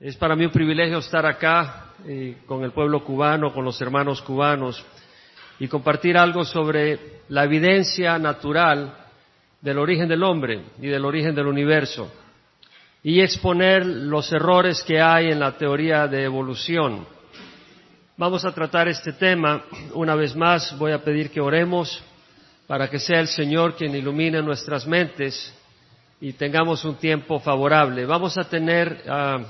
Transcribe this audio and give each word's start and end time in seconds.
Es 0.00 0.16
para 0.16 0.34
mí 0.34 0.46
un 0.46 0.50
privilegio 0.50 0.96
estar 0.96 1.26
acá 1.26 1.92
eh, 2.06 2.38
con 2.46 2.64
el 2.64 2.72
pueblo 2.72 3.04
cubano, 3.04 3.52
con 3.52 3.66
los 3.66 3.78
hermanos 3.82 4.22
cubanos 4.22 4.82
y 5.58 5.68
compartir 5.68 6.16
algo 6.16 6.42
sobre 6.42 7.20
la 7.28 7.44
evidencia 7.44 8.18
natural 8.18 8.94
del 9.60 9.78
origen 9.78 10.08
del 10.08 10.22
hombre 10.22 10.62
y 10.80 10.86
del 10.86 11.04
origen 11.04 11.34
del 11.34 11.46
universo 11.46 12.10
y 13.02 13.20
exponer 13.20 13.84
los 13.84 14.32
errores 14.32 14.82
que 14.82 15.02
hay 15.02 15.26
en 15.26 15.38
la 15.38 15.58
teoría 15.58 16.06
de 16.06 16.24
evolución. 16.24 17.06
Vamos 18.16 18.46
a 18.46 18.54
tratar 18.54 18.88
este 18.88 19.12
tema 19.12 19.64
una 19.92 20.14
vez 20.14 20.34
más. 20.34 20.78
Voy 20.78 20.92
a 20.92 21.04
pedir 21.04 21.30
que 21.30 21.42
oremos 21.42 22.02
para 22.66 22.88
que 22.88 22.98
sea 22.98 23.20
el 23.20 23.28
Señor 23.28 23.76
quien 23.76 23.94
ilumine 23.94 24.40
nuestras 24.40 24.86
mentes 24.86 25.54
y 26.22 26.32
tengamos 26.32 26.86
un 26.86 26.94
tiempo 26.94 27.38
favorable. 27.38 28.06
Vamos 28.06 28.38
a 28.38 28.44
tener, 28.44 29.02
ah, 29.06 29.40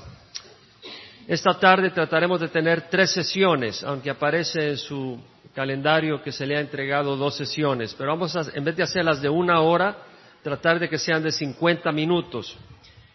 esta 1.27 1.53
tarde 1.59 1.91
trataremos 1.91 2.39
de 2.39 2.47
tener 2.47 2.89
tres 2.89 3.11
sesiones, 3.11 3.83
aunque 3.83 4.09
aparece 4.09 4.69
en 4.69 4.77
su 4.77 5.19
calendario 5.53 6.21
que 6.21 6.31
se 6.31 6.45
le 6.45 6.57
ha 6.57 6.61
entregado 6.61 7.15
dos 7.15 7.35
sesiones, 7.35 7.93
pero 7.97 8.11
vamos 8.11 8.35
a, 8.35 8.45
en 8.53 8.63
vez 8.63 8.75
de 8.75 8.83
hacerlas 8.83 9.21
de 9.21 9.29
una 9.29 9.61
hora, 9.61 9.97
tratar 10.43 10.79
de 10.79 10.89
que 10.89 10.97
sean 10.97 11.21
de 11.23 11.31
50 11.31 11.91
minutos 11.91 12.57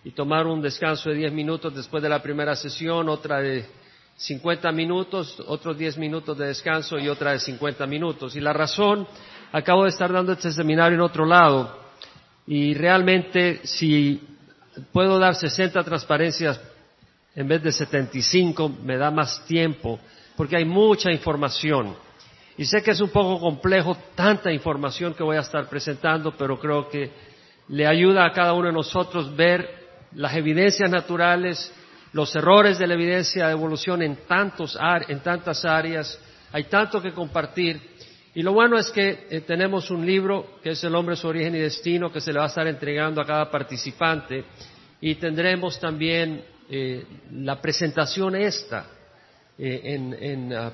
y 0.05 0.13
tomar 0.13 0.47
un 0.47 0.63
descanso 0.63 1.11
de 1.11 1.17
10 1.17 1.33
minutos 1.33 1.75
después 1.75 2.03
de 2.03 2.09
la 2.09 2.23
primera 2.23 2.55
sesión, 2.55 3.09
otra 3.09 3.41
de 3.41 3.67
50 4.17 4.71
minutos, 4.73 5.43
otros 5.47 5.77
10 5.77 5.99
minutos 5.99 6.39
de 6.39 6.47
descanso 6.47 6.99
y 6.99 7.09
otra 7.09 7.33
de 7.33 7.41
50 7.41 7.87
minutos. 7.87 8.37
Y 8.37 8.41
la 8.41 8.53
razón, 8.53 9.07
acabo 9.53 9.83
de 9.83 9.91
estar 9.91 10.13
dando 10.13 10.33
este 10.33 10.53
seminario 10.53 10.95
en 10.95 11.03
otro 11.03 11.27
lado 11.27 11.79
y 12.47 12.75
realmente 12.75 13.67
si 13.67 14.23
puedo 14.93 15.19
dar 15.19 15.35
60 15.35 15.83
transparencias 15.83 16.61
en 17.37 17.47
vez 17.47 17.63
de 17.63 17.71
75 17.71 18.69
me 18.83 18.97
da 18.97 19.11
más 19.11 19.45
tiempo 19.47 20.01
porque 20.37 20.57
hay 20.57 20.65
mucha 20.65 21.13
información. 21.13 21.95
Y 22.57 22.65
sé 22.65 22.83
que 22.83 22.93
es 22.93 23.01
un 23.01 23.11
poco 23.11 23.39
complejo 23.39 23.97
tanta 24.15 24.51
información 24.51 25.15
que 25.15 25.23
voy 25.23 25.37
a 25.37 25.41
estar 25.41 25.69
presentando, 25.69 26.35
pero 26.37 26.59
creo 26.59 26.89
que 26.89 27.11
le 27.69 27.87
ayuda 27.87 28.25
a 28.25 28.33
cada 28.33 28.55
uno 28.55 28.69
de 28.69 28.73
nosotros 28.73 29.37
ver 29.37 29.69
las 30.15 30.35
evidencias 30.35 30.91
naturales, 30.91 31.73
los 32.13 32.35
errores 32.35 32.79
de 32.79 32.87
la 32.87 32.95
evidencia 32.95 33.47
de 33.47 33.53
evolución 33.53 34.01
en, 34.01 34.17
tantos, 34.27 34.79
en 35.09 35.21
tantas 35.21 35.65
áreas. 35.67 36.19
Hay 36.53 36.65
tanto 36.65 37.03
que 37.03 37.13
compartir 37.13 37.81
y 38.35 38.43
lo 38.43 38.53
bueno 38.53 38.79
es 38.79 38.91
que 38.91 39.27
eh, 39.31 39.41
tenemos 39.41 39.91
un 39.91 40.05
libro 40.05 40.59
que 40.63 40.71
es 40.71 40.85
El 40.85 40.95
hombre, 40.95 41.17
su 41.17 41.27
origen 41.27 41.55
y 41.55 41.59
destino 41.59 42.13
que 42.13 42.21
se 42.21 42.33
le 42.33 42.39
va 42.39 42.45
a 42.45 42.49
estar 42.49 42.67
entregando 42.67 43.21
a 43.21 43.27
cada 43.27 43.51
participante 43.51 44.45
y 45.01 45.15
tendremos 45.15 45.81
también 45.81 46.45
eh, 46.71 47.05
la 47.33 47.61
presentación 47.61 48.37
esta 48.37 48.87
eh, 49.59 50.51
ah, 50.57 50.73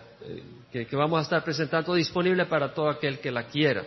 que, 0.71 0.87
vamos 0.93 1.19
a 1.21 1.23
estar 1.23 1.45
presentando 1.45 1.95
disponible 1.95 2.47
para 2.47 2.73
todo 2.73 2.89
aquel 2.89 3.19
que 3.19 3.31
la 3.31 3.45
quiera. 3.45 3.85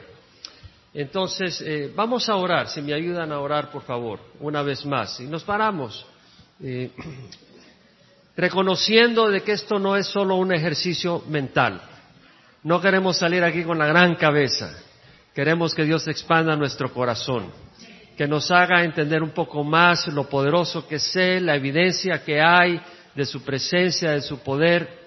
Entonces, 0.93 1.61
vamos 1.93 2.29
a 2.29 2.37
orar, 2.37 2.69
si 2.69 2.81
me 2.81 2.93
ayudan 2.93 3.29
a 3.33 3.39
orar, 3.41 3.69
por 3.69 3.81
favor, 3.81 4.19
una 4.39 4.61
vez 4.61 4.85
más. 4.85 5.19
Y 5.19 5.27
nos 5.27 5.43
paramos, 5.43 6.05
reconociendo 8.37 9.29
de 9.29 9.41
que 9.41 9.51
esto 9.51 9.77
no 9.77 9.97
es 9.97 10.07
solo 10.07 10.35
un 10.37 10.53
ejercicio 10.53 11.21
mental 11.27 11.81
no 12.65 12.81
queremos 12.81 13.17
salir 13.17 13.43
aquí 13.43 13.63
con 13.63 13.77
la 13.77 13.85
gran 13.85 14.15
cabeza. 14.15 14.75
Queremos 15.35 15.75
que 15.75 15.83
Dios 15.83 16.07
expanda 16.07 16.55
nuestro 16.55 16.91
corazón, 16.91 17.51
que 18.15 18.27
nos 18.27 18.49
haga 18.51 18.83
entender 18.83 19.21
un 19.21 19.31
poco 19.31 19.63
más 19.63 20.07
lo 20.07 20.27
poderoso 20.29 20.87
que 20.87 20.95
es 20.95 21.15
la 21.41 21.55
evidencia 21.55 22.23
que 22.23 22.41
hay 22.41 22.79
de 23.13 23.25
su 23.25 23.41
presencia, 23.43 24.11
de 24.11 24.21
su 24.21 24.39
poder, 24.39 25.05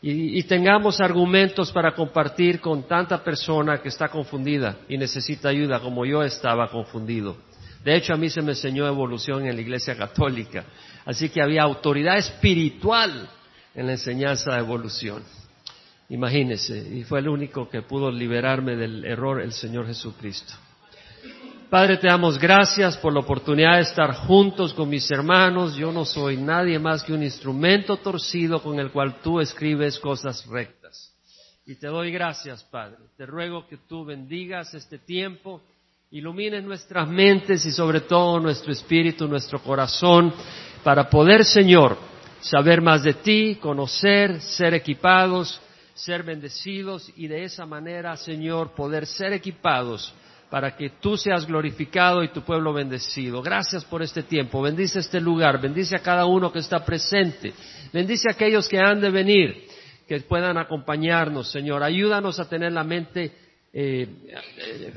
y, 0.00 0.40
tengamos 0.44 1.00
argumentos 1.00 1.72
para 1.72 1.92
compartir 1.92 2.60
con 2.60 2.86
tanta 2.86 3.22
persona 3.24 3.78
que 3.82 3.88
está 3.88 4.08
confundida 4.08 4.78
y 4.88 4.96
necesita 4.96 5.48
ayuda, 5.48 5.80
como 5.80 6.06
yo 6.06 6.22
estaba 6.22 6.70
confundido. 6.70 7.36
De 7.84 7.96
hecho, 7.96 8.14
a 8.14 8.16
mí 8.16 8.30
se 8.30 8.40
me 8.40 8.52
enseñó 8.52 8.86
evolución 8.86 9.46
en 9.46 9.56
la 9.56 9.60
Iglesia 9.60 9.96
Católica, 9.96 10.64
así 11.04 11.30
que 11.30 11.42
había 11.42 11.62
autoridad 11.62 12.16
espiritual 12.16 13.28
en 13.74 13.86
la 13.86 13.92
enseñanza 13.92 14.52
de 14.52 14.60
evolución. 14.60 15.24
Imagínese, 16.10 16.78
y 16.78 17.02
fue 17.02 17.18
el 17.18 17.28
único 17.28 17.68
que 17.68 17.82
pudo 17.82 18.10
liberarme 18.12 18.76
del 18.76 19.04
error 19.04 19.42
el 19.42 19.52
Señor 19.52 19.86
Jesucristo. 19.88 20.54
Padre, 21.70 21.98
te 21.98 22.06
damos 22.06 22.38
gracias 22.38 22.96
por 22.96 23.12
la 23.12 23.20
oportunidad 23.20 23.74
de 23.74 23.82
estar 23.82 24.14
juntos 24.14 24.72
con 24.72 24.88
mis 24.88 25.10
hermanos. 25.10 25.76
Yo 25.76 25.92
no 25.92 26.06
soy 26.06 26.38
nadie 26.38 26.78
más 26.78 27.02
que 27.02 27.12
un 27.12 27.22
instrumento 27.22 27.98
torcido 27.98 28.62
con 28.62 28.80
el 28.80 28.90
cual 28.90 29.20
tú 29.22 29.38
escribes 29.38 29.98
cosas 29.98 30.46
rectas. 30.46 31.14
Y 31.66 31.74
te 31.74 31.88
doy 31.88 32.10
gracias, 32.10 32.64
Padre. 32.64 32.96
Te 33.18 33.26
ruego 33.26 33.66
que 33.68 33.76
tú 33.86 34.02
bendigas 34.06 34.72
este 34.72 34.98
tiempo, 34.98 35.60
ilumines 36.10 36.64
nuestras 36.64 37.06
mentes 37.06 37.66
y 37.66 37.70
sobre 37.70 38.00
todo 38.00 38.40
nuestro 38.40 38.72
espíritu, 38.72 39.28
nuestro 39.28 39.58
corazón, 39.58 40.32
para 40.82 41.10
poder, 41.10 41.44
Señor, 41.44 41.98
saber 42.40 42.80
más 42.80 43.02
de 43.02 43.12
ti, 43.12 43.56
conocer, 43.56 44.40
ser 44.40 44.72
equipados 44.72 45.60
ser 45.98 46.22
bendecidos 46.22 47.10
y 47.16 47.26
de 47.26 47.42
esa 47.42 47.66
manera, 47.66 48.16
Señor, 48.16 48.70
poder 48.70 49.04
ser 49.04 49.32
equipados 49.32 50.14
para 50.50 50.76
que 50.76 50.90
tú 51.00 51.16
seas 51.16 51.46
glorificado 51.46 52.22
y 52.22 52.28
tu 52.28 52.42
pueblo 52.42 52.72
bendecido. 52.72 53.42
Gracias 53.42 53.84
por 53.84 54.02
este 54.02 54.22
tiempo. 54.22 54.62
Bendice 54.62 55.00
este 55.00 55.20
lugar, 55.20 55.60
bendice 55.60 55.96
a 55.96 56.02
cada 56.02 56.24
uno 56.24 56.50
que 56.50 56.60
está 56.60 56.84
presente, 56.84 57.52
bendice 57.92 58.28
a 58.28 58.32
aquellos 58.32 58.68
que 58.68 58.78
han 58.78 59.00
de 59.00 59.10
venir, 59.10 59.66
que 60.06 60.20
puedan 60.20 60.56
acompañarnos, 60.56 61.50
Señor. 61.50 61.82
Ayúdanos 61.82 62.40
a 62.40 62.48
tener 62.48 62.72
la 62.72 62.84
mente 62.84 63.32
eh, 63.72 64.08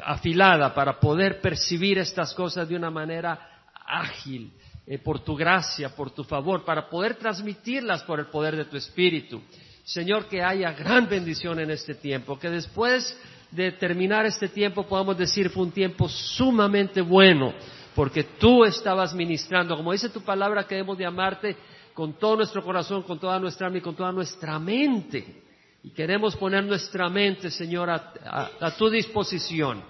afilada 0.05 0.73
para 0.73 0.99
poder 0.99 1.41
percibir 1.41 1.97
estas 1.97 2.33
cosas 2.33 2.69
de 2.69 2.75
una 2.75 2.89
manera 2.89 3.65
ágil, 3.85 4.53
eh, 4.87 4.97
por 4.97 5.19
tu 5.19 5.35
gracia, 5.35 5.89
por 5.89 6.11
tu 6.11 6.23
favor, 6.23 6.63
para 6.63 6.89
poder 6.89 7.15
transmitirlas 7.15 8.03
por 8.03 8.19
el 8.19 8.27
poder 8.27 8.55
de 8.55 8.65
tu 8.65 8.77
Espíritu. 8.77 9.41
Señor, 9.83 10.27
que 10.27 10.41
haya 10.41 10.71
gran 10.71 11.09
bendición 11.09 11.59
en 11.59 11.71
este 11.71 11.95
tiempo, 11.95 12.39
que 12.39 12.49
después 12.49 13.17
de 13.51 13.73
terminar 13.73 14.25
este 14.25 14.47
tiempo 14.47 14.87
podamos 14.87 15.17
decir 15.17 15.49
fue 15.49 15.63
un 15.63 15.71
tiempo 15.71 16.07
sumamente 16.07 17.01
bueno, 17.01 17.53
porque 17.93 18.23
tú 18.23 18.63
estabas 18.63 19.13
ministrando, 19.13 19.75
como 19.75 19.91
dice 19.91 20.09
tu 20.09 20.21
palabra, 20.21 20.65
que 20.65 20.75
debemos 20.75 20.97
de 20.97 21.05
amarte 21.05 21.57
con 21.93 22.13
todo 22.13 22.37
nuestro 22.37 22.63
corazón, 22.63 23.03
con 23.03 23.19
toda 23.19 23.39
nuestra 23.39 23.67
alma 23.67 23.79
y 23.79 23.81
con 23.81 23.95
toda 23.95 24.11
nuestra 24.11 24.57
mente. 24.57 25.43
Y 25.83 25.89
queremos 25.89 26.35
poner 26.35 26.63
nuestra 26.63 27.09
mente, 27.09 27.49
Señor, 27.49 27.89
a, 27.89 28.75
tu 28.77 28.89
disposición. 28.89 29.83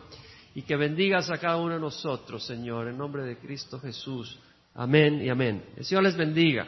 Y 0.56 0.64
que 0.64 0.76
bendigas 0.76 1.30
a 1.30 1.38
cada 1.38 1.58
uno 1.58 1.76
de 1.76 1.80
nosotros, 1.80 2.46
Señor, 2.46 2.88
en 2.88 2.98
nombre 2.98 3.24
de 3.24 3.38
Cristo 3.38 3.80
Jesús. 3.80 4.40
Amén 4.74 5.22
y 5.22 5.30
amén. 5.30 5.64
El 5.78 5.86
Señor 5.86 6.04
les 6.04 6.18
bendiga. 6.18 6.68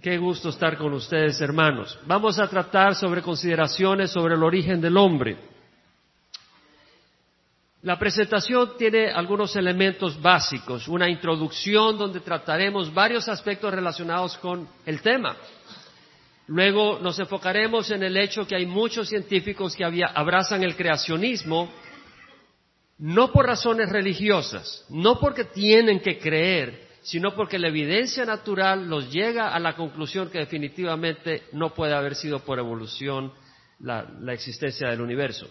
Qué 0.00 0.16
gusto 0.16 0.50
estar 0.50 0.78
con 0.78 0.92
ustedes, 0.92 1.40
hermanos. 1.40 1.98
Vamos 2.06 2.38
a 2.38 2.46
tratar 2.46 2.94
sobre 2.94 3.20
consideraciones 3.20 4.12
sobre 4.12 4.36
el 4.36 4.44
origen 4.44 4.80
del 4.80 4.96
hombre. 4.96 5.36
La 7.82 7.98
presentación 7.98 8.76
tiene 8.78 9.10
algunos 9.10 9.56
elementos 9.56 10.20
básicos, 10.22 10.86
una 10.86 11.08
introducción 11.08 11.98
donde 11.98 12.20
trataremos 12.20 12.94
varios 12.94 13.28
aspectos 13.28 13.74
relacionados 13.74 14.38
con 14.38 14.68
el 14.86 15.00
tema. 15.02 15.36
Luego 16.46 17.00
nos 17.00 17.18
enfocaremos 17.18 17.90
en 17.90 18.04
el 18.04 18.16
hecho 18.16 18.46
que 18.46 18.54
hay 18.54 18.66
muchos 18.66 19.08
científicos 19.08 19.74
que 19.74 19.84
abrazan 19.84 20.62
el 20.62 20.76
creacionismo, 20.76 21.72
no 22.98 23.32
por 23.32 23.46
razones 23.46 23.88
religiosas, 23.88 24.84
no 24.90 25.18
porque 25.18 25.44
tienen 25.44 25.98
que 25.98 26.20
creer, 26.20 26.87
sino 27.02 27.34
porque 27.34 27.58
la 27.58 27.68
evidencia 27.68 28.24
natural 28.24 28.88
los 28.88 29.12
llega 29.12 29.48
a 29.48 29.58
la 29.58 29.74
conclusión 29.74 30.30
que 30.30 30.38
definitivamente 30.38 31.44
no 31.52 31.74
puede 31.74 31.94
haber 31.94 32.14
sido 32.14 32.40
por 32.40 32.58
evolución 32.58 33.32
la, 33.80 34.06
existencia 34.32 34.88
del 34.88 35.00
universo. 35.00 35.48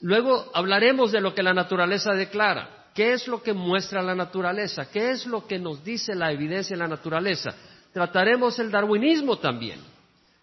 Luego 0.00 0.50
hablaremos 0.54 1.12
de 1.12 1.20
lo 1.20 1.34
que 1.34 1.42
la 1.42 1.54
naturaleza 1.54 2.12
declara. 2.12 2.90
¿Qué 2.94 3.12
es 3.12 3.28
lo 3.28 3.42
que 3.42 3.52
muestra 3.52 4.02
la 4.02 4.14
naturaleza? 4.14 4.90
¿Qué 4.90 5.10
es 5.10 5.26
lo 5.26 5.46
que 5.46 5.58
nos 5.58 5.84
dice 5.84 6.14
la 6.14 6.32
evidencia 6.32 6.76
de 6.76 6.82
la 6.82 6.88
naturaleza? 6.88 7.54
Trataremos 7.92 8.58
el 8.58 8.70
darwinismo 8.70 9.38
también. 9.38 9.80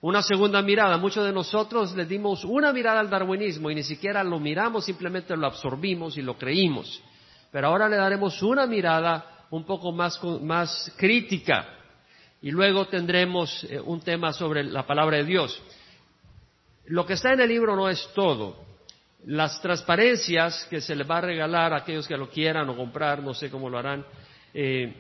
Una 0.02 0.22
segunda 0.22 0.62
mirada. 0.62 0.98
Muchos 0.98 1.26
de 1.26 1.32
nosotros 1.32 1.96
le 1.96 2.06
dimos 2.06 2.44
una 2.44 2.74
mirada 2.74 3.00
al 3.00 3.10
darwinismo 3.10 3.72
y 3.72 3.76
ni 3.76 3.84
siquiera 3.84 4.24
lo 4.24 4.40
miramos, 4.40 4.86
simplemente 4.86 5.36
lo 5.36 5.48
absorbimos 5.48 6.18
y 6.18 6.22
lo 6.22 6.38
creímos. 6.38 7.02
Pero 7.52 7.68
ahora 7.68 7.88
le 7.88 7.96
daremos 7.96 8.42
una 8.44 8.68
mirada 8.68 9.33
un 9.54 9.66
poco 9.66 9.92
más, 9.92 10.20
más 10.42 10.92
crítica. 10.98 11.68
Y 12.42 12.50
luego 12.50 12.88
tendremos 12.88 13.64
eh, 13.66 13.80
un 13.80 14.02
tema 14.02 14.34
sobre 14.34 14.64
la 14.64 14.88
palabra 14.88 15.18
de 15.18 15.26
Dios. 15.26 15.62
Lo 16.88 17.06
que 17.06 17.14
está 17.14 17.34
en 17.34 17.42
el 17.42 17.50
libro 17.50 17.76
no 17.76 17.88
es 17.88 18.10
todo. 18.16 18.58
Las 19.28 19.62
transparencias 19.62 20.66
que 20.72 20.82
se 20.82 20.96
le 20.96 21.04
va 21.04 21.20
a 21.20 21.22
regalar 21.22 21.72
a 21.72 21.78
aquellos 21.78 22.08
que 22.08 22.18
lo 22.18 22.32
quieran 22.32 22.68
o 22.68 22.76
comprar, 22.76 23.22
no 23.22 23.36
sé 23.36 23.52
cómo 23.52 23.70
lo 23.70 23.78
harán, 23.78 24.04
eh, 24.56 24.92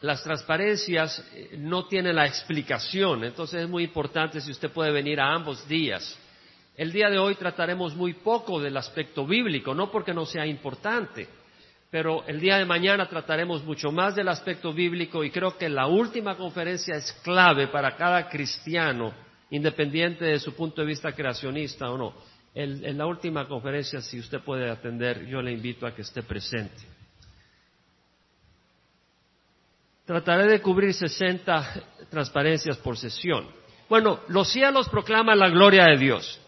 las 0.00 0.24
transparencias 0.24 1.24
eh, 1.32 1.54
no 1.56 1.86
tienen 1.86 2.16
la 2.16 2.26
explicación, 2.26 3.22
entonces 3.22 3.62
es 3.62 3.68
muy 3.68 3.84
importante 3.84 4.40
si 4.40 4.50
usted 4.50 4.72
puede 4.72 4.90
venir 4.90 5.20
a 5.20 5.32
ambos 5.32 5.68
días. 5.68 6.18
El 6.76 6.90
día 6.90 7.08
de 7.08 7.18
hoy 7.18 7.36
trataremos 7.36 7.94
muy 7.94 8.14
poco 8.14 8.60
del 8.60 8.76
aspecto 8.76 9.24
bíblico, 9.24 9.72
no 9.72 9.92
porque 9.92 10.12
no 10.12 10.26
sea 10.26 10.44
importante, 10.44 11.28
pero 11.94 12.24
el 12.26 12.40
día 12.40 12.56
de 12.56 12.64
mañana 12.64 13.08
trataremos 13.08 13.62
mucho 13.62 13.92
más 13.92 14.16
del 14.16 14.26
aspecto 14.26 14.72
bíblico 14.72 15.22
y 15.22 15.30
creo 15.30 15.56
que 15.56 15.68
la 15.68 15.86
última 15.86 16.36
conferencia 16.36 16.96
es 16.96 17.12
clave 17.22 17.68
para 17.68 17.94
cada 17.94 18.28
cristiano, 18.28 19.14
independiente 19.50 20.24
de 20.24 20.40
su 20.40 20.56
punto 20.56 20.80
de 20.80 20.88
vista 20.88 21.12
creacionista 21.12 21.88
o 21.88 21.96
no. 21.96 22.14
en 22.52 22.98
la 22.98 23.06
última 23.06 23.46
conferencia, 23.46 24.00
si 24.00 24.18
usted 24.18 24.40
puede 24.40 24.68
atender, 24.68 25.24
yo 25.26 25.40
le 25.40 25.52
invito 25.52 25.86
a 25.86 25.94
que 25.94 26.02
esté 26.02 26.24
presente. 26.24 26.82
Trataré 30.04 30.48
de 30.48 30.60
cubrir 30.60 30.94
60 30.94 32.08
transparencias 32.10 32.76
por 32.78 32.96
sesión. 32.96 33.46
Bueno, 33.88 34.18
los 34.26 34.50
cielos 34.50 34.88
proclaman 34.88 35.38
la 35.38 35.48
gloria 35.48 35.84
de 35.84 35.98
Dios 35.98 36.43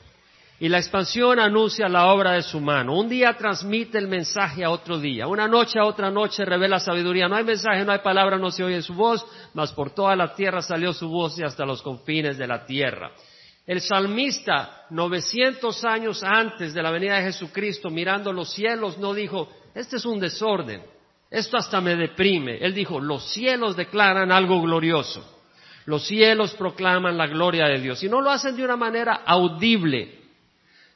y 0.58 0.68
la 0.68 0.78
expansión 0.78 1.38
anuncia 1.38 1.88
la 1.88 2.06
obra 2.06 2.32
de 2.32 2.42
su 2.42 2.60
mano. 2.60 2.98
Un 2.98 3.08
día 3.08 3.34
transmite 3.34 3.98
el 3.98 4.08
mensaje 4.08 4.64
a 4.64 4.70
otro 4.70 4.98
día, 4.98 5.26
una 5.26 5.46
noche 5.46 5.78
a 5.78 5.84
otra 5.84 6.10
noche 6.10 6.44
revela 6.44 6.80
sabiduría. 6.80 7.28
No 7.28 7.36
hay 7.36 7.44
mensaje, 7.44 7.84
no 7.84 7.92
hay 7.92 7.98
palabra, 7.98 8.38
no 8.38 8.50
se 8.50 8.64
oye 8.64 8.80
su 8.80 8.94
voz, 8.94 9.24
mas 9.52 9.72
por 9.72 9.90
toda 9.90 10.16
la 10.16 10.34
tierra 10.34 10.62
salió 10.62 10.92
su 10.92 11.08
voz 11.08 11.38
y 11.38 11.42
hasta 11.42 11.66
los 11.66 11.82
confines 11.82 12.38
de 12.38 12.46
la 12.46 12.64
tierra. 12.64 13.10
El 13.66 13.80
salmista, 13.80 14.86
900 14.90 15.84
años 15.84 16.22
antes 16.22 16.72
de 16.72 16.82
la 16.82 16.90
venida 16.90 17.16
de 17.16 17.24
Jesucristo, 17.24 17.90
mirando 17.90 18.32
los 18.32 18.52
cielos, 18.52 18.96
no 18.96 19.12
dijo, 19.12 19.48
este 19.74 19.96
es 19.96 20.06
un 20.06 20.20
desorden. 20.20 20.82
Esto 21.28 21.56
hasta 21.56 21.80
me 21.80 21.96
deprime. 21.96 22.58
Él 22.58 22.72
dijo, 22.72 23.00
los 23.00 23.32
cielos 23.32 23.76
declaran 23.76 24.30
algo 24.30 24.62
glorioso. 24.62 25.36
Los 25.84 26.06
cielos 26.06 26.54
proclaman 26.54 27.16
la 27.16 27.26
gloria 27.26 27.66
de 27.66 27.80
Dios. 27.80 28.02
Y 28.04 28.08
no 28.08 28.20
lo 28.20 28.30
hacen 28.30 28.56
de 28.56 28.64
una 28.64 28.76
manera 28.76 29.22
audible. 29.26 30.15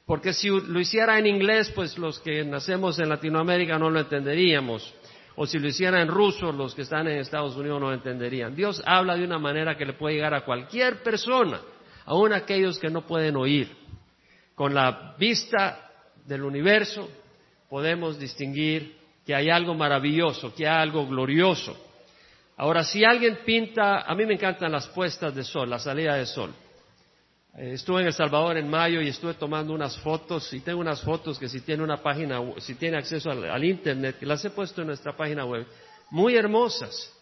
Porque 0.06 0.32
si 0.32 0.49
lo 0.49 0.81
hiciera 0.81 1.19
en 1.19 1.26
inglés, 1.26 1.70
pues 1.75 1.97
los 1.99 2.19
que 2.20 2.44
nacemos 2.44 2.99
en 2.99 3.08
Latinoamérica 3.08 3.79
no 3.79 3.91
lo 3.91 4.00
entenderíamos. 4.00 4.93
O 5.37 5.47
si 5.47 5.58
lo 5.58 5.69
hiciera 5.69 6.02
en 6.02 6.08
ruso, 6.08 6.52
los 6.52 6.75
que 6.75 6.82
están 6.82 7.06
en 7.08 7.19
Estados 7.19 7.56
Unidos 7.56 7.81
no 7.81 7.88
lo 7.88 7.94
entenderían. 7.94 8.55
Dios 8.55 8.82
habla 8.85 9.17
de 9.17 9.25
una 9.25 9.38
manera 9.38 9.76
que 9.76 9.87
le 9.87 9.93
puede 9.93 10.17
llegar 10.17 10.35
a 10.35 10.44
cualquier 10.44 11.02
persona, 11.02 11.61
aun 12.05 12.32
aquellos 12.32 12.79
que 12.79 12.91
no 12.91 13.06
pueden 13.06 13.37
oír. 13.37 13.75
Con 14.55 14.75
la 14.75 15.14
vista 15.19 15.91
del 16.26 16.43
universo 16.43 17.08
podemos 17.69 18.19
distinguir 18.19 18.99
que 19.25 19.35
hay 19.35 19.49
algo 19.49 19.75
maravilloso, 19.75 20.55
que 20.55 20.67
hay 20.67 20.82
algo 20.82 21.06
glorioso. 21.06 21.76
Ahora, 22.56 22.85
si 22.85 23.05
alguien 23.05 23.38
pinta, 23.47 24.00
a 24.00 24.14
mí 24.14 24.26
me 24.26 24.35
encantan 24.35 24.73
las 24.73 24.88
puestas 24.88 25.35
de 25.35 25.44
sol, 25.44 25.70
la 25.70 25.79
salida 25.79 26.17
de 26.17 26.26
sol. 26.26 26.52
Eh, 27.56 27.73
estuve 27.75 28.00
en 28.00 28.06
El 28.08 28.12
Salvador 28.12 28.56
en 28.56 28.69
mayo 28.69 29.00
y 29.00 29.08
estuve 29.08 29.35
tomando 29.35 29.73
unas 29.73 29.99
fotos 29.99 30.52
y 30.52 30.61
tengo 30.61 30.81
unas 30.81 31.02
fotos 31.02 31.38
que 31.38 31.49
si 31.49 31.61
tiene 31.61 31.82
una 31.82 31.97
página, 31.99 32.41
si 32.58 32.75
tiene 32.75 32.99
acceso 32.99 33.31
al, 33.31 33.64
internet, 33.64 34.19
que 34.19 34.26
las 34.26 34.44
he 34.44 34.50
puesto 34.50 34.81
en 34.81 34.88
nuestra 34.88 35.17
página 35.17 35.44
web, 35.44 35.67
muy 36.11 36.37
hermosas. 36.37 37.12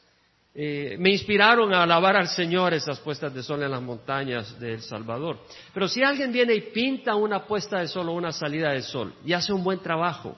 Eh, 0.55 0.97
me 0.99 1.11
inspiraron 1.11 1.73
a 1.73 1.85
alabar 1.85 2.17
al 2.17 2.29
Señor 2.29 2.75
esas 2.75 2.99
puestas 2.99 3.33
de 3.33 3.43
sol 3.43 3.63
en 3.63 3.71
las 3.71 3.83
montañas 3.83 4.59
de 4.59 4.75
El 4.75 4.83
Salvador. 4.83 5.39
Pero 5.73 5.87
si 5.87 6.03
alguien 6.03 6.33
viene 6.33 6.55
y 6.55 6.61
pinta 6.73 7.15
una 7.15 7.47
puesta 7.47 7.79
de 7.79 7.87
sol 7.87 8.09
o 8.09 8.13
una 8.13 8.33
salida 8.33 8.73
de 8.73 8.83
sol 8.83 9.15
y 9.25 9.33
hace 9.35 9.53
un 9.53 9.63
buen 9.63 9.79
trabajo, 9.81 10.37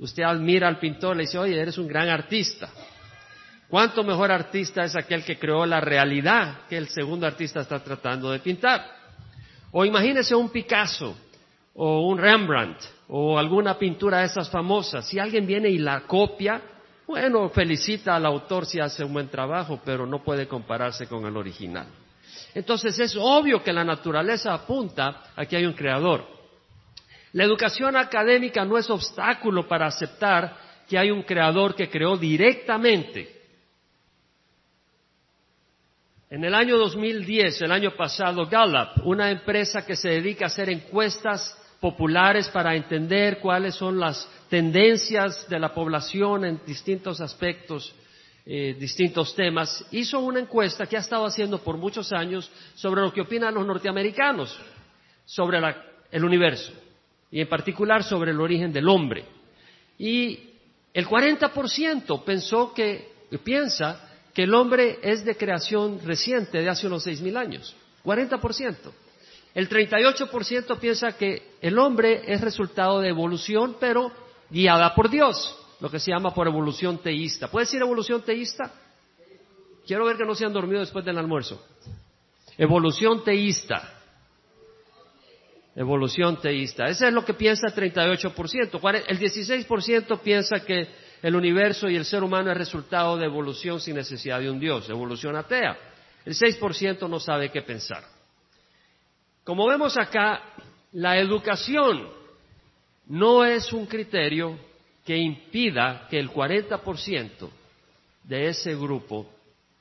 Usted 0.00 0.22
admira 0.22 0.66
al 0.66 0.78
pintor, 0.78 1.14
le 1.14 1.24
dice, 1.24 1.38
oye, 1.38 1.60
eres 1.60 1.76
un 1.76 1.86
gran 1.86 2.08
artista. 2.08 2.70
¿Cuánto 3.68 4.02
mejor 4.02 4.32
artista 4.32 4.82
es 4.82 4.96
aquel 4.96 5.22
que 5.24 5.38
creó 5.38 5.66
la 5.66 5.80
realidad 5.80 6.66
que 6.68 6.78
el 6.78 6.88
segundo 6.88 7.26
artista 7.26 7.60
está 7.60 7.84
tratando 7.84 8.30
de 8.30 8.38
pintar? 8.38 8.99
O 9.72 9.84
imagínese 9.84 10.34
un 10.34 10.50
Picasso 10.50 11.16
o 11.74 12.08
un 12.08 12.18
Rembrandt 12.18 12.80
o 13.08 13.38
alguna 13.38 13.78
pintura 13.78 14.18
de 14.18 14.26
esas 14.26 14.50
famosas. 14.50 15.06
Si 15.06 15.18
alguien 15.18 15.46
viene 15.46 15.68
y 15.68 15.78
la 15.78 16.02
copia, 16.02 16.60
bueno, 17.06 17.48
felicita 17.50 18.14
al 18.14 18.26
autor 18.26 18.66
si 18.66 18.80
hace 18.80 19.04
un 19.04 19.12
buen 19.12 19.28
trabajo, 19.28 19.80
pero 19.84 20.06
no 20.06 20.22
puede 20.22 20.46
compararse 20.46 21.06
con 21.06 21.24
el 21.26 21.36
original. 21.36 21.86
Entonces 22.54 22.98
es 22.98 23.16
obvio 23.16 23.62
que 23.62 23.72
la 23.72 23.84
naturaleza 23.84 24.54
apunta 24.54 25.24
a 25.34 25.46
que 25.46 25.56
hay 25.56 25.66
un 25.66 25.72
creador. 25.72 26.24
La 27.32 27.44
educación 27.44 27.96
académica 27.96 28.64
no 28.64 28.76
es 28.76 28.90
obstáculo 28.90 29.68
para 29.68 29.86
aceptar 29.86 30.56
que 30.88 30.98
hay 30.98 31.10
un 31.10 31.22
creador 31.22 31.76
que 31.76 31.88
creó 31.88 32.16
directamente. 32.16 33.39
En 36.32 36.44
el 36.44 36.54
año 36.54 36.78
2010, 36.78 37.62
el 37.62 37.72
año 37.72 37.96
pasado, 37.96 38.46
Gallup, 38.46 39.04
una 39.04 39.32
empresa 39.32 39.84
que 39.84 39.96
se 39.96 40.10
dedica 40.10 40.44
a 40.44 40.46
hacer 40.46 40.70
encuestas 40.70 41.58
populares 41.80 42.48
para 42.50 42.76
entender 42.76 43.40
cuáles 43.40 43.74
son 43.74 43.98
las 43.98 44.30
tendencias 44.48 45.48
de 45.48 45.58
la 45.58 45.74
población 45.74 46.44
en 46.44 46.60
distintos 46.64 47.20
aspectos, 47.20 47.92
eh, 48.46 48.76
distintos 48.78 49.34
temas, 49.34 49.84
hizo 49.90 50.20
una 50.20 50.38
encuesta 50.38 50.86
que 50.86 50.96
ha 50.96 51.00
estado 51.00 51.26
haciendo 51.26 51.58
por 51.58 51.76
muchos 51.78 52.12
años 52.12 52.48
sobre 52.76 53.00
lo 53.00 53.12
que 53.12 53.22
opinan 53.22 53.54
los 53.54 53.66
norteamericanos 53.66 54.56
sobre 55.24 55.58
el 56.12 56.24
universo 56.24 56.72
y 57.32 57.40
en 57.40 57.48
particular 57.48 58.04
sobre 58.04 58.30
el 58.30 58.40
origen 58.40 58.72
del 58.72 58.88
hombre. 58.88 59.24
Y 59.98 60.38
el 60.94 61.08
40% 61.08 62.22
pensó 62.22 62.72
que, 62.72 63.10
piensa 63.42 64.09
que 64.34 64.44
el 64.44 64.54
hombre 64.54 64.98
es 65.02 65.24
de 65.24 65.36
creación 65.36 66.00
reciente, 66.04 66.58
de 66.58 66.68
hace 66.68 66.86
unos 66.86 67.06
6.000 67.06 67.36
años. 67.36 67.76
40%. 68.04 68.76
El 69.54 69.68
38% 69.68 70.78
piensa 70.78 71.16
que 71.16 71.54
el 71.60 71.78
hombre 71.78 72.22
es 72.26 72.40
resultado 72.40 73.00
de 73.00 73.08
evolución, 73.08 73.76
pero 73.80 74.12
guiada 74.48 74.94
por 74.94 75.10
Dios, 75.10 75.56
lo 75.80 75.90
que 75.90 75.98
se 75.98 76.12
llama 76.12 76.32
por 76.32 76.46
evolución 76.46 76.98
teísta. 76.98 77.50
¿Puede 77.50 77.66
decir 77.66 77.80
evolución 77.80 78.22
teísta? 78.22 78.72
Quiero 79.86 80.04
ver 80.04 80.16
que 80.16 80.24
no 80.24 80.34
se 80.34 80.44
han 80.44 80.52
dormido 80.52 80.80
después 80.80 81.04
del 81.04 81.18
almuerzo. 81.18 81.64
Evolución 82.56 83.24
teísta. 83.24 83.94
Evolución 85.74 86.40
teísta. 86.40 86.86
Ese 86.86 87.08
es 87.08 87.12
lo 87.12 87.24
que 87.24 87.34
piensa 87.34 87.66
el 87.68 87.74
38%. 87.74 89.04
El 89.08 89.18
16% 89.18 90.20
piensa 90.20 90.64
que 90.64 90.88
el 91.22 91.36
universo 91.36 91.88
y 91.88 91.96
el 91.96 92.04
ser 92.04 92.22
humano 92.22 92.50
es 92.50 92.56
resultado 92.56 93.16
de 93.16 93.26
evolución 93.26 93.80
sin 93.80 93.96
necesidad 93.96 94.40
de 94.40 94.50
un 94.50 94.58
Dios, 94.58 94.88
evolución 94.88 95.36
atea. 95.36 95.76
El 96.24 96.34
6% 96.34 97.08
no 97.08 97.20
sabe 97.20 97.50
qué 97.50 97.62
pensar. 97.62 98.04
Como 99.44 99.66
vemos 99.66 99.98
acá, 99.98 100.42
la 100.92 101.18
educación 101.18 102.08
no 103.06 103.44
es 103.44 103.72
un 103.72 103.86
criterio 103.86 104.58
que 105.04 105.16
impida 105.16 106.06
que 106.08 106.18
el 106.18 106.30
40% 106.30 107.50
de 108.24 108.48
ese 108.48 108.74
grupo 108.74 109.26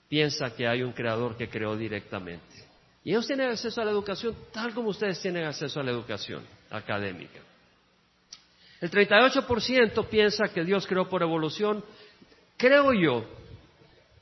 piensa 0.07 0.55
que 0.55 0.67
hay 0.67 0.81
un 0.81 0.91
creador 0.91 1.37
que 1.37 1.49
creó 1.49 1.75
directamente. 1.75 2.67
Y 3.03 3.11
ellos 3.11 3.27
tienen 3.27 3.49
acceso 3.49 3.81
a 3.81 3.85
la 3.85 3.91
educación 3.91 4.35
tal 4.51 4.73
como 4.73 4.89
ustedes 4.89 5.21
tienen 5.21 5.45
acceso 5.45 5.79
a 5.79 5.83
la 5.83 5.91
educación 5.91 6.43
académica. 6.69 7.39
El 8.81 8.89
38% 8.91 10.07
piensa 10.07 10.47
que 10.49 10.63
Dios 10.63 10.87
creó 10.87 11.09
por 11.09 11.21
evolución. 11.21 11.83
Creo 12.57 12.93
yo, 12.93 13.25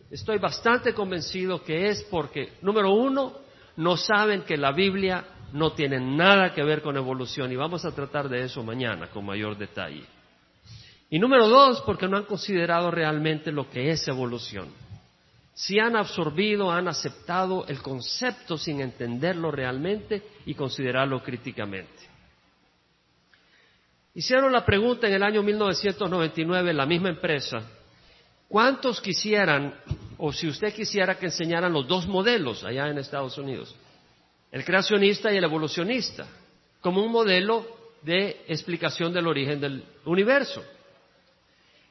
estoy 0.10 0.40
bastante 0.40 0.94
convencido 0.94 1.64
que 1.64 1.90
es 1.90 2.04
porque, 2.04 2.54
número 2.62 2.92
uno, 2.92 3.34
no 3.76 3.98
saben 3.98 4.42
que 4.42 4.58
la 4.58 4.72
Biblia 4.72 5.26
no 5.54 5.74
tiene 5.74 6.00
nada 6.00 6.54
que 6.54 6.64
ver 6.64 6.82
con 6.82 6.98
evolución 6.98 7.52
y 7.52 7.56
vamos 7.56 7.86
a 7.86 7.94
tratar 7.94 8.28
de 8.30 8.44
eso 8.44 8.64
mañana 8.64 9.10
con 9.10 9.26
mayor 9.26 9.58
detalle. 9.58 10.04
Y 11.10 11.20
número 11.20 11.48
dos, 11.48 11.82
porque 11.82 12.08
no 12.08 12.18
han 12.18 12.26
considerado 12.26 12.92
realmente 12.92 13.52
lo 13.52 13.70
que 13.70 13.92
es 13.92 14.08
evolución 14.08 14.70
si 15.58 15.80
han 15.80 15.96
absorbido, 15.96 16.72
han 16.72 16.88
aceptado 16.88 17.66
el 17.68 17.82
concepto 17.82 18.60
sin 18.60 18.80
entenderlo 18.80 19.50
realmente 19.50 20.22
y 20.46 20.54
considerarlo 20.54 21.24
críticamente. 21.24 22.07
Hicieron 24.18 24.52
la 24.52 24.66
pregunta 24.66 25.08
en 25.08 25.14
el 25.14 25.22
año 25.22 25.44
1999 25.44 26.72
en 26.72 26.78
la 26.78 26.88
misma 26.88 27.10
empresa, 27.10 27.62
¿cuántos 28.48 29.00
quisieran, 29.00 29.76
o 30.18 30.34
si 30.34 30.48
usted 30.48 30.74
quisiera 30.74 31.20
que 31.20 31.28
enseñaran 31.28 31.72
los 31.72 31.88
dos 31.88 32.08
modelos 32.08 32.64
allá 32.64 32.90
en 32.90 32.98
Estados 32.98 33.38
Unidos, 33.38 33.76
el 34.52 34.66
creacionista 34.66 35.32
y 35.32 35.38
el 35.38 35.44
evolucionista, 35.44 36.26
como 36.82 37.04
un 37.04 37.12
modelo 37.12 37.64
de 38.02 38.44
explicación 38.48 39.14
del 39.14 39.28
origen 39.28 39.62
del 39.62 39.84
universo? 40.06 40.64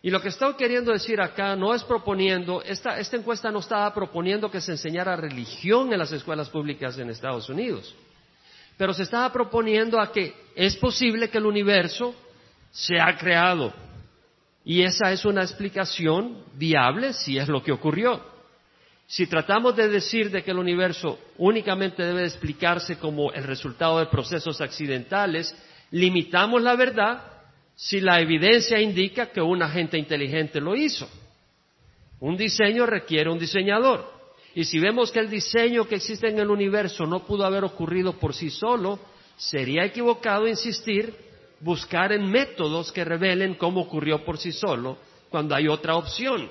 Y 0.02 0.10
lo 0.10 0.20
que 0.20 0.30
estoy 0.30 0.54
queriendo 0.54 0.90
decir 0.90 1.20
acá 1.20 1.54
no 1.54 1.72
es 1.76 1.84
proponiendo, 1.84 2.60
esta, 2.60 2.98
esta 2.98 3.16
encuesta 3.16 3.52
no 3.52 3.60
estaba 3.60 3.94
proponiendo 3.94 4.50
que 4.50 4.60
se 4.60 4.72
enseñara 4.72 5.14
religión 5.14 5.92
en 5.92 6.00
las 6.00 6.10
escuelas 6.10 6.50
públicas 6.50 6.98
en 6.98 7.08
Estados 7.08 7.48
Unidos, 7.48 7.94
pero 8.76 8.92
se 8.92 9.04
estaba 9.04 9.32
proponiendo 9.32 10.00
a 10.00 10.12
que 10.12 10.34
es 10.54 10.76
posible 10.76 11.28
que 11.28 11.38
el 11.38 11.46
universo 11.46 12.14
se 12.70 13.00
ha 13.00 13.16
creado. 13.16 13.72
Y 14.64 14.82
esa 14.82 15.12
es 15.12 15.24
una 15.24 15.42
explicación 15.42 16.44
viable 16.54 17.12
si 17.12 17.38
es 17.38 17.48
lo 17.48 17.62
que 17.62 17.72
ocurrió. 17.72 18.20
Si 19.06 19.26
tratamos 19.26 19.76
de 19.76 19.88
decir 19.88 20.30
de 20.30 20.42
que 20.42 20.50
el 20.50 20.58
universo 20.58 21.18
únicamente 21.38 22.02
debe 22.02 22.24
explicarse 22.24 22.98
como 22.98 23.32
el 23.32 23.44
resultado 23.44 24.00
de 24.00 24.06
procesos 24.06 24.60
accidentales, 24.60 25.54
limitamos 25.92 26.60
la 26.60 26.74
verdad 26.74 27.22
si 27.76 28.00
la 28.00 28.20
evidencia 28.20 28.80
indica 28.80 29.26
que 29.26 29.40
un 29.40 29.62
agente 29.62 29.96
inteligente 29.96 30.60
lo 30.60 30.74
hizo. 30.74 31.08
Un 32.18 32.36
diseño 32.36 32.86
requiere 32.86 33.30
un 33.30 33.38
diseñador. 33.38 34.15
Y 34.56 34.64
si 34.64 34.78
vemos 34.78 35.12
que 35.12 35.20
el 35.20 35.28
diseño 35.28 35.86
que 35.86 35.96
existe 35.96 36.28
en 36.28 36.38
el 36.38 36.50
universo 36.50 37.04
no 37.04 37.26
pudo 37.26 37.44
haber 37.44 37.62
ocurrido 37.62 38.14
por 38.14 38.32
sí 38.32 38.48
solo, 38.48 38.98
sería 39.36 39.84
equivocado 39.84 40.48
insistir, 40.48 41.14
buscar 41.60 42.10
en 42.10 42.30
métodos 42.30 42.90
que 42.90 43.04
revelen 43.04 43.56
cómo 43.56 43.82
ocurrió 43.82 44.24
por 44.24 44.38
sí 44.38 44.52
solo, 44.52 44.96
cuando 45.28 45.54
hay 45.54 45.68
otra 45.68 45.96
opción. 45.96 46.50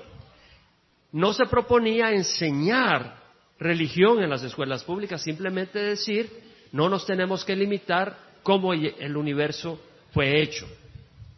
No 1.10 1.32
se 1.32 1.46
proponía 1.46 2.12
enseñar 2.12 3.24
religión 3.58 4.22
en 4.22 4.30
las 4.30 4.44
escuelas 4.44 4.84
públicas, 4.84 5.20
simplemente 5.20 5.80
decir, 5.80 6.30
no 6.70 6.88
nos 6.88 7.06
tenemos 7.06 7.44
que 7.44 7.56
limitar 7.56 8.16
cómo 8.44 8.72
el 8.72 9.16
universo 9.16 9.80
fue 10.12 10.40
hecho. 10.40 10.68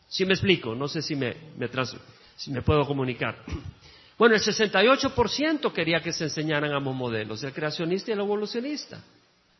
Si 0.06 0.26
me 0.26 0.34
explico, 0.34 0.74
no 0.74 0.86
sé 0.86 1.00
si 1.00 1.16
me, 1.16 1.34
si 2.36 2.50
me 2.50 2.60
puedo 2.60 2.86
comunicar. 2.86 3.42
Bueno, 4.18 4.34
el 4.34 4.42
68% 4.42 5.72
quería 5.72 6.00
que 6.00 6.12
se 6.12 6.24
enseñaran 6.24 6.72
ambos 6.72 6.94
modelos, 6.94 7.42
el 7.44 7.52
creacionista 7.52 8.10
y 8.10 8.14
el 8.14 8.20
evolucionista, 8.20 9.00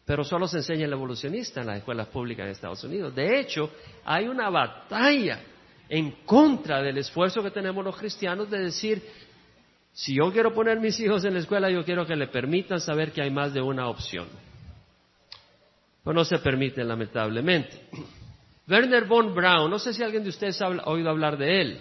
pero 0.05 0.25
solo 0.25 0.49
se 0.49 0.57
enseña 0.59 0.87
el 0.87 0.93
evolucionista 0.93 1.61
en 1.61 1.69
las 1.69 1.79
escuelas 1.79 2.09
públicas 2.09 2.45
de 2.45 2.53
Estados 2.53 2.83
Unidos. 2.83 3.15
De 3.15 3.39
hecho, 3.39 3.71
hay 4.05 4.27
una 4.27 4.51
batalla 4.51 5.41
en 5.89 6.11
contra 6.25 6.83
del 6.83 6.99
esfuerzo 6.99 7.41
que 7.41 7.53
tenemos 7.53 7.85
los 7.85 7.97
cristianos 7.97 8.51
de 8.51 8.59
decir, 8.59 9.01
si 9.93 10.17
yo 10.17 10.33
quiero 10.33 10.53
poner 10.53 10.81
mis 10.81 10.99
hijos 10.99 11.25
en 11.25 11.35
la 11.35 11.41
escuela, 11.41 11.71
yo 11.71 11.85
quiero 11.85 12.05
que 12.05 12.17
le 12.17 12.27
permitan 12.27 12.81
saber 12.81 13.13
que 13.13 13.23
hay 13.23 13.31
más 13.31 13.55
de 13.55 13.61
una 13.61 13.89
opción. 13.89 14.27
Pues 16.03 16.15
no 16.17 16.25
se 16.25 16.39
permite, 16.39 16.83
lamentablemente. 16.83 17.81
Werner 18.69 19.05
von 19.05 19.35
Braun, 19.35 19.71
no 19.71 19.79
sé 19.79 19.95
si 19.95 20.03
alguien 20.03 20.25
de 20.25 20.31
ustedes 20.31 20.61
ha 20.61 20.69
oído 20.69 21.11
hablar 21.11 21.39
de 21.39 21.61
él. 21.61 21.81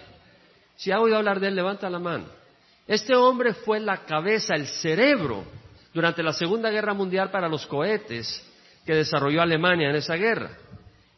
Si 0.76 0.92
ha 0.92 1.00
oído 1.00 1.18
hablar 1.18 1.40
de 1.40 1.48
él, 1.48 1.56
levanta 1.56 1.90
la 1.90 2.00
mano. 2.00 2.26
Este 2.88 3.16
hombre 3.16 3.54
fue 3.54 3.80
la 3.80 4.06
cabeza, 4.06 4.56
el 4.56 4.68
cerebro, 4.68 5.44
durante 5.94 6.24
la 6.24 6.32
Segunda 6.32 6.70
Guerra 6.70 6.94
Mundial 6.94 7.30
para 7.32 7.50
los 7.50 7.66
cohetes 7.66 8.44
que 8.86 8.96
desarrolló 8.96 9.42
Alemania 9.42 9.90
en 9.90 9.96
esa 9.96 10.16
guerra. 10.16 10.52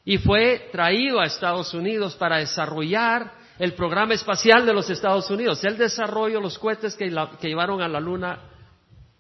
Y 0.04 0.18
fue 0.18 0.70
traído 0.72 1.20
a 1.20 1.26
Estados 1.26 1.74
Unidos 1.74 2.16
para 2.16 2.38
desarrollar 2.38 3.32
el 3.60 3.74
programa 3.74 4.16
espacial 4.16 4.66
de 4.66 4.74
los 4.74 4.90
Estados 4.90 5.30
Unidos. 5.30 5.64
Él 5.64 5.78
desarrolló 5.78 6.42
los 6.42 6.58
cohetes 6.58 6.96
que, 6.96 7.14
que 7.40 7.48
llevaron 7.50 7.82
a 7.82 7.88
la 7.88 8.00
Luna 8.00 8.40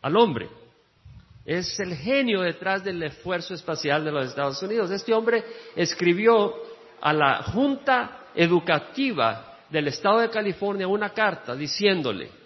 al 0.01 0.17
hombre. 0.17 0.49
Es 1.45 1.79
el 1.79 1.95
genio 1.95 2.41
detrás 2.41 2.83
del 2.83 3.03
esfuerzo 3.03 3.53
espacial 3.53 4.03
de 4.03 4.11
los 4.11 4.29
Estados 4.29 4.61
Unidos. 4.63 4.89
Este 4.89 5.13
hombre 5.13 5.43
escribió 5.75 6.53
a 7.01 7.13
la 7.13 7.43
Junta 7.43 8.27
Educativa 8.33 9.57
del 9.69 9.89
Estado 9.89 10.19
de 10.19 10.29
California 10.29 10.87
una 10.87 11.09
carta 11.09 11.55
diciéndole, 11.55 12.38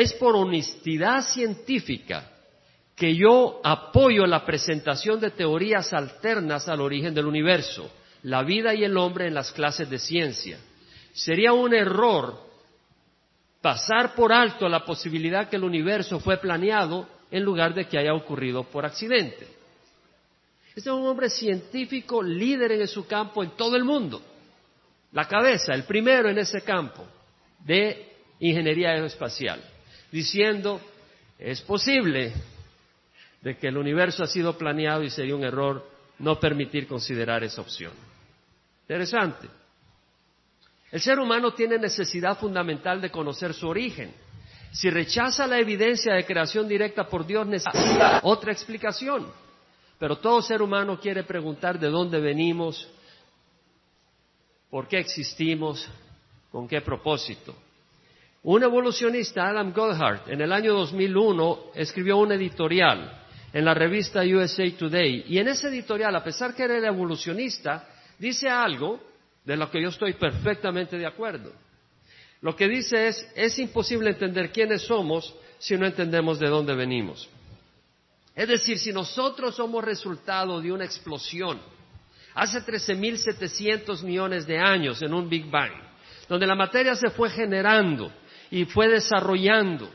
es 0.00 0.12
por 0.12 0.36
honestidad 0.36 1.22
científica 1.22 2.30
que 2.94 3.16
yo 3.16 3.62
apoyo 3.64 4.26
la 4.26 4.44
presentación 4.44 5.18
de 5.20 5.30
teorías 5.30 5.90
alternas 5.94 6.68
al 6.68 6.82
origen 6.82 7.14
del 7.14 7.24
universo, 7.24 7.90
la 8.22 8.42
vida 8.42 8.74
y 8.74 8.84
el 8.84 8.94
hombre 8.98 9.26
en 9.26 9.32
las 9.32 9.52
clases 9.52 9.88
de 9.88 9.98
ciencia. 9.98 10.58
Sería 11.14 11.54
un 11.54 11.72
error 11.72 12.38
pasar 13.62 14.14
por 14.14 14.34
alto 14.34 14.68
la 14.68 14.84
posibilidad 14.84 15.48
que 15.48 15.56
el 15.56 15.64
universo 15.64 16.20
fue 16.20 16.36
planeado 16.36 17.08
en 17.30 17.42
lugar 17.42 17.72
de 17.72 17.86
que 17.86 17.98
haya 17.98 18.12
ocurrido 18.12 18.64
por 18.64 18.84
accidente. 18.84 19.46
Este 20.74 20.90
es 20.90 20.94
un 20.94 21.06
hombre 21.06 21.30
científico, 21.30 22.22
líder 22.22 22.72
en 22.72 22.86
su 22.86 23.06
campo 23.06 23.42
en 23.42 23.52
todo 23.56 23.76
el 23.76 23.84
mundo. 23.84 24.20
La 25.12 25.26
cabeza, 25.26 25.72
el 25.72 25.84
primero 25.84 26.28
en 26.28 26.36
ese 26.36 26.60
campo 26.60 27.02
de 27.64 28.12
ingeniería 28.40 28.90
aeroespacial, 28.90 29.75
diciendo, 30.16 30.80
es 31.38 31.60
posible 31.60 32.32
de 33.42 33.58
que 33.58 33.68
el 33.68 33.76
universo 33.76 34.22
ha 34.24 34.26
sido 34.26 34.56
planeado 34.56 35.02
y 35.02 35.10
sería 35.10 35.36
un 35.36 35.44
error 35.44 35.86
no 36.20 36.40
permitir 36.40 36.88
considerar 36.88 37.44
esa 37.44 37.60
opción. 37.60 37.92
Interesante. 38.80 39.46
El 40.90 41.02
ser 41.02 41.18
humano 41.18 41.52
tiene 41.52 41.78
necesidad 41.78 42.38
fundamental 42.38 42.98
de 43.02 43.10
conocer 43.10 43.52
su 43.52 43.68
origen. 43.68 44.14
Si 44.72 44.88
rechaza 44.88 45.46
la 45.46 45.58
evidencia 45.58 46.14
de 46.14 46.24
creación 46.24 46.66
directa 46.66 47.06
por 47.06 47.26
Dios, 47.26 47.46
necesita 47.46 48.20
otra 48.22 48.52
explicación. 48.52 49.30
Pero 49.98 50.16
todo 50.16 50.40
ser 50.40 50.62
humano 50.62 50.98
quiere 50.98 51.24
preguntar 51.24 51.78
de 51.78 51.88
dónde 51.88 52.20
venimos, 52.20 52.88
por 54.70 54.88
qué 54.88 54.98
existimos, 54.98 55.86
con 56.50 56.66
qué 56.66 56.80
propósito. 56.80 57.54
Un 58.46 58.62
evolucionista, 58.62 59.48
Adam 59.48 59.72
Goldhart, 59.72 60.28
en 60.28 60.40
el 60.40 60.52
año 60.52 60.72
2001 60.74 61.72
escribió 61.74 62.18
un 62.18 62.30
editorial 62.30 63.24
en 63.52 63.64
la 63.64 63.74
revista 63.74 64.20
USA 64.20 64.62
Today 64.78 65.24
y 65.26 65.38
en 65.38 65.48
ese 65.48 65.66
editorial, 65.66 66.14
a 66.14 66.22
pesar 66.22 66.54
que 66.54 66.62
era 66.62 66.86
evolucionista, 66.86 67.88
dice 68.16 68.48
algo 68.48 69.00
de 69.44 69.56
lo 69.56 69.68
que 69.68 69.82
yo 69.82 69.88
estoy 69.88 70.12
perfectamente 70.12 70.96
de 70.96 71.06
acuerdo. 71.06 71.52
Lo 72.40 72.54
que 72.54 72.68
dice 72.68 73.08
es, 73.08 73.28
es 73.34 73.58
imposible 73.58 74.10
entender 74.10 74.52
quiénes 74.52 74.82
somos 74.82 75.34
si 75.58 75.76
no 75.76 75.84
entendemos 75.84 76.38
de 76.38 76.46
dónde 76.46 76.76
venimos. 76.76 77.28
Es 78.32 78.46
decir, 78.46 78.78
si 78.78 78.92
nosotros 78.92 79.56
somos 79.56 79.82
resultado 79.82 80.60
de 80.60 80.70
una 80.70 80.84
explosión 80.84 81.58
hace 82.32 82.60
13.700 82.60 84.04
millones 84.04 84.46
de 84.46 84.56
años 84.56 85.02
en 85.02 85.12
un 85.14 85.28
Big 85.28 85.50
Bang, 85.50 85.72
donde 86.28 86.46
la 86.46 86.54
materia 86.54 86.94
se 86.94 87.10
fue 87.10 87.28
generando 87.28 88.12
y 88.50 88.64
fue 88.64 88.88
desarrollando 88.88 89.88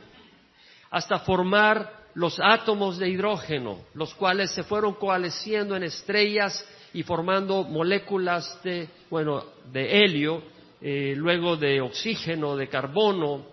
hasta 0.89 1.19
formar 1.19 2.01
los 2.13 2.39
átomos 2.41 2.97
de 2.97 3.09
hidrógeno, 3.09 3.79
los 3.93 4.13
cuales 4.15 4.51
se 4.51 4.63
fueron 4.63 4.95
coalesciendo 4.95 5.75
en 5.75 5.83
estrellas 5.83 6.65
y 6.93 7.03
formando 7.03 7.63
moléculas 7.63 8.61
de, 8.63 8.89
bueno, 9.09 9.45
de 9.71 10.03
helio 10.03 10.43
eh, 10.81 11.13
luego 11.15 11.55
de 11.57 11.79
oxígeno, 11.79 12.55
de 12.55 12.67
carbono, 12.67 13.45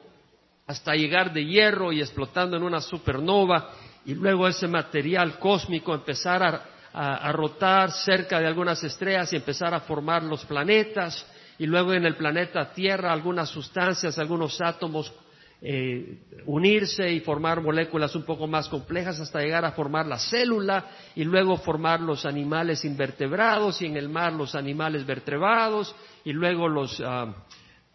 hasta 0.67 0.95
llegar 0.95 1.33
de 1.33 1.45
hierro 1.45 1.93
y 1.93 2.01
explotando 2.01 2.57
en 2.57 2.63
una 2.63 2.81
supernova, 2.81 3.71
y 4.07 4.15
luego 4.15 4.49
ese 4.49 4.67
material 4.67 5.39
cósmico 5.39 5.95
empezar 5.95 6.43
a, 6.43 7.33
rotar 7.33 7.93
cerca 7.93 8.41
de 8.41 8.47
algunas 8.47 8.83
estrellas 8.83 9.33
y 9.33 9.37
empezar 9.37 9.73
a 9.75 9.81
formar 9.81 10.23
los 10.23 10.45
planetas, 10.47 11.25
y 11.59 11.67
luego 11.67 11.93
en 11.93 12.05
el 12.05 12.17
planeta 12.17 12.73
Tierra 12.73 13.13
algunas 13.13 13.49
sustancias, 13.49 14.19
algunos 14.19 14.61
átomos 14.61 15.13
eh, 15.61 16.21
unirse 16.47 17.13
y 17.13 17.19
formar 17.19 17.61
moléculas 17.61 18.15
un 18.15 18.23
poco 18.23 18.47
más 18.47 18.69
complejas 18.69 19.19
hasta 19.19 19.41
llegar 19.41 19.65
a 19.65 19.73
formar 19.73 20.07
la 20.07 20.19
célula 20.19 20.87
y 21.17 21.25
luego 21.25 21.57
formar 21.57 22.01
los 22.01 22.25
animales 22.25 22.85
invertebrados 22.85 23.83
y 23.83 23.87
en 23.87 23.97
el 23.97 24.09
mar 24.09 24.33
los 24.35 24.55
animales 24.55 25.05
vertebrados 25.05 25.97
y 26.25 26.33
luego 26.33 26.69
los, 26.69 27.03
ah, 27.05 27.45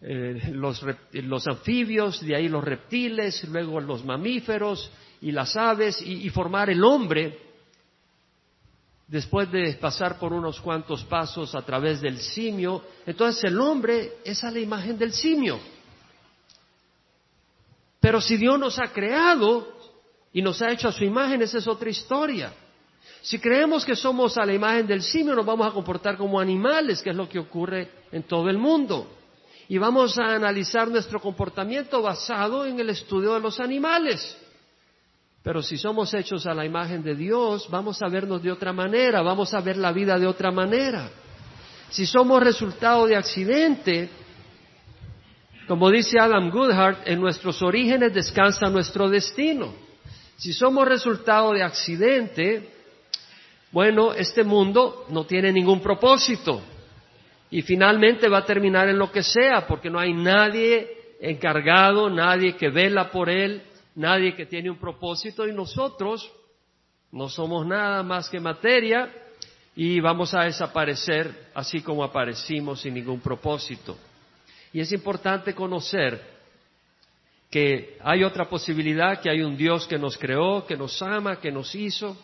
eh, 0.02 0.52
los, 0.52 1.48
anfibios, 1.48 2.20
de 2.20 2.36
ahí 2.36 2.50
los 2.50 2.66
reptiles, 2.66 3.48
luego 3.48 3.80
los 3.80 4.04
mamíferos 4.04 4.92
y 5.22 5.32
las 5.32 5.56
aves 5.56 6.02
y, 6.02 6.28
y 6.28 6.30
formar 6.32 6.70
el 6.70 6.84
hombre 6.84 7.53
después 9.14 9.52
de 9.52 9.74
pasar 9.74 10.18
por 10.18 10.34
unos 10.34 10.60
cuantos 10.60 11.04
pasos 11.04 11.54
a 11.54 11.62
través 11.62 12.02
del 12.02 12.18
simio. 12.18 12.82
Entonces 13.06 13.44
el 13.44 13.62
hombre 13.62 14.14
es 14.26 14.44
a 14.44 14.50
la 14.50 14.60
imagen 14.60 14.98
del 14.98 15.14
simio. 15.14 15.60
Pero 18.00 18.20
si 18.20 18.38
Dios 18.38 18.58
nos 18.58 18.80
ha 18.80 18.88
creado 18.92 19.72
y 20.34 20.42
nos 20.42 20.60
ha 20.64 20.72
hecho 20.72 20.88
a 20.88 20.92
su 20.92 21.04
imagen, 21.04 21.44
esa 21.44 21.60
es 21.60 21.68
otra 21.68 21.92
historia. 21.92 22.52
Si 23.22 23.38
creemos 23.38 23.86
que 23.86 23.96
somos 23.96 24.36
a 24.40 24.48
la 24.48 24.54
imagen 24.56 24.88
del 24.88 25.04
simio, 25.04 25.36
nos 25.36 25.46
vamos 25.46 25.68
a 25.68 25.72
comportar 25.72 26.18
como 26.18 26.40
animales, 26.40 27.04
que 27.04 27.12
es 27.12 27.16
lo 27.16 27.30
que 27.30 27.38
ocurre 27.38 27.92
en 28.12 28.24
todo 28.24 28.50
el 28.50 28.58
mundo. 28.58 29.08
Y 29.70 29.78
vamos 29.78 30.18
a 30.18 30.34
analizar 30.34 30.88
nuestro 30.88 31.22
comportamiento 31.22 32.02
basado 32.02 32.66
en 32.66 32.80
el 32.80 32.90
estudio 32.90 33.36
de 33.36 33.42
los 33.42 33.60
animales. 33.60 34.43
Pero 35.44 35.62
si 35.62 35.78
somos 35.78 36.14
hechos 36.14 36.46
a 36.46 36.54
la 36.54 36.66
imagen 36.66 37.04
de 37.04 37.16
Dios, 37.16 37.68
vamos 37.70 38.02
a 38.02 38.08
vernos 38.08 38.42
de 38.42 38.52
otra 38.52 38.72
manera, 38.72 39.22
vamos 39.22 39.54
a 39.54 39.60
ver 39.60 39.76
la 39.76 39.92
vida 39.92 40.18
de 40.18 40.26
otra 40.26 40.52
manera. 40.52 41.10
Si 41.90 42.06
somos 42.06 42.42
resultado 42.42 43.06
de 43.06 43.18
accidente, 43.18 44.10
como 45.68 45.92
dice 45.92 46.18
Adam 46.18 46.50
Goodhart, 46.50 47.06
en 47.06 47.20
nuestros 47.20 47.62
orígenes 47.62 48.14
descansa 48.14 48.70
nuestro 48.70 49.10
destino. 49.10 49.74
Si 50.38 50.54
somos 50.54 50.88
resultado 50.88 51.52
de 51.52 51.62
accidente, 51.62 52.70
bueno, 53.72 54.14
este 54.14 54.46
mundo 54.46 55.06
no 55.10 55.26
tiene 55.26 55.52
ningún 55.52 55.82
propósito 55.82 56.62
y 57.52 57.62
finalmente 57.62 58.30
va 58.30 58.40
a 58.40 58.46
terminar 58.46 58.88
en 58.88 58.98
lo 58.98 59.12
que 59.12 59.24
sea, 59.24 59.68
porque 59.68 59.90
no 59.90 60.00
hay 60.00 60.14
nadie 60.14 60.88
encargado, 61.20 62.10
nadie 62.10 62.56
que 62.56 62.70
vela 62.70 63.12
por 63.12 63.30
él, 63.30 63.62
nadie 63.96 64.36
que 64.36 64.46
tiene 64.46 64.70
un 64.70 64.78
propósito 64.78 65.48
y 65.48 65.54
nosotros 65.54 66.32
no 67.12 67.30
somos 67.30 67.66
nada 67.66 68.02
más 68.04 68.30
que 68.30 68.40
materia 68.40 69.12
y 69.76 70.00
vamos 70.00 70.34
a 70.34 70.44
desaparecer 70.44 71.50
así 71.54 71.82
como 71.82 72.04
aparecimos 72.04 72.82
sin 72.82 72.94
ningún 72.94 73.20
propósito. 73.20 73.98
Y 74.72 74.80
es 74.80 74.92
importante 74.92 75.54
conocer 75.54 76.22
que 77.50 77.98
hay 78.04 78.24
otra 78.24 78.50
posibilidad, 78.50 79.22
que 79.22 79.30
hay 79.30 79.42
un 79.42 79.56
Dios 79.56 79.86
que 79.86 80.00
nos 80.00 80.18
creó, 80.18 80.66
que 80.66 80.76
nos 80.76 81.00
ama, 81.04 81.40
que 81.40 81.52
nos 81.52 81.76
hizo, 81.76 82.18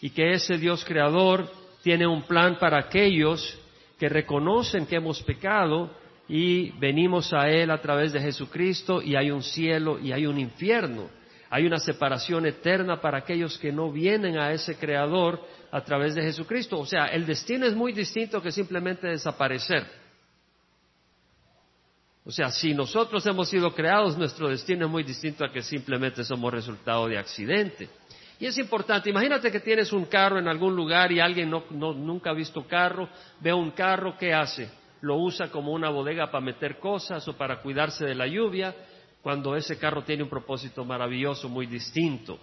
y 0.00 0.10
que 0.10 0.32
ese 0.32 0.56
Dios 0.56 0.84
creador 0.84 1.50
tiene 1.82 2.06
un 2.06 2.22
plan 2.22 2.58
para 2.58 2.78
aquellos 2.78 3.58
que 3.98 4.08
reconocen 4.08 4.86
que 4.86 4.96
hemos 4.96 5.22
pecado 5.22 5.90
y 6.28 6.70
venimos 6.78 7.32
a 7.32 7.48
Él 7.48 7.70
a 7.70 7.80
través 7.80 8.12
de 8.12 8.20
Jesucristo 8.20 9.02
y 9.02 9.16
hay 9.16 9.30
un 9.30 9.42
cielo 9.42 9.98
y 9.98 10.12
hay 10.12 10.26
un 10.26 10.38
infierno. 10.38 11.10
Hay 11.50 11.66
una 11.66 11.78
separación 11.78 12.46
eterna 12.46 13.00
para 13.00 13.18
aquellos 13.18 13.58
que 13.58 13.70
no 13.70 13.92
vienen 13.92 14.38
a 14.38 14.52
ese 14.52 14.76
Creador 14.76 15.40
a 15.70 15.82
través 15.82 16.14
de 16.14 16.22
Jesucristo. 16.22 16.78
O 16.78 16.86
sea, 16.86 17.06
el 17.06 17.26
destino 17.26 17.66
es 17.66 17.74
muy 17.74 17.92
distinto 17.92 18.42
que 18.42 18.50
simplemente 18.50 19.06
desaparecer. 19.06 19.86
O 22.24 22.30
sea, 22.32 22.50
si 22.50 22.72
nosotros 22.72 23.24
hemos 23.26 23.50
sido 23.50 23.72
creados, 23.74 24.16
nuestro 24.16 24.48
destino 24.48 24.86
es 24.86 24.90
muy 24.90 25.02
distinto 25.02 25.44
a 25.44 25.52
que 25.52 25.62
simplemente 25.62 26.24
somos 26.24 26.52
resultado 26.52 27.06
de 27.06 27.18
accidente. 27.18 27.88
Y 28.40 28.46
es 28.46 28.58
importante, 28.58 29.10
imagínate 29.10 29.52
que 29.52 29.60
tienes 29.60 29.92
un 29.92 30.06
carro 30.06 30.38
en 30.38 30.48
algún 30.48 30.74
lugar 30.74 31.12
y 31.12 31.20
alguien 31.20 31.50
no, 31.50 31.62
nunca 31.70 32.30
ha 32.30 32.34
visto 32.34 32.66
carro, 32.66 33.08
ve 33.40 33.52
un 33.52 33.70
carro, 33.72 34.16
¿qué 34.18 34.32
hace? 34.32 34.70
Lo 35.04 35.18
usa 35.18 35.50
como 35.50 35.72
una 35.72 35.90
bodega 35.90 36.30
para 36.30 36.42
meter 36.42 36.78
cosas 36.78 37.28
o 37.28 37.36
para 37.36 37.60
cuidarse 37.60 38.06
de 38.06 38.14
la 38.14 38.26
lluvia, 38.26 38.74
cuando 39.20 39.54
ese 39.54 39.78
carro 39.78 40.02
tiene 40.02 40.22
un 40.22 40.30
propósito 40.30 40.82
maravilloso, 40.82 41.46
muy 41.46 41.66
distinto. 41.66 42.38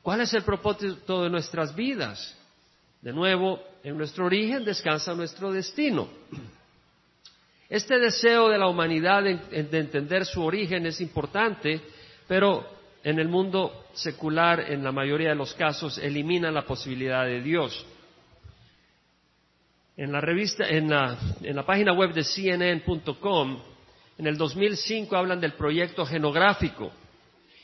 ¿Cuál 0.00 0.22
es 0.22 0.32
el 0.32 0.42
propósito 0.42 1.24
de 1.24 1.28
nuestras 1.28 1.76
vidas? 1.76 2.34
De 3.02 3.12
nuevo, 3.12 3.60
en 3.84 3.98
nuestro 3.98 4.24
origen 4.24 4.64
descansa 4.64 5.14
nuestro 5.14 5.52
destino. 5.52 6.08
Este 7.68 7.98
deseo 7.98 8.48
de 8.48 8.56
la 8.56 8.68
humanidad 8.68 9.22
de, 9.22 9.38
entender 9.50 10.24
su 10.24 10.42
origen 10.42 10.86
es 10.86 11.02
importante, 11.02 11.82
pero 12.26 12.66
en 13.04 13.18
el 13.18 13.28
mundo 13.28 13.84
secular, 13.92 14.72
en 14.72 14.82
la 14.82 14.90
mayoría 14.90 15.28
de 15.30 15.34
los 15.34 15.52
casos, 15.52 15.98
elimina 15.98 16.50
la 16.50 16.62
posibilidad 16.62 17.26
de 17.26 17.42
Dios. 17.42 17.84
En 19.96 20.12
la 20.12 20.20
revista, 20.20 20.68
en 20.68 20.90
la, 20.90 21.64
página 21.64 21.94
web 21.94 22.12
de 22.12 22.22
CNN.com, 22.22 23.58
en 24.18 24.26
el 24.26 24.36
2005 24.36 25.16
hablan 25.16 25.40
del 25.40 25.54
proyecto 25.54 26.04
genográfico. 26.04 26.92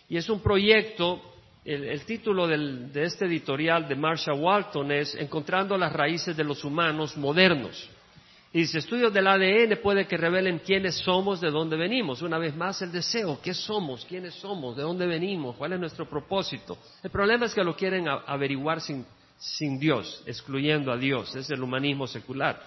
Y 0.08 0.16
es 0.16 0.30
un 0.30 0.40
proyecto, 0.40 1.20
el, 1.62 2.00
título 2.06 2.46
de 2.46 3.02
este 3.04 3.26
editorial 3.26 3.86
de 3.86 3.96
Marshall 3.96 4.40
Walton 4.40 4.92
es 4.92 5.14
Encontrando 5.14 5.76
las 5.76 5.92
raíces 5.92 6.34
de 6.34 6.44
los 6.44 6.64
humanos 6.64 7.18
modernos. 7.18 7.90
Y 8.54 8.60
dice, 8.60 8.78
estudios 8.78 9.12
del 9.12 9.26
ADN 9.26 9.78
puede 9.82 10.06
que 10.06 10.16
revelen 10.16 10.60
quiénes 10.60 10.96
somos, 10.96 11.38
de 11.38 11.50
dónde 11.50 11.76
venimos. 11.76 12.22
Una 12.22 12.38
vez 12.38 12.56
más, 12.56 12.80
el 12.80 12.92
deseo, 12.92 13.40
¿qué 13.42 13.52
somos? 13.52 14.06
¿Quiénes 14.06 14.34
somos? 14.34 14.74
¿De 14.74 14.82
dónde 14.82 15.06
venimos? 15.06 15.56
¿Cuál 15.56 15.74
es 15.74 15.80
nuestro 15.80 16.08
propósito? 16.08 16.78
El 17.02 17.10
problema 17.10 17.44
es 17.44 17.54
que 17.54 17.64
lo 17.64 17.76
quieren 17.76 18.06
averiguar 18.08 18.80
sin, 18.80 19.06
sin 19.42 19.78
Dios, 19.78 20.22
excluyendo 20.24 20.92
a 20.92 20.96
Dios. 20.96 21.34
Es 21.34 21.50
el 21.50 21.62
humanismo 21.62 22.06
secular. 22.06 22.62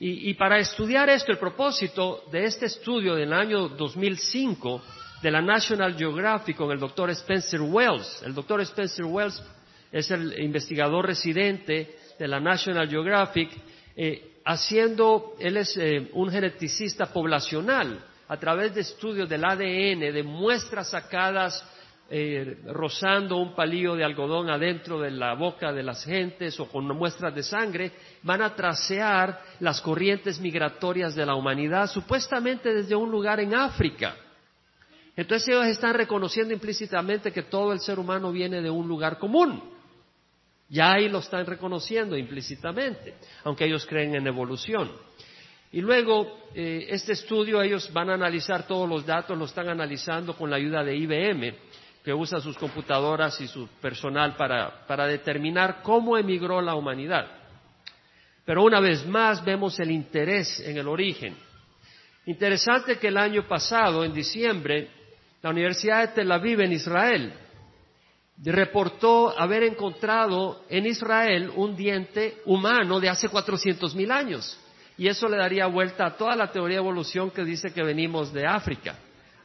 Y, 0.00 0.32
para 0.34 0.60
estudiar 0.60 1.10
esto, 1.10 1.32
el 1.32 1.38
propósito 1.38 2.22
de 2.30 2.44
este 2.44 2.66
estudio 2.66 3.16
del 3.16 3.32
año 3.32 3.68
2005 3.68 4.80
de 5.20 5.30
la 5.32 5.42
National 5.42 5.96
Geographic 5.96 6.56
con 6.56 6.70
el 6.70 6.78
doctor 6.78 7.10
Spencer 7.10 7.60
Wells. 7.60 8.22
El 8.24 8.32
doctor 8.32 8.60
Spencer 8.60 9.04
Wells 9.06 9.42
es 9.90 10.08
el 10.12 10.40
investigador 10.40 11.04
residente 11.04 11.96
de 12.16 12.28
la 12.28 12.38
National 12.38 12.88
Geographic. 12.88 13.50
Eh, 13.96 14.36
haciendo, 14.44 15.34
él 15.40 15.56
es 15.56 15.76
eh, 15.76 16.10
un 16.12 16.30
geneticista 16.30 17.06
poblacional, 17.06 18.04
a 18.28 18.36
través 18.36 18.76
de 18.76 18.82
estudios 18.82 19.28
del 19.28 19.44
ADN, 19.44 20.14
de 20.14 20.22
muestras 20.22 20.90
sacadas 20.90 21.64
eh, 22.10 22.62
rozando 22.66 23.36
un 23.36 23.54
palillo 23.54 23.94
de 23.94 24.02
algodón 24.02 24.48
adentro 24.48 24.98
de 25.00 25.10
la 25.10 25.34
boca 25.34 25.72
de 25.72 25.82
las 25.82 26.04
gentes 26.04 26.58
o 26.58 26.66
con 26.66 26.86
muestras 26.86 27.34
de 27.34 27.42
sangre, 27.42 27.92
van 28.22 28.40
a 28.40 28.54
tracear 28.54 29.42
las 29.60 29.80
corrientes 29.82 30.40
migratorias 30.40 31.14
de 31.14 31.26
la 31.26 31.34
humanidad, 31.34 31.86
supuestamente 31.86 32.72
desde 32.72 32.96
un 32.96 33.10
lugar 33.10 33.40
en 33.40 33.54
África. 33.54 34.16
Entonces 35.16 35.48
ellos 35.48 35.66
están 35.66 35.94
reconociendo 35.94 36.54
implícitamente 36.54 37.32
que 37.32 37.42
todo 37.42 37.72
el 37.72 37.80
ser 37.80 37.98
humano 37.98 38.32
viene 38.32 38.62
de 38.62 38.70
un 38.70 38.88
lugar 38.88 39.18
común. 39.18 39.76
Ya 40.68 40.92
ahí 40.92 41.08
lo 41.08 41.18
están 41.18 41.44
reconociendo 41.44 42.16
implícitamente, 42.16 43.16
aunque 43.44 43.64
ellos 43.64 43.84
creen 43.84 44.14
en 44.14 44.26
evolución. 44.26 44.90
Y 45.72 45.80
luego, 45.82 46.38
eh, 46.54 46.86
este 46.88 47.12
estudio, 47.12 47.60
ellos 47.60 47.92
van 47.92 48.08
a 48.10 48.14
analizar 48.14 48.66
todos 48.66 48.88
los 48.88 49.04
datos, 49.04 49.36
lo 49.36 49.44
están 49.44 49.68
analizando 49.68 50.34
con 50.34 50.48
la 50.48 50.56
ayuda 50.56 50.82
de 50.82 50.96
IBM, 50.96 51.54
que 52.08 52.14
usa 52.14 52.40
sus 52.40 52.56
computadoras 52.56 53.38
y 53.42 53.46
su 53.46 53.68
personal 53.82 54.34
para, 54.34 54.86
para 54.86 55.06
determinar 55.06 55.82
cómo 55.82 56.16
emigró 56.16 56.62
la 56.62 56.74
humanidad. 56.74 57.26
Pero 58.46 58.64
una 58.64 58.80
vez 58.80 59.06
más 59.06 59.44
vemos 59.44 59.78
el 59.78 59.90
interés 59.90 60.58
en 60.60 60.78
el 60.78 60.88
origen. 60.88 61.36
Interesante 62.24 62.98
que 62.98 63.08
el 63.08 63.18
año 63.18 63.46
pasado, 63.46 64.06
en 64.06 64.14
diciembre, 64.14 64.88
la 65.42 65.50
Universidad 65.50 66.00
de 66.00 66.14
Tel 66.14 66.32
Aviv 66.32 66.62
en 66.62 66.72
Israel 66.72 67.30
reportó 68.42 69.38
haber 69.38 69.64
encontrado 69.64 70.64
en 70.70 70.86
Israel 70.86 71.52
un 71.56 71.76
diente 71.76 72.38
humano 72.46 73.00
de 73.00 73.10
hace 73.10 73.28
cuatrocientos 73.28 73.94
mil 73.94 74.10
años. 74.10 74.58
Y 74.96 75.08
eso 75.08 75.28
le 75.28 75.36
daría 75.36 75.66
vuelta 75.66 76.06
a 76.06 76.16
toda 76.16 76.34
la 76.34 76.50
teoría 76.50 76.78
de 76.78 76.84
evolución 76.84 77.30
que 77.30 77.44
dice 77.44 77.70
que 77.70 77.82
venimos 77.82 78.32
de 78.32 78.46
África. 78.46 78.96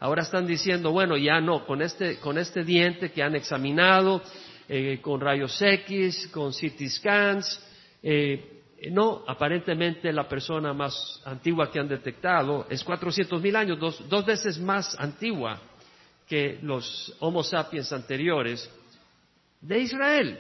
Ahora 0.04 0.24
están 0.24 0.46
diciendo, 0.46 0.92
bueno, 0.92 1.16
ya 1.16 1.40
no, 1.40 1.66
con 1.66 1.82
este, 1.82 2.20
con 2.20 2.38
este 2.38 2.66
diente 2.66 3.14
que 3.14 3.24
han 3.24 3.36
examinado, 3.38 4.22
eh, 4.68 5.00
con 5.02 5.22
rayos 5.22 5.62
X, 5.62 6.28
con 6.28 6.52
CT 6.52 6.90
scans, 6.90 7.66
eh, 8.04 8.64
no, 8.92 9.24
aparentemente 9.26 10.12
la 10.12 10.28
persona 10.28 10.74
más 10.74 11.22
antigua 11.24 11.72
que 11.72 11.80
han 11.80 11.88
detectado 11.88 12.68
es 12.70 12.84
cuatrocientos 12.84 13.42
mil 13.42 13.56
años, 13.56 13.80
dos, 13.80 14.10
dos 14.10 14.26
veces 14.26 14.60
más 14.60 14.94
antigua 15.00 15.62
que 16.28 16.60
los 16.62 17.16
Homo 17.22 17.42
sapiens 17.42 17.94
anteriores 17.94 18.70
de 19.62 19.80
Israel. 19.80 20.38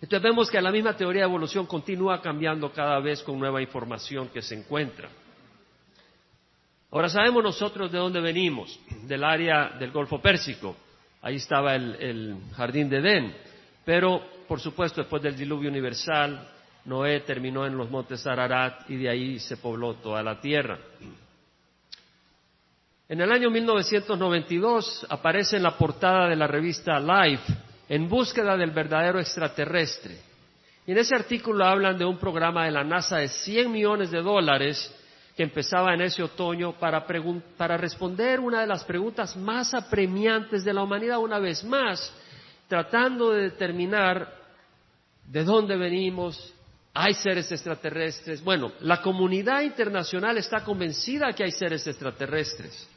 Entonces 0.00 0.22
vemos 0.22 0.50
que 0.50 0.58
la 0.62 0.72
misma 0.72 0.96
teoría 0.96 1.24
de 1.24 1.28
evolución 1.28 1.66
continúa 1.66 2.22
cambiando 2.22 2.72
cada 2.72 2.98
vez 3.00 3.22
con 3.22 3.38
nueva 3.38 3.60
información 3.60 4.30
que 4.30 4.40
se 4.40 4.54
encuentra. 4.54 5.10
Ahora 6.94 7.08
sabemos 7.08 7.42
nosotros 7.42 7.90
de 7.90 7.98
dónde 7.98 8.20
venimos, 8.20 8.78
del 9.02 9.24
área 9.24 9.70
del 9.80 9.90
Golfo 9.90 10.22
Pérsico. 10.22 10.76
Ahí 11.22 11.36
estaba 11.36 11.74
el, 11.74 12.36
jardín 12.56 12.88
de 12.88 12.98
Edén. 12.98 13.34
Pero, 13.84 14.22
por 14.46 14.60
supuesto, 14.60 15.00
después 15.00 15.20
del 15.20 15.36
diluvio 15.36 15.70
universal, 15.70 16.48
Noé 16.84 17.18
terminó 17.22 17.66
en 17.66 17.76
los 17.76 17.90
montes 17.90 18.24
Ararat 18.28 18.88
y 18.88 18.94
de 18.94 19.08
ahí 19.10 19.40
se 19.40 19.56
pobló 19.56 19.94
toda 19.94 20.22
la 20.22 20.40
tierra. 20.40 20.78
En 23.08 23.20
el 23.20 23.32
año 23.32 23.50
1992 23.50 25.06
aparece 25.10 25.56
en 25.56 25.64
la 25.64 25.76
portada 25.76 26.28
de 26.28 26.36
la 26.36 26.46
revista 26.46 27.00
Life 27.00 27.52
en 27.88 28.08
búsqueda 28.08 28.56
del 28.56 28.70
verdadero 28.70 29.18
extraterrestre. 29.18 30.16
Y 30.86 30.92
en 30.92 30.98
ese 30.98 31.16
artículo 31.16 31.64
hablan 31.64 31.98
de 31.98 32.04
un 32.04 32.18
programa 32.18 32.66
de 32.66 32.70
la 32.70 32.84
NASA 32.84 33.16
de 33.16 33.26
100 33.26 33.72
millones 33.72 34.12
de 34.12 34.22
dólares 34.22 34.94
que 35.36 35.42
empezaba 35.42 35.94
en 35.94 36.02
ese 36.02 36.22
otoño 36.22 36.78
para, 36.78 37.04
para 37.56 37.76
responder 37.76 38.38
una 38.38 38.60
de 38.60 38.66
las 38.66 38.84
preguntas 38.84 39.36
más 39.36 39.74
apremiantes 39.74 40.64
de 40.64 40.72
la 40.72 40.82
humanidad 40.82 41.18
una 41.18 41.40
vez 41.40 41.64
más, 41.64 42.12
tratando 42.68 43.32
de 43.32 43.42
determinar 43.44 44.32
de 45.26 45.42
dónde 45.42 45.76
venimos, 45.76 46.54
hay 46.92 47.14
seres 47.14 47.50
extraterrestres. 47.50 48.44
Bueno, 48.44 48.72
la 48.80 49.02
comunidad 49.02 49.62
internacional 49.62 50.38
está 50.38 50.62
convencida 50.62 51.32
que 51.32 51.42
hay 51.42 51.50
seres 51.50 51.84
extraterrestres. 51.86 52.88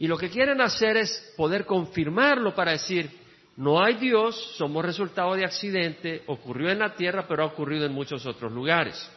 Y 0.00 0.08
lo 0.08 0.18
que 0.18 0.30
quieren 0.30 0.60
hacer 0.60 0.96
es 0.96 1.32
poder 1.36 1.64
confirmarlo 1.64 2.52
para 2.56 2.72
decir, 2.72 3.08
no 3.56 3.80
hay 3.80 3.94
Dios, 3.94 4.56
somos 4.56 4.84
resultado 4.84 5.34
de 5.34 5.44
accidente, 5.44 6.24
ocurrió 6.26 6.70
en 6.70 6.80
la 6.80 6.94
tierra, 6.94 7.26
pero 7.28 7.44
ha 7.44 7.46
ocurrido 7.46 7.86
en 7.86 7.92
muchos 7.92 8.26
otros 8.26 8.50
lugares. 8.50 9.08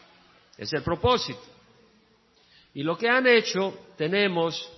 Es 0.56 0.71
el 0.73 0.84
propósito. 0.84 1.54
Y 2.75 2.83
lo 2.83 2.97
que 2.97 3.07
han 3.07 3.25
hecho, 3.25 3.73
tenemos 3.97 4.69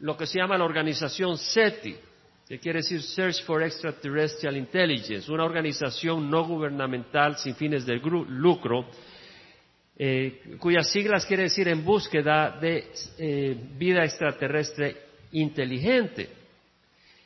lo 0.00 0.18
que 0.18 0.26
se 0.26 0.38
llama 0.38 0.58
la 0.58 0.66
organización 0.66 1.38
SETI, 1.38 1.96
que 2.46 2.58
quiere 2.58 2.80
decir 2.80 3.02
Search 3.02 3.42
for 3.44 3.62
Extraterrestrial 3.62 4.54
Intelligence, 4.54 5.32
una 5.32 5.44
organización 5.44 6.30
no 6.30 6.44
gubernamental 6.44 7.38
sin 7.38 7.56
fines 7.56 7.86
de 7.86 7.96
lucro, 7.96 8.90
eh, 9.96 10.56
cuyas 10.58 10.92
siglas 10.92 11.24
quiere 11.24 11.44
decir 11.44 11.66
en 11.68 11.86
búsqueda 11.86 12.58
de 12.60 12.92
eh, 13.16 13.56
vida 13.78 14.04
extraterrestre 14.04 14.96
inteligente. 15.32 16.28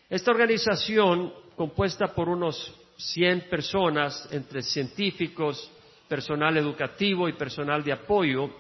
Esta 0.09 0.31
organización, 0.31 1.33
compuesta 1.57 2.15
por 2.15 2.29
unos 2.29 2.73
100 2.97 3.49
personas, 3.51 4.29
entre 4.31 4.63
científicos, 4.63 5.69
personal 6.09 6.57
educativo 6.57 7.29
y 7.29 7.33
personal 7.33 7.83
de 7.83 7.93
apoyo, 7.93 8.51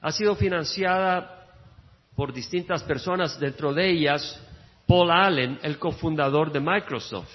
ha 0.00 0.12
sido 0.12 0.34
financiada 0.36 1.46
por 2.14 2.32
distintas 2.32 2.82
personas, 2.82 3.38
dentro 3.38 3.74
de 3.74 3.90
ellas 3.90 4.40
Paul 4.86 5.10
Allen, 5.10 5.58
el 5.62 5.78
cofundador 5.78 6.52
de 6.52 6.60
Microsoft, 6.60 7.30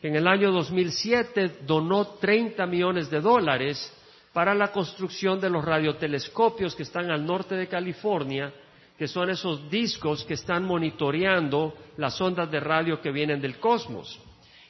que 0.00 0.08
en 0.08 0.16
el 0.16 0.26
año 0.26 0.52
2007 0.52 1.58
donó 1.66 2.06
30 2.06 2.64
millones 2.66 3.10
de 3.10 3.20
dólares 3.20 3.92
para 4.32 4.54
la 4.54 4.72
construcción 4.72 5.40
de 5.40 5.50
los 5.50 5.64
radiotelescopios 5.64 6.74
que 6.74 6.84
están 6.84 7.10
al 7.10 7.24
norte 7.24 7.54
de 7.54 7.68
California, 7.68 8.52
que 8.98 9.08
son 9.08 9.30
esos 9.30 9.68
discos 9.70 10.24
que 10.24 10.34
están 10.34 10.64
monitoreando 10.64 11.74
las 11.96 12.20
ondas 12.20 12.50
de 12.50 12.60
radio 12.60 13.00
que 13.00 13.10
vienen 13.10 13.40
del 13.40 13.58
cosmos. 13.58 14.18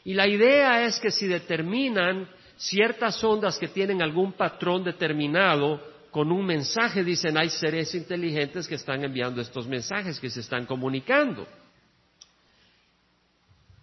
Y 0.04 0.14
la 0.14 0.26
idea 0.26 0.84
es 0.84 0.98
que 0.98 1.10
si 1.10 1.26
determinan 1.26 2.28
ciertas 2.56 3.22
ondas 3.22 3.58
que 3.58 3.68
tienen 3.68 4.02
algún 4.02 4.32
patrón 4.32 4.84
determinado, 4.84 5.80
con 6.14 6.30
un 6.30 6.46
mensaje 6.46 7.02
dicen 7.02 7.36
hay 7.36 7.50
seres 7.50 7.92
inteligentes 7.92 8.68
que 8.68 8.76
están 8.76 9.02
enviando 9.02 9.40
estos 9.40 9.66
mensajes, 9.66 10.20
que 10.20 10.30
se 10.30 10.42
están 10.42 10.64
comunicando. 10.64 11.44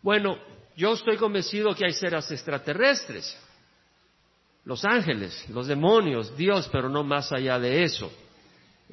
Bueno, 0.01 0.37
yo 0.77 0.93
estoy 0.93 1.17
convencido 1.17 1.75
que 1.75 1.85
hay 1.85 1.91
seres 1.91 2.31
extraterrestres, 2.31 3.37
los 4.63 4.85
ángeles, 4.85 5.45
los 5.49 5.67
demonios, 5.67 6.33
Dios, 6.37 6.69
pero 6.71 6.87
no 6.87 7.03
más 7.03 7.33
allá 7.33 7.59
de 7.59 7.83
eso. 7.83 8.09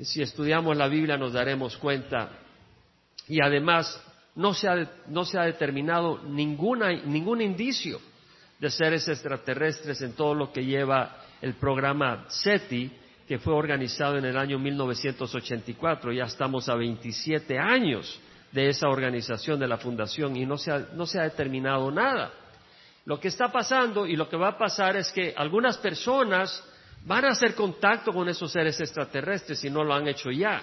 Si 0.03 0.21
estudiamos 0.21 0.77
la 0.77 0.89
Biblia 0.89 1.17
nos 1.17 1.33
daremos 1.33 1.77
cuenta. 1.77 2.31
Y 3.29 3.41
además 3.41 4.03
no 4.35 4.53
se 4.53 4.67
ha, 4.67 4.91
no 5.07 5.25
se 5.25 5.39
ha 5.39 5.45
determinado 5.45 6.25
ninguna, 6.25 6.91
ningún 7.05 7.41
indicio 7.41 8.01
de 8.59 8.69
seres 8.69 9.07
extraterrestres 9.07 10.03
en 10.03 10.15
todo 10.15 10.35
lo 10.35 10.53
que 10.53 10.65
lleva 10.65 11.23
el 11.41 11.55
programa 11.55 12.25
SETI, 12.31 13.07
que 13.29 13.39
fue 13.39 13.53
organizado 13.53 14.17
en 14.17 14.25
el 14.25 14.39
año 14.39 14.59
1984. 14.59 16.13
Ya 16.13 16.25
estamos 16.25 16.67
a 16.71 16.75
27 16.75 17.59
años 17.59 18.19
de 18.51 18.71
esa 18.71 18.89
organización, 18.89 19.61
de 19.61 19.69
la 19.69 19.77
fundación, 19.77 20.35
y 20.35 20.47
no 20.47 20.57
se, 20.57 20.73
ha, 20.73 20.79
no 20.95 21.05
se 21.05 21.21
ha 21.21 21.25
determinado 21.25 21.91
nada. 21.91 22.33
Lo 23.05 23.21
que 23.21 23.29
está 23.29 23.53
pasando 23.53 24.07
y 24.07 24.17
lo 24.17 24.31
que 24.31 24.39
va 24.39 24.49
a 24.49 24.59
pasar 24.59 24.97
es 24.97 25.13
que 25.13 25.35
algunas 25.37 25.77
personas 25.77 26.65
van 27.05 27.27
a 27.27 27.33
hacer 27.33 27.55
contacto 27.55 28.13
con 28.13 28.31
esos 28.31 28.51
seres 28.51 28.81
extraterrestres 28.81 29.61
si 29.61 29.69
no 29.69 29.85
lo 29.85 29.93
han 29.93 30.09
hecho 30.09 30.31
ya, 30.31 30.63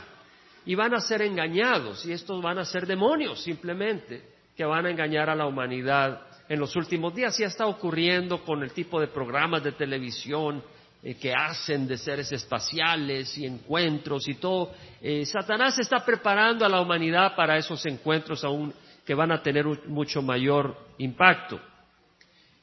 y 0.66 0.74
van 0.74 0.96
a 0.96 1.00
ser 1.00 1.22
engañados, 1.22 2.04
y 2.08 2.14
estos 2.14 2.42
van 2.42 2.58
a 2.58 2.66
ser 2.66 2.88
demonios 2.88 3.44
simplemente, 3.44 4.24
que 4.58 4.66
van 4.66 4.88
a 4.88 4.90
engañar 4.90 5.30
a 5.30 5.36
la 5.36 5.46
humanidad 5.46 6.22
en 6.50 6.60
los 6.60 6.76
últimos 6.76 7.14
días. 7.14 7.38
Ya 7.38 7.46
está 7.46 7.68
ocurriendo 7.68 8.44
con 8.44 8.64
el 8.64 8.72
tipo 8.72 9.00
de 9.00 9.08
programas 9.08 9.64
de 9.64 9.74
televisión 9.74 10.64
eh, 11.08 11.14
que 11.14 11.32
hacen 11.36 11.88
de 11.88 12.00
seres 12.00 12.32
espaciales 12.32 13.38
y 13.38 13.46
encuentros 13.46 14.28
y 14.28 14.34
todo. 14.34 14.74
Eh, 15.00 15.24
Satanás 15.28 15.78
está 15.78 16.04
preparando 16.04 16.66
a 16.66 16.70
la 16.70 16.82
humanidad 16.82 17.36
para 17.36 17.60
esos 17.60 17.86
encuentros 17.86 18.44
aún 18.44 18.74
que 19.06 19.14
van 19.14 19.32
a 19.32 19.44
tener 19.44 19.68
mucho 19.86 20.24
mayor 20.24 20.76
impacto. 20.98 21.62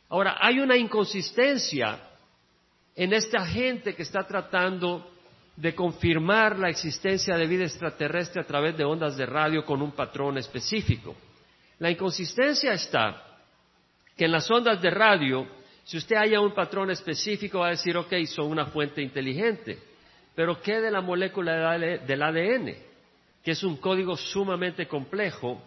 Ahora, 0.08 0.38
hay 0.40 0.58
una 0.58 0.76
inconsistencia 0.76 2.00
en 2.96 3.12
esta 3.12 3.46
gente 3.46 3.94
que 3.94 4.02
está 4.02 4.24
tratando 4.24 5.08
de 5.54 5.72
confirmar 5.76 6.58
la 6.58 6.68
existencia 6.68 7.36
de 7.36 7.46
vida 7.46 7.62
extraterrestre 7.62 8.40
a 8.40 8.44
través 8.44 8.76
de 8.76 8.84
ondas 8.84 9.16
de 9.16 9.24
radio 9.24 9.64
con 9.64 9.80
un 9.80 9.92
patrón 9.92 10.36
específico. 10.36 11.14
La 11.78 11.92
inconsistencia 11.92 12.72
está 12.72 13.22
que 14.16 14.24
en 14.24 14.32
las 14.32 14.50
ondas 14.50 14.82
de 14.82 14.90
radio 14.90 15.61
si 15.84 15.96
usted 15.96 16.16
haya 16.16 16.40
un 16.40 16.54
patrón 16.54 16.90
específico, 16.90 17.60
va 17.60 17.68
a 17.68 17.70
decir, 17.70 17.96
ok, 17.96 18.12
son 18.26 18.50
una 18.50 18.66
fuente 18.66 19.02
inteligente. 19.02 19.78
Pero 20.34 20.60
¿qué 20.62 20.80
de 20.80 20.90
la 20.90 21.00
molécula 21.00 21.76
del 21.76 22.22
ADN? 22.22 22.74
Que 23.42 23.50
es 23.50 23.62
un 23.64 23.76
código 23.76 24.16
sumamente 24.16 24.86
complejo 24.86 25.60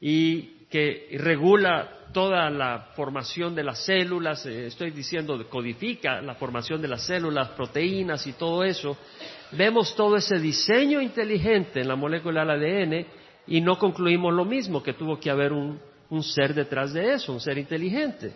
y 0.00 0.58
que 0.68 1.16
regula 1.18 1.88
toda 2.12 2.50
la 2.50 2.90
formación 2.94 3.54
de 3.54 3.62
las 3.62 3.84
células, 3.84 4.44
eh, 4.44 4.66
estoy 4.66 4.90
diciendo, 4.90 5.42
codifica 5.48 6.20
la 6.20 6.34
formación 6.34 6.82
de 6.82 6.88
las 6.88 7.06
células, 7.06 7.50
proteínas 7.50 8.26
y 8.26 8.32
todo 8.32 8.64
eso. 8.64 8.96
Vemos 9.52 9.94
todo 9.94 10.16
ese 10.16 10.38
diseño 10.38 11.00
inteligente 11.00 11.80
en 11.80 11.88
la 11.88 11.96
molécula 11.96 12.44
del 12.44 12.50
ADN 12.50 13.06
y 13.46 13.60
no 13.60 13.78
concluimos 13.78 14.34
lo 14.34 14.44
mismo, 14.44 14.82
que 14.82 14.92
tuvo 14.92 15.18
que 15.18 15.30
haber 15.30 15.52
un 15.52 16.22
ser 16.22 16.52
detrás 16.52 16.92
de 16.92 17.14
eso, 17.14 17.32
un 17.32 17.40
ser 17.40 17.56
inteligente. 17.56 18.32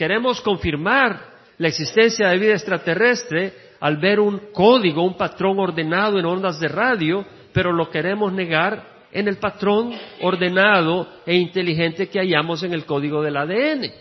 Queremos 0.00 0.40
confirmar 0.40 1.20
la 1.58 1.68
existencia 1.68 2.28
de 2.28 2.38
vida 2.38 2.54
extraterrestre 2.54 3.52
al 3.80 3.98
ver 3.98 4.18
un 4.18 4.50
código, 4.50 5.04
un 5.04 5.14
patrón 5.14 5.58
ordenado 5.58 6.18
en 6.18 6.24
ondas 6.24 6.58
de 6.58 6.68
radio, 6.68 7.26
pero 7.52 7.70
lo 7.70 7.90
queremos 7.90 8.32
negar 8.32 8.82
en 9.12 9.28
el 9.28 9.36
patrón 9.36 9.92
ordenado 10.22 11.06
e 11.26 11.36
inteligente 11.36 12.08
que 12.08 12.18
hallamos 12.18 12.62
en 12.62 12.72
el 12.72 12.86
código 12.86 13.20
del 13.20 13.36
ADN. 13.36 13.92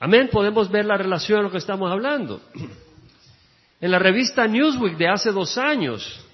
Amén, 0.00 0.28
podemos 0.32 0.68
ver 0.68 0.84
la 0.84 0.96
relación 0.96 1.38
de 1.38 1.44
lo 1.44 1.52
que 1.52 1.58
estamos 1.58 1.88
hablando. 1.88 2.40
En 3.80 3.90
la 3.92 4.00
revista 4.00 4.48
Newsweek 4.48 4.96
de 4.96 5.10
hace 5.10 5.30
dos 5.30 5.56
años, 5.58 6.26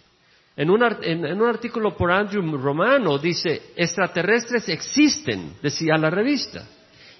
en 0.57 0.71
un, 0.71 0.83
en 1.03 1.39
un 1.39 1.49
artículo 1.51 1.95
por 1.95 2.11
Andrew 2.11 2.41
Romano, 2.57 3.19
dice, 3.19 3.75
extraterrestres 3.77 4.71
existen, 4.71 5.59
decía 5.61 5.99
la 5.99 6.09
revista. 6.09 6.67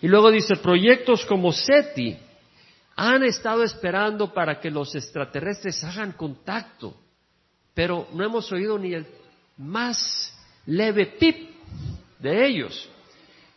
Y 0.03 0.09
luego 0.09 0.31
dice, 0.31 0.57
proyectos 0.57 1.25
como 1.25 1.53
SETI 1.53 2.17
han 2.97 3.23
estado 3.25 3.63
esperando 3.63 4.33
para 4.33 4.61
que 4.61 4.71
los 4.71 4.95
extraterrestres 4.95 5.83
hagan 5.85 6.13
contacto, 6.13 6.95
pero 7.75 8.09
no 8.13 8.25
hemos 8.25 8.51
oído 8.53 8.79
ni 8.79 8.95
el 8.95 9.07
más 9.59 10.35
leve 10.67 11.07
pip 11.19 11.51
de 12.19 12.47
ellos. 12.47 12.89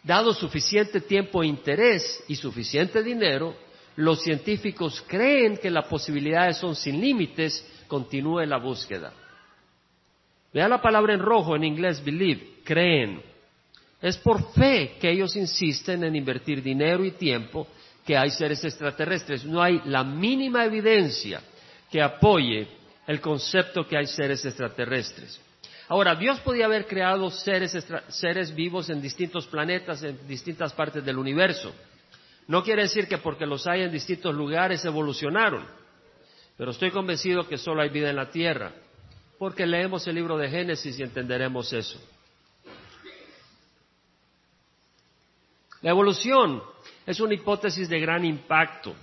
Dado 0.04 0.34
suficiente 0.34 1.02
tiempo 1.02 1.44
e 1.44 1.48
interés 1.48 2.24
y 2.28 2.36
suficiente 2.36 3.04
dinero, 3.04 3.56
los 3.96 4.22
científicos 4.22 5.04
creen 5.08 5.58
que 5.58 5.70
las 5.70 5.88
posibilidades 5.88 6.58
son 6.58 6.76
sin 6.76 7.02
límites, 7.02 7.66
continúe 7.88 8.46
la 8.46 8.58
búsqueda. 8.58 9.14
Vea 10.54 10.68
la 10.68 10.82
palabra 10.82 11.14
en 11.14 11.20
rojo 11.20 11.56
en 11.56 11.64
inglés, 11.64 12.04
believe, 12.04 12.62
creen. 12.64 13.22
Es 14.02 14.18
por 14.18 14.54
fe 14.54 14.98
que 15.00 15.12
ellos 15.12 15.36
insisten 15.36 16.04
en 16.04 16.16
invertir 16.16 16.64
dinero 16.64 17.04
y 17.04 17.12
tiempo 17.12 17.68
que 18.06 18.18
hay 18.18 18.32
seres 18.32 18.64
extraterrestres. 18.64 19.44
No 19.46 19.62
hay 19.62 19.82
la 19.86 20.04
mínima 20.04 20.66
evidencia 20.66 21.42
que 21.92 22.02
apoye 22.02 22.68
el 23.08 23.20
concepto 23.20 23.88
que 23.88 23.98
hay 23.98 24.08
seres 24.08 24.46
extraterrestres. 24.46 25.42
Ahora, 25.90 26.16
Dios 26.16 26.40
podía 26.42 26.66
haber 26.66 26.86
creado 26.86 27.32
seres, 27.32 27.76
seres 28.10 28.54
vivos 28.54 28.90
en 28.92 29.02
distintos 29.02 29.48
planetas, 29.48 30.04
en 30.04 30.28
distintas 30.28 30.72
partes 30.74 31.04
del 31.04 31.18
universo. 31.18 31.74
No 32.48 32.64
quiere 32.64 32.84
decir 32.84 33.08
que 33.08 33.18
porque 33.18 33.48
los 33.48 33.66
hay 33.68 33.82
en 33.82 33.92
distintos 33.92 34.34
lugares 34.34 34.86
evolucionaron, 34.86 35.66
pero 36.58 36.72
estoy 36.72 36.92
convencido 36.92 37.48
que 37.48 37.58
solo 37.58 37.82
hay 37.82 37.90
vida 37.90 38.12
en 38.12 38.16
la 38.16 38.30
Tierra, 38.30 38.72
porque 39.40 39.66
leemos 39.66 40.08
el 40.08 40.16
libro 40.16 40.38
de 40.38 40.50
Génesis 40.50 40.98
y 41.00 41.04
entenderemos 41.04 41.74
eso. 41.74 42.00
La 45.82 45.92
evolución 45.92 46.62
es 47.06 47.20
una 47.20 47.34
hipótesis 47.34 47.88
de 47.88 48.00
gran 48.00 48.26
impacto 48.26 48.94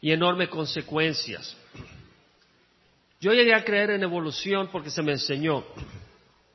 y 0.00 0.12
enormes 0.12 0.48
consecuencias. 0.48 1.56
Yo 3.20 3.32
llegué 3.32 3.54
a 3.54 3.64
creer 3.64 3.90
en 3.90 4.02
evolución 4.02 4.68
porque 4.70 4.90
se 4.90 5.02
me 5.02 5.12
enseñó. 5.12 5.64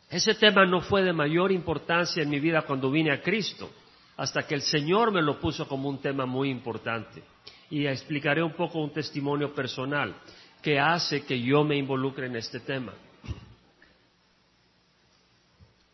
Ese 0.10 0.34
tema 0.36 0.66
no 0.66 0.82
fue 0.82 1.04
de 1.04 1.14
mayor 1.14 1.52
importancia 1.52 2.24
en 2.24 2.30
mi 2.30 2.40
vida 2.40 2.62
cuando 2.62 2.90
vine 2.90 3.12
a 3.12 3.22
Cristo, 3.22 3.70
hasta 4.16 4.44
que 4.44 4.56
el 4.56 4.62
Señor 4.62 5.12
me 5.12 5.22
lo 5.22 5.40
puso 5.40 5.68
como 5.68 5.90
un 5.90 6.00
tema 6.00 6.26
muy 6.26 6.50
importante. 6.50 7.24
Y 7.70 7.86
explicaré 7.86 8.42
un 8.42 8.54
poco 8.54 8.80
un 8.80 8.94
testimonio 8.94 9.54
personal 9.54 10.16
que 10.62 10.80
hace 10.80 11.26
que 11.26 11.40
yo 11.42 11.64
me 11.64 11.76
involucre 11.76 12.28
en 12.28 12.38
este 12.38 12.60
tema. 12.60 12.94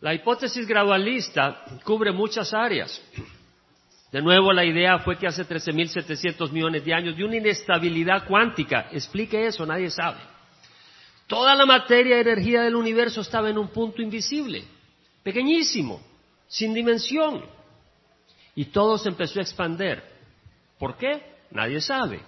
La 0.02 0.14
hipótesis 0.14 0.68
gradualista 0.68 1.66
cubre 1.84 2.12
muchas 2.12 2.54
áreas. 2.54 3.02
De 4.12 4.22
nuevo, 4.22 4.52
la 4.52 4.66
idea 4.66 5.00
fue 5.00 5.18
que 5.18 5.28
hace 5.28 5.48
13.700 5.48 6.52
millones 6.52 6.84
de 6.84 6.94
años 6.94 7.16
de 7.16 7.24
una 7.24 7.38
inestabilidad 7.38 8.26
cuántica. 8.26 8.90
Explique 8.92 9.46
eso, 9.46 9.66
nadie 9.66 9.92
sabe. 9.92 10.20
Toda 11.28 11.54
la 11.54 11.66
materia 11.68 12.18
y 12.18 12.22
energía 12.22 12.64
del 12.64 12.76
universo 12.76 13.22
estaba 13.22 13.52
en 13.52 13.60
un 13.60 13.68
punto 13.68 14.02
invisible, 14.02 14.64
pequeñísimo, 15.22 16.02
sin 16.48 16.74
dimensión. 16.74 17.46
Y 18.56 18.66
todo 18.66 18.98
se 18.98 19.10
empezó 19.10 19.40
a 19.40 19.44
expander. 19.44 20.04
¿Por 20.80 20.98
qué? 20.98 21.36
Nadie 21.52 21.80
sabe. 21.82 22.20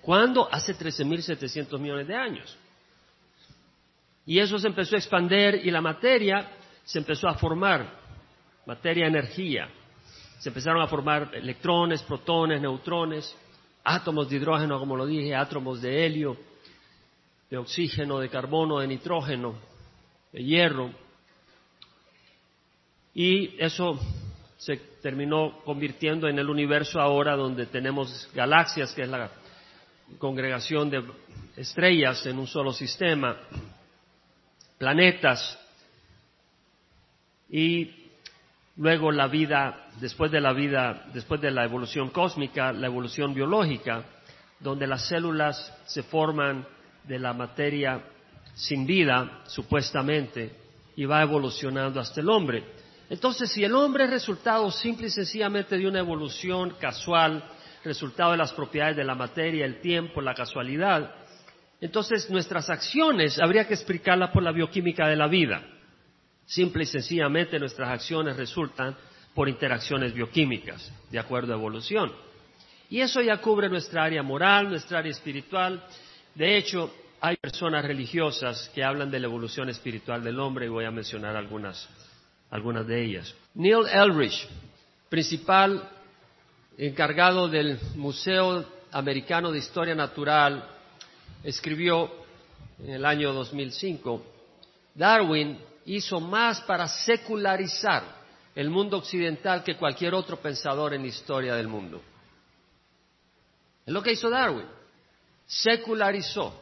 ¿Cuándo? 0.00 0.48
Hace 0.50 0.74
13.700 0.74 1.78
millones 1.78 2.08
de 2.08 2.16
años. 2.16 2.56
Y 4.24 4.38
eso 4.38 4.58
se 4.58 4.68
empezó 4.68 4.94
a 4.94 4.98
expander 4.98 5.66
y 5.66 5.70
la 5.70 5.82
materia 5.82 6.50
se 6.84 6.98
empezó 6.98 7.28
a 7.28 7.34
formar 7.34 8.00
materia, 8.64 9.06
energía. 9.06 9.68
Se 10.40 10.48
empezaron 10.48 10.80
a 10.80 10.86
formar 10.86 11.30
electrones, 11.34 12.02
protones, 12.02 12.62
neutrones, 12.62 13.36
átomos 13.84 14.30
de 14.30 14.36
hidrógeno, 14.36 14.78
como 14.78 14.96
lo 14.96 15.04
dije, 15.04 15.34
átomos 15.34 15.82
de 15.82 16.06
helio, 16.06 16.34
de 17.50 17.58
oxígeno, 17.58 18.18
de 18.18 18.30
carbono, 18.30 18.78
de 18.78 18.86
nitrógeno, 18.86 19.54
de 20.32 20.42
hierro. 20.42 20.90
Y 23.12 23.62
eso 23.62 24.00
se 24.56 24.78
terminó 25.02 25.58
convirtiendo 25.62 26.26
en 26.26 26.38
el 26.38 26.48
universo 26.48 27.00
ahora 27.00 27.36
donde 27.36 27.66
tenemos 27.66 28.30
galaxias, 28.32 28.94
que 28.94 29.02
es 29.02 29.08
la 29.10 29.30
congregación 30.18 30.88
de 30.88 31.04
estrellas 31.54 32.24
en 32.24 32.38
un 32.38 32.46
solo 32.46 32.72
sistema, 32.72 33.36
planetas, 34.78 35.58
y 37.50 37.99
luego 38.80 39.12
la 39.12 39.28
vida, 39.28 39.88
después 40.00 40.32
de 40.32 40.40
la 40.40 40.54
vida, 40.54 41.04
después 41.12 41.38
de 41.38 41.50
la 41.50 41.64
evolución 41.64 42.08
cósmica, 42.08 42.72
la 42.72 42.86
evolución 42.86 43.34
biológica, 43.34 44.04
donde 44.58 44.86
las 44.86 45.06
células 45.06 45.78
se 45.84 46.02
forman 46.02 46.66
de 47.04 47.18
la 47.18 47.34
materia 47.34 48.02
sin 48.54 48.86
vida, 48.86 49.42
supuestamente, 49.44 50.56
y 50.96 51.04
va 51.04 51.20
evolucionando 51.20 52.00
hasta 52.00 52.22
el 52.22 52.30
hombre. 52.30 52.64
Entonces, 53.10 53.52
si 53.52 53.62
el 53.62 53.74
hombre 53.74 54.04
es 54.04 54.10
resultado 54.10 54.70
simple 54.70 55.08
y 55.08 55.10
sencillamente 55.10 55.76
de 55.76 55.86
una 55.86 55.98
evolución 55.98 56.70
casual, 56.80 57.44
resultado 57.84 58.30
de 58.30 58.38
las 58.38 58.52
propiedades 58.54 58.96
de 58.96 59.04
la 59.04 59.14
materia, 59.14 59.66
el 59.66 59.82
tiempo, 59.82 60.22
la 60.22 60.32
casualidad, 60.32 61.14
entonces 61.82 62.30
nuestras 62.30 62.70
acciones 62.70 63.38
habría 63.40 63.68
que 63.68 63.74
explicarlas 63.74 64.30
por 64.30 64.42
la 64.42 64.52
bioquímica 64.52 65.06
de 65.06 65.16
la 65.16 65.26
vida. 65.26 65.62
Simple 66.50 66.82
y 66.82 66.86
sencillamente 66.86 67.60
nuestras 67.60 67.90
acciones 67.90 68.36
resultan 68.36 68.96
por 69.36 69.48
interacciones 69.48 70.12
bioquímicas, 70.12 70.92
de 71.08 71.20
acuerdo 71.20 71.52
a 71.52 71.56
evolución. 71.56 72.12
Y 72.88 73.00
eso 73.00 73.22
ya 73.22 73.36
cubre 73.36 73.68
nuestra 73.68 74.02
área 74.02 74.24
moral, 74.24 74.68
nuestra 74.68 74.98
área 74.98 75.12
espiritual. 75.12 75.80
De 76.34 76.56
hecho, 76.56 76.92
hay 77.20 77.36
personas 77.36 77.84
religiosas 77.84 78.68
que 78.74 78.82
hablan 78.82 79.12
de 79.12 79.20
la 79.20 79.28
evolución 79.28 79.68
espiritual 79.68 80.24
del 80.24 80.40
hombre 80.40 80.66
y 80.66 80.70
voy 80.70 80.86
a 80.86 80.90
mencionar 80.90 81.36
algunas 81.36 81.88
algunas 82.50 82.84
de 82.84 83.00
ellas. 83.00 83.32
Neil 83.54 83.86
Elrich, 83.88 84.48
principal 85.08 85.88
encargado 86.76 87.46
del 87.46 87.78
Museo 87.94 88.66
Americano 88.90 89.52
de 89.52 89.58
Historia 89.58 89.94
Natural, 89.94 90.68
escribió 91.44 92.10
en 92.82 92.94
el 92.94 93.04
año 93.04 93.32
2005, 93.32 94.26
Darwin 94.96 95.69
hizo 95.86 96.20
más 96.20 96.60
para 96.62 96.88
secularizar 96.88 98.02
el 98.54 98.70
mundo 98.70 98.98
occidental 98.98 99.62
que 99.62 99.76
cualquier 99.76 100.14
otro 100.14 100.36
pensador 100.36 100.94
en 100.94 101.02
la 101.02 101.08
historia 101.08 101.54
del 101.54 101.68
mundo. 101.68 102.00
Es 103.86 103.92
lo 103.92 104.02
que 104.02 104.12
hizo 104.12 104.28
Darwin. 104.28 104.66
Secularizó. 105.46 106.60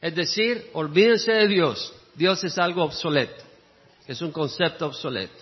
Es 0.00 0.14
decir, 0.14 0.70
olvídense 0.74 1.32
de 1.32 1.48
Dios. 1.48 1.92
Dios 2.14 2.42
es 2.44 2.58
algo 2.58 2.84
obsoleto 2.84 3.46
es 4.06 4.22
un 4.22 4.30
concepto 4.30 4.86
obsoleto. 4.86 5.34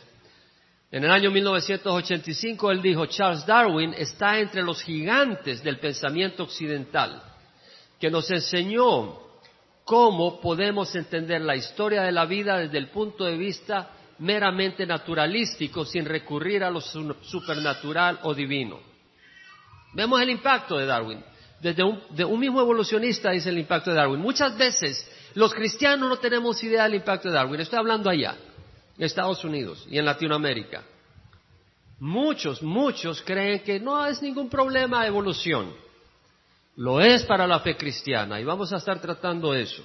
En 0.90 1.04
el 1.04 1.10
año 1.10 1.30
1985 1.30 2.70
él 2.70 2.80
dijo, 2.82 3.06
Charles 3.06 3.44
Darwin 3.44 3.94
está 3.94 4.38
entre 4.38 4.62
los 4.62 4.82
gigantes 4.82 5.62
del 5.62 5.78
pensamiento 5.78 6.44
occidental, 6.44 7.22
que 8.00 8.10
nos 8.10 8.30
enseñó 8.30 9.18
cómo 9.84 10.40
podemos 10.40 10.94
entender 10.94 11.42
la 11.42 11.56
historia 11.56 12.02
de 12.02 12.12
la 12.12 12.24
vida 12.24 12.58
desde 12.58 12.78
el 12.78 12.88
punto 12.88 13.24
de 13.24 13.36
vista 13.36 13.90
meramente 14.18 14.86
naturalístico 14.86 15.84
sin 15.84 16.04
recurrir 16.04 16.64
a 16.64 16.70
lo 16.70 16.80
supernatural 16.80 18.20
o 18.22 18.34
divino. 18.34 18.80
Vemos 19.92 20.20
el 20.20 20.30
impacto 20.30 20.76
de 20.76 20.86
Darwin. 20.86 21.22
Desde 21.60 21.82
un, 21.82 22.40
mismo 22.40 22.60
evolucionista 22.60 23.30
dice 23.30 23.48
el 23.48 23.58
impacto 23.58 23.90
de 23.90 23.96
Darwin. 23.96 24.20
Muchas 24.20 24.56
veces 24.56 25.10
los 25.34 25.54
cristianos 25.54 26.08
no 26.08 26.16
tenemos 26.16 26.62
idea 26.62 26.84
del 26.84 26.96
impacto 26.96 27.28
de 27.28 27.34
Darwin. 27.34 27.60
Estoy 27.60 27.78
hablando 27.78 28.10
allá 28.10 28.36
en 28.96 29.04
Estados 29.04 29.44
Unidos 29.44 29.86
y 29.90 29.98
en 29.98 30.04
Latinoamérica. 30.04 30.82
Muchos, 32.00 32.62
muchos 32.62 33.22
creen 33.22 33.62
que 33.62 33.80
no 33.80 34.04
es 34.04 34.20
ningún 34.20 34.48
problema 34.48 35.02
de 35.02 35.08
evolución. 35.08 35.83
Lo 36.76 37.00
es 37.00 37.24
para 37.24 37.46
la 37.46 37.60
fe 37.60 37.76
cristiana 37.76 38.40
y 38.40 38.44
vamos 38.44 38.72
a 38.72 38.76
estar 38.76 39.00
tratando 39.00 39.54
eso. 39.54 39.84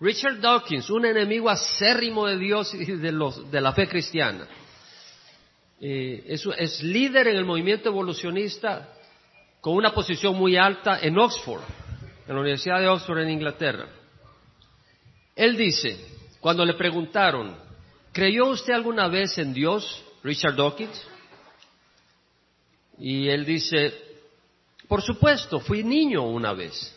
Richard 0.00 0.40
Dawkins, 0.40 0.88
un 0.88 1.04
enemigo 1.04 1.50
acérrimo 1.50 2.26
de 2.26 2.38
Dios 2.38 2.72
y 2.74 2.84
de, 2.84 3.12
los, 3.12 3.50
de 3.50 3.60
la 3.60 3.72
fe 3.72 3.86
cristiana, 3.86 4.46
eh, 5.80 6.24
es, 6.26 6.46
es 6.58 6.82
líder 6.82 7.28
en 7.28 7.36
el 7.36 7.44
movimiento 7.44 7.90
evolucionista 7.90 8.88
con 9.60 9.74
una 9.74 9.92
posición 9.92 10.36
muy 10.36 10.56
alta 10.56 11.00
en 11.00 11.18
Oxford, 11.18 11.62
en 12.26 12.34
la 12.34 12.40
Universidad 12.40 12.80
de 12.80 12.88
Oxford 12.88 13.18
en 13.18 13.30
Inglaterra. 13.30 13.88
Él 15.36 15.56
dice, 15.56 15.98
cuando 16.40 16.64
le 16.64 16.74
preguntaron, 16.74 17.54
¿Creyó 18.12 18.48
usted 18.48 18.72
alguna 18.72 19.06
vez 19.06 19.38
en 19.38 19.54
Dios, 19.54 20.04
Richard 20.24 20.56
Dawkins? 20.56 21.06
Y 22.98 23.28
él 23.28 23.44
dice, 23.44 23.94
por 24.90 25.02
supuesto, 25.02 25.60
fui 25.60 25.84
niño 25.84 26.24
una 26.24 26.52
vez. 26.52 26.92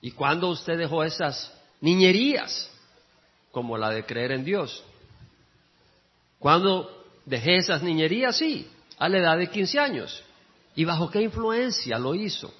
¿Y 0.00 0.12
cuándo 0.12 0.50
usted 0.50 0.78
dejó 0.78 1.02
esas 1.02 1.52
niñerías, 1.80 2.70
como 3.50 3.76
la 3.76 3.90
de 3.90 4.06
creer 4.06 4.30
en 4.30 4.44
Dios? 4.44 4.84
¿Cuándo 6.38 7.06
dejé 7.26 7.56
esas 7.56 7.82
niñerías? 7.82 8.36
Sí, 8.38 8.70
a 8.98 9.08
la 9.08 9.18
edad 9.18 9.36
de 9.36 9.50
15 9.50 9.80
años. 9.80 10.22
¿Y 10.76 10.84
bajo 10.84 11.10
qué 11.10 11.20
influencia 11.20 11.98
lo 11.98 12.14
hizo? 12.14 12.54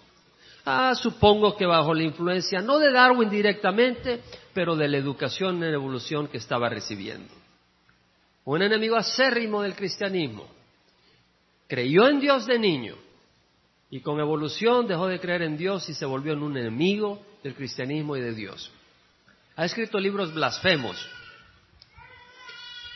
Ah, 0.64 0.92
supongo 0.96 1.57
que 1.57 1.64
bajo 1.64 1.94
la 1.94 2.03
influencia, 2.03 2.61
no 2.61 2.81
de 2.81 2.90
Darwin 2.90 3.31
directamente, 3.31 4.23
pero 4.53 4.75
de 4.75 4.88
la 4.88 4.96
educación 4.96 5.62
en 5.62 5.73
evolución 5.73 6.27
que 6.27 6.38
estaba 6.38 6.68
recibiendo. 6.68 7.33
Un 8.44 8.61
enemigo 8.61 8.96
acérrimo 8.96 9.62
del 9.62 9.77
cristianismo. 9.77 10.49
Creyó 11.68 12.09
en 12.09 12.18
Dios 12.18 12.44
de 12.46 12.59
niño 12.59 12.96
y 13.90 14.00
con 14.00 14.20
evolución 14.20 14.87
dejó 14.87 15.09
de 15.09 15.18
creer 15.18 15.42
en 15.42 15.57
Dios 15.57 15.88
y 15.88 15.94
se 15.94 16.07
volvió 16.07 16.33
en 16.33 16.42
un 16.42 16.57
enemigo 16.57 17.20
del 17.42 17.55
cristianismo 17.55 18.16
y 18.16 18.20
de 18.20 18.35
Dios. 18.35 18.70
Ha 19.57 19.64
escrito 19.64 19.98
libros 19.98 20.33
blasfemos. 20.33 21.09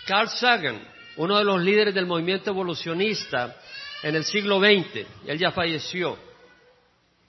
Carl 0.07 0.29
Sagan, 0.29 0.81
uno 1.17 1.39
de 1.39 1.45
los 1.45 1.61
líderes 1.61 1.95
del 1.95 2.07
movimiento 2.07 2.51
evolucionista 2.51 3.57
en 4.03 4.15
el 4.15 4.25
siglo 4.25 4.61
XX, 4.61 5.07
él 5.27 5.39
ya 5.39 5.51
falleció, 5.51 6.17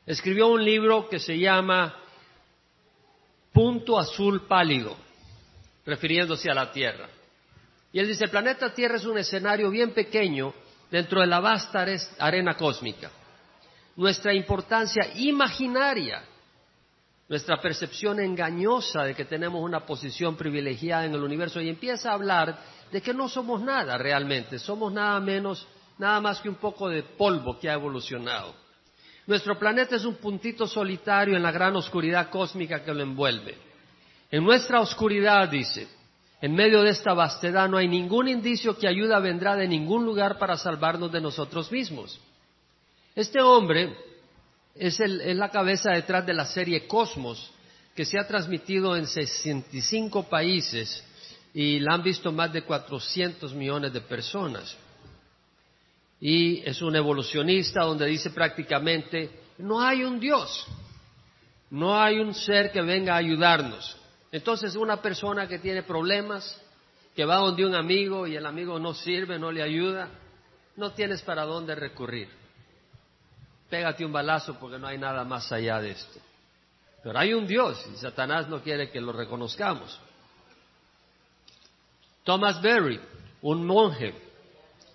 escribió 0.05 0.47
un 0.47 0.63
libro 0.63 1.09
que 1.09 1.19
se 1.19 1.37
llama 1.39 1.95
Punto 3.51 3.97
Azul 3.97 4.45
Pálido, 4.47 4.95
refiriéndose 5.85 6.51
a 6.51 6.53
la 6.53 6.71
Tierra. 6.71 7.09
Y 7.91 7.99
él 7.99 8.07
dice, 8.07 8.25
el 8.25 8.29
planeta 8.29 8.73
Tierra 8.73 8.97
es 8.97 9.05
un 9.05 9.17
escenario 9.17 9.71
bien 9.71 9.91
pequeño 9.91 10.53
dentro 10.91 11.21
de 11.21 11.27
la 11.27 11.39
vasta 11.39 11.85
arena 12.19 12.55
cósmica. 12.55 13.09
Nuestra 13.95 14.33
importancia 14.33 15.07
imaginaria, 15.15 16.23
nuestra 17.29 17.61
percepción 17.61 18.19
engañosa 18.19 19.03
de 19.03 19.15
que 19.15 19.25
tenemos 19.25 19.61
una 19.63 19.85
posición 19.85 20.35
privilegiada 20.35 21.05
en 21.05 21.13
el 21.13 21.23
universo 21.23 21.61
y 21.61 21.69
empieza 21.69 22.11
a 22.11 22.15
hablar 22.15 22.59
de 22.91 23.01
que 23.01 23.13
no 23.13 23.29
somos 23.29 23.61
nada 23.61 23.97
realmente, 23.97 24.59
somos 24.59 24.91
nada 24.91 25.19
menos, 25.19 25.65
nada 25.97 26.19
más 26.19 26.39
que 26.39 26.49
un 26.49 26.55
poco 26.55 26.89
de 26.89 27.03
polvo 27.03 27.57
que 27.57 27.69
ha 27.69 27.73
evolucionado. 27.73 28.53
Nuestro 29.27 29.57
planeta 29.57 29.95
es 29.95 30.05
un 30.05 30.15
puntito 30.15 30.67
solitario 30.67 31.35
en 31.35 31.41
la 31.41 31.51
gran 31.51 31.75
oscuridad 31.75 32.29
cósmica 32.29 32.83
que 32.83 32.93
lo 32.93 33.01
envuelve. 33.01 33.57
En 34.29 34.43
nuestra 34.43 34.81
oscuridad, 34.81 35.49
dice, 35.49 35.87
en 36.41 36.53
medio 36.53 36.83
de 36.83 36.91
esta 36.91 37.13
vastedad 37.13 37.67
no 37.69 37.77
hay 37.77 37.87
ningún 37.87 38.27
indicio 38.27 38.77
que 38.77 38.87
ayuda 38.87 39.19
vendrá 39.19 39.55
de 39.55 39.67
ningún 39.67 40.05
lugar 40.05 40.37
para 40.37 40.57
salvarnos 40.57 41.11
de 41.11 41.21
nosotros 41.21 41.71
mismos. 41.71 42.19
Este 43.15 43.41
hombre 43.41 43.95
es, 44.75 44.99
la 44.99 45.49
cabeza 45.49 45.91
detrás 45.91 46.25
de 46.25 46.33
la 46.33 46.45
serie 46.45 46.87
Cosmos, 46.87 47.51
que 47.95 48.05
se 48.05 48.19
ha 48.19 48.27
transmitido 48.27 48.95
en 48.95 49.07
65 49.07 50.23
países 50.23 51.03
y 51.53 51.79
la 51.79 51.93
han 51.93 52.03
visto 52.03 52.31
más 52.31 52.51
de 52.51 52.63
400 52.63 53.53
millones 53.53 53.93
de 53.93 54.01
personas 54.01 54.77
y 56.19 56.67
es 56.67 56.81
un 56.81 56.95
evolucionista 56.95 57.83
donde 57.83 58.07
dice 58.07 58.29
prácticamente, 58.29 59.29
no 59.59 59.81
hay 59.81 60.03
un 60.03 60.19
Dios, 60.19 60.65
no 61.69 61.99
hay 61.99 62.19
un 62.19 62.33
ser 62.33 62.71
que 62.71 62.81
venga 62.81 63.13
a 63.13 63.17
ayudarnos. 63.17 63.97
Entonces 64.31 64.75
una 64.75 65.01
persona 65.01 65.47
que 65.47 65.59
tiene 65.59 65.83
problemas, 65.83 66.59
que 67.15 67.25
va 67.25 67.37
donde 67.37 67.65
un 67.65 67.75
amigo 67.75 68.27
y 68.27 68.35
el 68.35 68.45
amigo 68.45 68.79
no 68.79 68.93
sirve, 68.93 69.39
no 69.39 69.51
le 69.51 69.61
ayuda, 69.61 70.09
no 70.77 70.93
tienes 70.93 71.21
para 71.21 71.43
dónde 71.43 71.75
recurrir. 71.75 72.27
Pégate 73.69 74.05
un 74.05 74.11
balazo 74.11 74.57
porque 74.59 74.77
no 74.77 74.87
hay 74.87 74.97
nada 74.97 75.23
más 75.23 75.51
allá 75.51 75.79
de 75.79 75.91
esto. 75.91 76.19
Pero 77.03 77.19
hay 77.19 77.33
un 77.33 77.45
Dios 77.45 77.85
y 77.93 77.97
Satanás 77.97 78.47
no 78.47 78.61
quiere 78.61 78.89
que 78.89 79.01
lo 79.01 79.11
reconozcamos. 79.11 79.99
Thomas 82.23 82.61
Berry, 82.61 82.99
un 83.41 83.65
monje, 83.65 84.15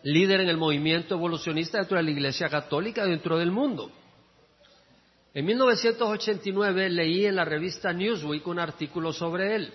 líder 0.02 0.40
en 0.40 0.48
el 0.48 0.56
movimiento 0.56 1.14
evolucionista 1.14 1.78
dentro 1.78 1.96
de 1.96 2.02
la 2.02 2.11
Iglesia 2.11 2.48
Católica 2.48 3.04
dentro 3.04 3.38
del 3.38 3.52
mundo. 3.52 3.92
En 5.33 5.44
1989 5.44 6.90
leí 6.90 7.26
en 7.26 7.37
la 7.37 7.44
revista 7.44 7.92
Newsweek 7.92 8.46
un 8.48 8.59
artículo 8.59 9.12
sobre 9.12 9.54
él, 9.54 9.72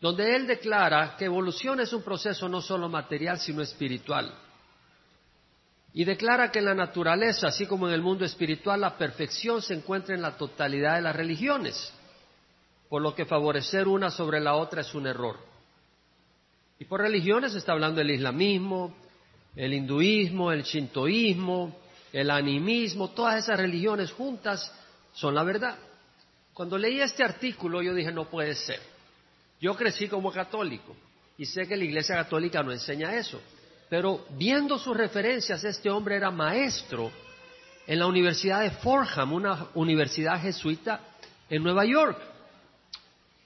donde 0.00 0.36
él 0.36 0.46
declara 0.46 1.16
que 1.16 1.24
evolución 1.24 1.80
es 1.80 1.92
un 1.92 2.02
proceso 2.02 2.48
no 2.48 2.60
solo 2.60 2.88
material, 2.88 3.38
sino 3.38 3.62
espiritual. 3.62 4.32
Y 5.92 6.04
declara 6.04 6.52
que 6.52 6.60
en 6.60 6.66
la 6.66 6.74
naturaleza, 6.74 7.48
así 7.48 7.66
como 7.66 7.88
en 7.88 7.94
el 7.94 8.02
mundo 8.02 8.24
espiritual, 8.24 8.80
la 8.80 8.96
perfección 8.96 9.60
se 9.60 9.74
encuentra 9.74 10.14
en 10.14 10.22
la 10.22 10.36
totalidad 10.36 10.96
de 10.96 11.02
las 11.02 11.16
religiones, 11.16 11.92
por 12.88 13.02
lo 13.02 13.14
que 13.14 13.24
favorecer 13.24 13.88
una 13.88 14.10
sobre 14.10 14.40
la 14.40 14.54
otra 14.54 14.82
es 14.82 14.94
un 14.94 15.06
error. 15.06 15.38
Y 16.78 16.84
por 16.84 17.00
religiones 17.00 17.54
está 17.54 17.72
hablando 17.72 17.98
del 17.98 18.12
islamismo, 18.12 18.94
el 19.56 19.74
hinduismo, 19.74 20.52
el 20.52 20.62
shintoísmo, 20.62 21.76
el 22.12 22.30
animismo, 22.30 23.10
todas 23.10 23.44
esas 23.44 23.58
religiones 23.58 24.12
juntas 24.12 24.72
son 25.12 25.34
la 25.34 25.42
verdad. 25.42 25.76
Cuando 26.54 26.78
leí 26.78 27.00
este 27.00 27.24
artículo 27.24 27.82
yo 27.82 27.94
dije, 27.94 28.12
no 28.12 28.28
puede 28.28 28.54
ser. 28.54 28.80
Yo 29.60 29.74
crecí 29.76 30.08
como 30.08 30.32
católico 30.32 30.96
y 31.36 31.44
sé 31.46 31.66
que 31.66 31.76
la 31.76 31.84
Iglesia 31.84 32.14
Católica 32.16 32.62
no 32.62 32.72
enseña 32.72 33.14
eso. 33.14 33.40
Pero 33.90 34.24
viendo 34.30 34.78
sus 34.78 34.96
referencias, 34.96 35.64
este 35.64 35.90
hombre 35.90 36.14
era 36.14 36.30
maestro 36.30 37.10
en 37.88 37.98
la 37.98 38.06
Universidad 38.06 38.60
de 38.60 38.70
Fordham, 38.70 39.32
una 39.32 39.66
universidad 39.74 40.40
jesuita 40.40 41.00
en 41.50 41.64
Nueva 41.64 41.84
York. 41.84 42.16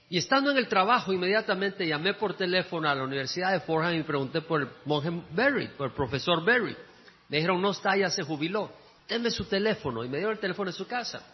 Y 0.07 0.19
estando 0.19 0.51
en 0.51 0.57
el 0.57 0.67
trabajo, 0.67 1.11
inmediatamente 1.11 1.87
llamé 1.87 2.13
por 2.13 2.35
teléfono 2.35 2.87
a 2.87 2.93
la 2.93 3.03
Universidad 3.03 3.53
de 3.53 3.61
Fordham 3.61 3.95
y 3.95 4.03
pregunté 4.03 4.41
por 4.41 4.61
el 4.61 4.67
monje 4.85 5.09
Berry, 5.31 5.69
por 5.69 5.87
el 5.87 5.93
profesor 5.93 6.45
Berry. 6.45 6.77
Me 7.27 7.37
dijeron, 7.37 7.59
no 7.59 7.71
está, 7.71 7.97
ya 7.97 8.11
se 8.11 8.21
jubiló. 8.21 8.69
Denme 9.09 9.31
su 9.31 9.45
teléfono. 9.45 10.03
Y 10.03 10.09
me 10.09 10.17
dieron 10.17 10.33
el 10.33 10.39
teléfono 10.39 10.69
de 10.69 10.77
su 10.77 10.85
casa. 10.85 11.25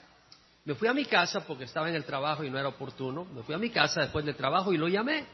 Me 0.63 0.73
fui 0.73 0.87
a 0.87 0.93
mi 0.93 1.03
casa 1.03 1.45
porque 1.45 1.65
estaba 1.65 1.89
en 1.89 1.95
el 1.95 2.05
trabajo 2.05 2.45
y 2.45 2.49
no 2.49 2.57
era 2.57 2.69
oportuno. 2.69 3.25
Me 3.25 3.43
fui 3.43 3.53
a 3.53 3.57
mi 3.57 3.71
casa 3.71 4.01
después 4.03 4.23
del 4.23 4.35
trabajo 4.35 4.71
y 4.71 4.77
lo 4.77 4.87
llamé. 4.87 5.25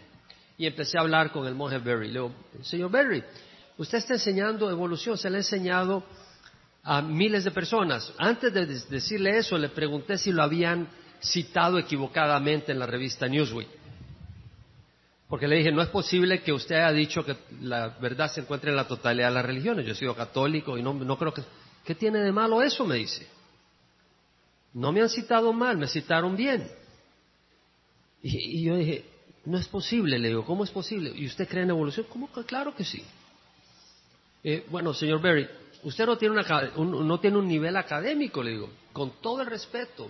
Y 0.57 0.65
empecé 0.65 0.97
a 0.97 1.01
hablar 1.01 1.31
con 1.31 1.45
el 1.45 1.53
monje 1.53 1.77
Berry. 1.77 2.07
Le 2.07 2.13
digo, 2.13 2.31
señor 2.63 2.89
Berry, 2.89 3.23
Usted 3.77 3.99
está 3.99 4.13
enseñando 4.13 4.69
evolución, 4.69 5.17
se 5.17 5.29
le 5.29 5.37
ha 5.37 5.39
enseñado 5.39 6.03
a 6.83 7.01
miles 7.01 7.43
de 7.43 7.51
personas. 7.51 8.11
Antes 8.17 8.53
de 8.53 8.65
decirle 8.65 9.37
eso, 9.37 9.57
le 9.57 9.69
pregunté 9.69 10.17
si 10.17 10.31
lo 10.31 10.41
habían 10.41 10.87
citado 11.21 11.77
equivocadamente 11.77 12.71
en 12.71 12.79
la 12.79 12.85
revista 12.85 13.27
Newsweek. 13.27 13.67
Porque 15.27 15.47
le 15.47 15.57
dije, 15.57 15.71
no 15.71 15.81
es 15.81 15.89
posible 15.89 16.41
que 16.41 16.53
usted 16.53 16.75
haya 16.75 16.91
dicho 16.91 17.25
que 17.25 17.35
la 17.61 17.89
verdad 17.99 18.31
se 18.31 18.41
encuentre 18.41 18.69
en 18.69 18.77
la 18.77 18.87
totalidad 18.87 19.27
de 19.27 19.33
las 19.33 19.45
religiones. 19.45 19.85
Yo 19.85 19.91
he 19.91 19.95
sido 19.95 20.15
católico 20.15 20.77
y 20.77 20.81
no, 20.81 21.17
creo 21.17 21.33
que... 21.33 21.43
¿Qué 21.83 21.95
tiene 21.95 22.19
de 22.19 22.31
malo 22.31 22.61
eso? 22.61 22.85
Me 22.85 22.95
dice. 22.95 23.27
No 24.73 24.91
me 24.91 25.01
han 25.01 25.09
citado 25.09 25.51
mal, 25.53 25.77
me 25.77 25.87
citaron 25.87 26.35
bien. 26.35 26.69
Y, 28.21 28.63
yo 28.63 28.75
dije, 28.75 29.05
no 29.45 29.57
es 29.57 29.67
posible, 29.67 30.17
le 30.19 30.29
digo, 30.29 30.45
¿cómo 30.45 30.63
es 30.63 30.71
posible? 30.71 31.11
¿Y 31.15 31.25
usted 31.25 31.47
cree 31.47 31.63
en 31.63 31.69
evolución? 31.69 32.05
Claro 32.45 32.75
que 32.75 32.83
sí. 32.83 33.03
Eh, 34.49 34.63
bueno, 34.69 34.93
señor 34.93 35.19
Berry, 35.19 35.45
usted 35.83 36.05
no 36.05 36.17
tiene, 36.17 36.41
un, 36.77 37.05
no 37.05 37.19
tiene 37.19 37.37
un 37.37 37.49
nivel 37.49 37.75
académico, 37.75 38.41
le 38.41 38.51
digo, 38.51 38.69
con 38.93 39.21
todo 39.21 39.41
el 39.41 39.47
respeto. 39.47 40.09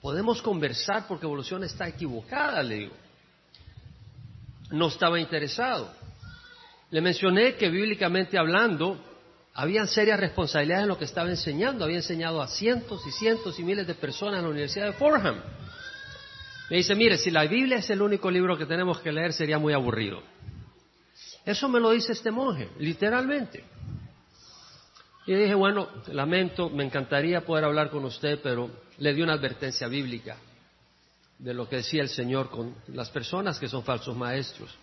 Podemos 0.00 0.40
conversar 0.40 1.06
porque 1.06 1.26
evolución 1.26 1.62
está 1.62 1.86
equivocada, 1.86 2.62
le 2.62 2.74
digo. 2.74 2.94
No 4.70 4.86
estaba 4.86 5.20
interesado. 5.20 5.92
Le 6.90 7.02
mencioné 7.02 7.56
que 7.56 7.68
bíblicamente 7.68 8.38
hablando, 8.38 8.98
habían 9.52 9.88
serias 9.88 10.18
responsabilidades 10.20 10.84
en 10.84 10.88
lo 10.88 10.96
que 10.96 11.04
estaba 11.04 11.28
enseñando. 11.28 11.84
Había 11.84 11.98
enseñado 11.98 12.40
a 12.40 12.48
cientos 12.48 13.06
y 13.06 13.10
cientos 13.10 13.58
y 13.58 13.62
miles 13.62 13.86
de 13.86 13.94
personas 13.94 14.38
en 14.38 14.44
la 14.44 14.50
Universidad 14.52 14.86
de 14.86 14.92
Fordham. 14.94 15.36
Me 16.70 16.78
dice, 16.78 16.94
mire, 16.94 17.18
si 17.18 17.30
la 17.30 17.44
Biblia 17.44 17.76
es 17.76 17.90
el 17.90 18.00
único 18.00 18.30
libro 18.30 18.56
que 18.56 18.64
tenemos 18.64 19.00
que 19.00 19.12
leer, 19.12 19.34
sería 19.34 19.58
muy 19.58 19.74
aburrido. 19.74 20.22
Eso 21.46 21.68
me 21.68 21.78
lo 21.78 21.90
dice 21.90 22.12
este 22.12 22.32
monje, 22.32 22.68
literalmente. 22.78 23.64
Y 25.26 25.34
dije, 25.34 25.54
bueno, 25.54 25.88
lamento, 26.08 26.68
me 26.68 26.84
encantaría 26.84 27.40
poder 27.40 27.64
hablar 27.64 27.88
con 27.90 28.04
usted, 28.04 28.40
pero 28.42 28.68
le 28.98 29.14
di 29.14 29.22
una 29.22 29.34
advertencia 29.34 29.86
bíblica 29.86 30.36
de 31.38 31.54
lo 31.54 31.68
que 31.68 31.76
decía 31.76 32.02
el 32.02 32.08
Señor 32.08 32.50
con 32.50 32.74
las 32.88 33.10
personas 33.10 33.58
que 33.60 33.68
son 33.68 33.84
falsos 33.84 34.16
maestros. 34.16 34.74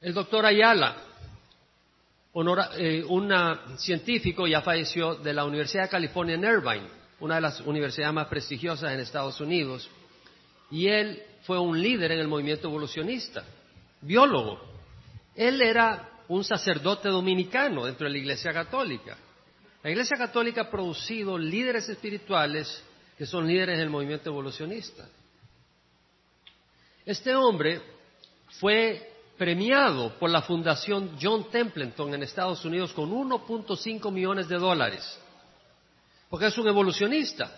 El 0.00 0.14
doctor 0.14 0.46
Ayala, 0.46 0.96
eh, 2.76 3.04
un 3.08 3.32
científico, 3.76 4.46
ya 4.46 4.62
falleció 4.62 5.16
de 5.16 5.34
la 5.34 5.44
Universidad 5.44 5.84
de 5.84 5.88
California 5.90 6.36
en 6.36 6.44
Irvine, 6.44 6.88
una 7.20 7.34
de 7.34 7.40
las 7.42 7.60
universidades 7.60 8.14
más 8.14 8.28
prestigiosas 8.28 8.92
en 8.92 9.00
Estados 9.00 9.40
Unidos, 9.40 9.90
y 10.70 10.86
él 10.86 11.22
fue 11.42 11.58
un 11.58 11.80
líder 11.80 12.12
en 12.12 12.20
el 12.20 12.28
movimiento 12.28 12.68
evolucionista, 12.68 13.44
biólogo. 14.00 14.77
Él 15.38 15.62
era 15.62 16.24
un 16.26 16.42
sacerdote 16.42 17.08
dominicano 17.08 17.84
dentro 17.84 18.06
de 18.08 18.12
la 18.12 18.18
Iglesia 18.18 18.52
Católica. 18.52 19.16
La 19.84 19.90
Iglesia 19.90 20.16
Católica 20.16 20.62
ha 20.62 20.70
producido 20.70 21.38
líderes 21.38 21.88
espirituales 21.88 22.82
que 23.16 23.24
son 23.24 23.46
líderes 23.46 23.78
del 23.78 23.88
movimiento 23.88 24.30
evolucionista. 24.30 25.08
Este 27.06 27.36
hombre 27.36 27.80
fue 28.58 29.12
premiado 29.38 30.18
por 30.18 30.28
la 30.28 30.42
Fundación 30.42 31.16
John 31.22 31.48
Templeton 31.50 32.14
en 32.14 32.24
Estados 32.24 32.64
Unidos 32.64 32.92
con 32.92 33.08
1.5 33.08 34.10
millones 34.10 34.48
de 34.48 34.56
dólares, 34.56 35.20
porque 36.28 36.46
es 36.46 36.58
un 36.58 36.66
evolucionista, 36.66 37.56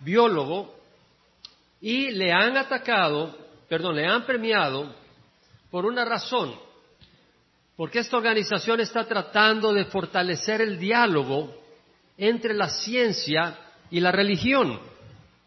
biólogo, 0.00 0.74
y 1.80 2.10
le 2.10 2.32
han 2.32 2.56
atacado, 2.56 3.38
perdón, 3.68 3.94
le 3.94 4.04
han 4.04 4.26
premiado 4.26 4.92
por 5.70 5.86
una 5.86 6.04
razón, 6.04 6.71
porque 7.76 8.00
esta 8.00 8.16
organización 8.16 8.80
está 8.80 9.04
tratando 9.04 9.72
de 9.72 9.86
fortalecer 9.86 10.60
el 10.60 10.78
diálogo 10.78 11.54
entre 12.16 12.54
la 12.54 12.68
ciencia 12.68 13.58
y 13.90 14.00
la 14.00 14.12
religión. 14.12 14.78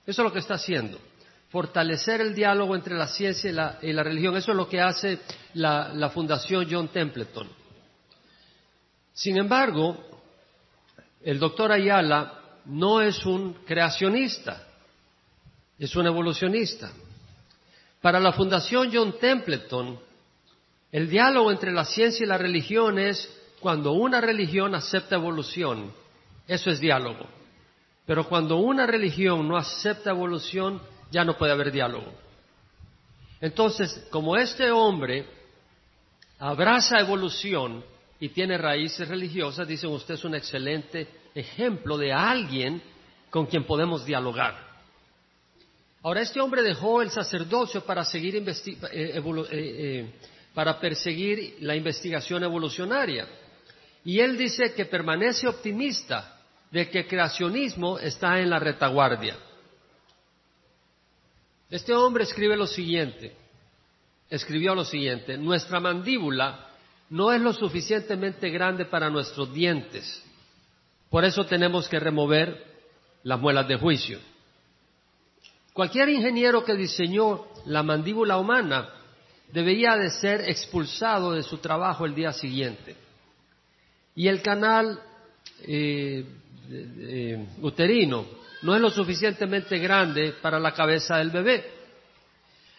Eso 0.05 0.21
es 0.21 0.25
lo 0.25 0.33
que 0.33 0.39
está 0.39 0.55
haciendo. 0.55 0.99
Fortalecer 1.49 2.21
el 2.21 2.33
diálogo 2.33 2.75
entre 2.75 2.95
la 2.95 3.07
ciencia 3.07 3.77
y 3.81 3.93
la, 3.93 4.03
religión. 4.03 4.35
Eso 4.35 4.51
es 4.51 4.57
lo 4.57 4.67
que 4.67 4.81
hace 4.81 5.19
la, 5.53 5.93
la 5.93 6.09
Fundación 6.09 6.67
John 6.69 6.89
Templeton. 6.89 7.47
Sin 9.13 9.37
embargo, 9.37 9.97
el 11.23 11.39
doctor 11.39 11.71
Ayala 11.71 12.41
no 12.65 13.01
es 13.01 13.25
un 13.25 13.53
creacionista, 13.65 14.63
es 15.79 15.95
un 15.95 16.07
evolucionista. 16.07 16.91
Para 18.01 18.19
la 18.19 18.33
Fundación 18.33 18.89
John 18.93 19.15
Templeton, 19.19 19.99
el 20.95 21.09
diálogo 21.09 21.51
entre 21.51 21.73
la 21.73 21.83
ciencia 21.83 22.23
y 22.23 22.25
la 22.25 22.37
religión 22.37 22.97
es 22.97 23.29
cuando 23.59 23.91
una 23.91 24.21
religión 24.21 24.73
acepta 24.75 25.15
evolución, 25.15 25.91
eso 26.47 26.69
es 26.69 26.79
diálogo. 26.79 27.27
Pero 28.05 28.29
cuando 28.29 28.55
una 28.55 28.87
religión 28.87 29.45
no 29.45 29.57
acepta 29.57 30.11
evolución, 30.11 30.81
ya 31.11 31.25
no 31.25 31.37
puede 31.37 31.51
haber 31.51 31.73
diálogo. 31.73 32.13
Entonces, 33.41 34.07
como 34.09 34.37
este 34.37 34.71
hombre 34.71 35.25
abraza 36.39 37.01
evolución 37.01 37.83
y 38.17 38.29
tiene 38.29 38.57
raíces 38.57 39.05
religiosas, 39.05 39.67
dicen 39.67 39.89
usted 39.89 40.13
es 40.13 40.23
un 40.23 40.35
excelente 40.35 41.09
ejemplo 41.35 41.97
de 41.97 42.13
alguien 42.13 42.81
con 43.29 43.47
quien 43.47 43.65
podemos 43.65 44.05
dialogar. 44.05 44.55
Ahora, 46.03 46.21
este 46.21 46.39
hombre 46.39 46.63
dejó 46.63 47.01
el 47.01 47.09
sacerdocio 47.09 47.81
para 47.81 48.05
seguir. 48.05 48.37
Eh, 48.37 48.45
eh, 48.93 49.21
eh, 49.51 50.13
para 50.55 50.79
perseguir 50.79 51.57
la 51.59 51.75
investigación 51.75 52.43
evolucionaria. 52.43 53.27
Y 54.05 54.19
él 54.19 54.37
dice 54.37 54.73
que 54.73 54.85
permanece 54.85 55.47
optimista 55.47 56.39
de 56.71 56.89
que 56.89 56.99
el 56.99 57.07
creacionismo 57.07 57.99
está 57.99 58.39
en 58.39 58.49
la 58.49 58.57
retaguardia. 58.57 59.37
Este 61.69 61.93
hombre 61.93 62.23
escribe 62.23 62.55
lo 62.55 62.67
siguiente, 62.67 63.35
escribió 64.29 64.73
lo 64.73 64.85
siguiente, 64.85 65.37
nuestra 65.37 65.79
mandíbula 65.79 66.69
no 67.09 67.33
es 67.33 67.41
lo 67.41 67.53
suficientemente 67.53 68.49
grande 68.49 68.85
para 68.85 69.09
nuestros 69.09 69.53
dientes, 69.53 70.23
por 71.09 71.25
eso 71.25 71.45
tenemos 71.45 71.89
que 71.89 71.99
remover 71.99 72.63
las 73.23 73.39
muelas 73.39 73.67
de 73.67 73.77
juicio. 73.77 74.19
Cualquier 75.73 76.09
ingeniero 76.09 76.63
que 76.63 76.75
diseñó 76.75 77.45
la 77.65 77.83
mandíbula 77.83 78.37
humana 78.37 78.89
debería 79.51 79.95
de 79.95 80.09
ser 80.09 80.49
expulsado 80.49 81.33
de 81.33 81.43
su 81.43 81.57
trabajo 81.57 82.05
el 82.05 82.15
día 82.15 82.33
siguiente. 82.33 82.95
Y 84.15 84.27
el 84.27 84.41
canal 84.41 84.99
eh, 85.61 86.25
uterino 87.61 88.25
no 88.61 88.75
es 88.75 88.81
lo 88.81 88.89
suficientemente 88.89 89.77
grande 89.77 90.33
para 90.41 90.59
la 90.59 90.73
cabeza 90.73 91.17
del 91.17 91.29
bebé. 91.29 91.71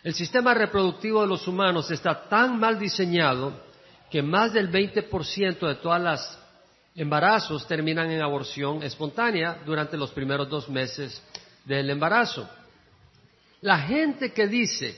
El 0.03 0.15
sistema 0.15 0.55
reproductivo 0.55 1.23
de 1.23 1.29
los 1.29 1.47
humanos 1.47 1.91
está 1.91 2.29
tan 2.29 2.59
mal 2.59 2.79
diseñado 2.79 3.65
que 4.11 4.23
más 4.23 4.53
del 4.53 4.71
20% 4.71 5.59
de 5.67 5.75
todas 5.77 6.01
las 6.01 6.39
embarazos 6.95 7.67
terminan 7.67 8.11
en 8.11 8.23
aborción 8.23 8.83
espontánea 8.83 9.63
durante 9.67 9.97
los 9.97 10.11
primeros 10.13 10.49
dos 10.49 10.69
meses 10.69 11.23
del 11.65 11.91
embarazo. 11.91 12.49
La 13.61 13.79
gente 13.81 14.33
que 14.33 14.47
dice 14.47 14.97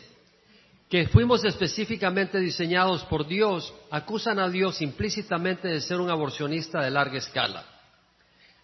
que 0.89 1.07
fuimos 1.09 1.45
específicamente 1.45 2.39
diseñados 2.39 3.05
por 3.05 3.27
Dios 3.27 3.75
acusan 3.91 4.39
a 4.39 4.49
Dios 4.49 4.81
implícitamente 4.81 5.69
de 5.69 5.81
ser 5.81 6.01
un 6.01 6.11
aborcionista 6.11 6.81
de 6.81 6.91
larga 6.91 7.19
escala. 7.19 7.65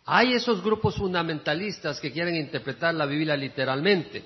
Hay 0.07 0.33
esos 0.33 0.63
grupos 0.63 0.97
fundamentalistas 0.97 2.01
que 2.01 2.13
quieren 2.13 2.37
interpretar 2.37 2.95
la 2.95 3.07
Biblia 3.07 3.37
literalmente, 3.37 4.25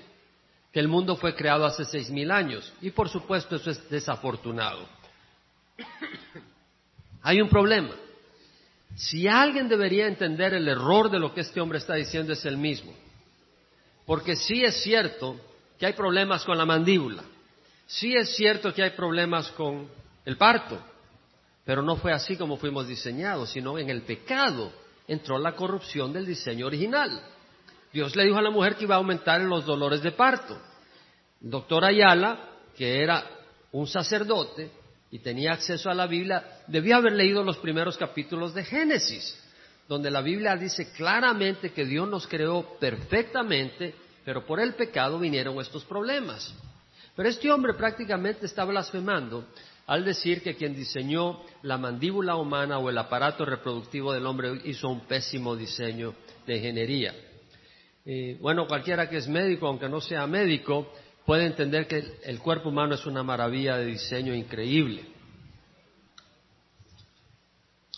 que 0.71 0.79
el 0.79 0.87
mundo 0.87 1.15
fue 1.15 1.35
creado 1.35 1.65
hace 1.65 1.83
seis 1.83 2.09
mil 2.09 2.31
años, 2.31 2.71
y 2.81 2.91
por 2.91 3.09
supuesto 3.09 3.55
eso 3.55 3.71
es 3.71 3.89
desafortunado. 3.89 4.87
Hay 7.21 7.41
un 7.41 7.49
problema. 7.49 7.91
Si 8.95 9.27
alguien 9.27 9.67
debería 9.67 10.07
entender 10.07 10.53
el 10.53 10.67
error 10.67 11.09
de 11.09 11.19
lo 11.19 11.33
que 11.33 11.41
este 11.41 11.61
hombre 11.61 11.79
está 11.79 11.95
diciendo 11.95 12.33
es 12.33 12.45
el 12.45 12.57
mismo. 12.57 12.93
Porque 14.05 14.35
sí 14.35 14.63
es 14.63 14.81
cierto 14.81 15.39
que 15.77 15.85
hay 15.85 15.93
problemas 15.93 16.43
con 16.43 16.57
la 16.57 16.65
mandíbula. 16.65 17.23
Sí 17.89 18.15
es 18.15 18.35
cierto 18.35 18.71
que 18.71 18.83
hay 18.83 18.91
problemas 18.91 19.49
con 19.53 19.89
el 20.23 20.37
parto. 20.37 20.79
Pero 21.65 21.81
no 21.81 21.95
fue 21.95 22.13
así 22.13 22.37
como 22.37 22.57
fuimos 22.57 22.87
diseñados, 22.87 23.49
sino 23.49 23.79
en 23.79 23.89
el 23.89 24.03
pecado 24.03 24.71
entró 25.07 25.39
la 25.39 25.55
corrupción 25.55 26.13
del 26.13 26.27
diseño 26.27 26.67
original. 26.67 27.19
Dios 27.91 28.15
le 28.15 28.25
dijo 28.25 28.37
a 28.37 28.43
la 28.43 28.51
mujer 28.51 28.75
que 28.75 28.83
iba 28.83 28.93
a 28.93 28.99
aumentar 28.99 29.41
los 29.41 29.65
dolores 29.65 30.03
de 30.03 30.11
parto. 30.11 30.55
Doctor 31.39 31.83
Ayala, 31.83 32.51
que 32.77 33.01
era 33.01 33.25
un 33.71 33.87
sacerdote, 33.87 34.69
y 35.09 35.17
tenía 35.17 35.53
acceso 35.53 35.89
a 35.89 35.95
la 35.95 36.05
Biblia, 36.05 36.61
debía 36.67 36.97
haber 36.97 37.13
leído 37.13 37.43
los 37.43 37.57
primeros 37.57 37.97
capítulos 37.97 38.53
de 38.53 38.65
Génesis, 38.65 39.35
donde 39.87 40.11
la 40.11 40.21
Biblia 40.21 40.55
dice 40.55 40.91
claramente 40.91 41.71
que 41.71 41.85
Dios 41.85 42.07
nos 42.07 42.27
creó 42.27 42.77
perfectamente, 42.77 43.95
pero 44.23 44.45
por 44.45 44.59
el 44.59 44.75
pecado 44.75 45.17
vinieron 45.17 45.59
estos 45.59 45.83
problemas. 45.85 46.53
Pero 47.19 47.31
este 47.31 47.51
hombre 47.51 47.73
prácticamente 47.73 48.45
está 48.45 48.63
blasfemando 48.63 49.49
al 49.87 50.05
decir 50.05 50.41
que 50.41 50.55
quien 50.55 50.73
diseñó 50.73 51.41
la 51.63 51.77
mandíbula 51.77 52.37
humana 52.37 52.79
o 52.79 52.89
el 52.89 52.97
aparato 52.97 53.43
reproductivo 53.43 54.13
del 54.13 54.25
hombre 54.25 54.61
hizo 54.63 54.87
un 54.87 55.01
pésimo 55.01 55.53
diseño 55.53 56.13
de 56.47 56.55
ingeniería. 56.55 57.13
Eh, 58.05 58.37
bueno, 58.39 58.65
cualquiera 58.67 59.09
que 59.09 59.17
es 59.17 59.27
médico, 59.27 59.67
aunque 59.67 59.89
no 59.89 59.99
sea 59.99 60.25
médico, 60.27 60.93
puede 61.25 61.45
entender 61.45 61.87
que 61.87 62.19
el 62.23 62.39
cuerpo 62.39 62.69
humano 62.69 62.95
es 62.95 63.05
una 63.05 63.21
maravilla 63.21 63.75
de 63.75 63.87
diseño 63.87 64.33
increíble. 64.33 65.05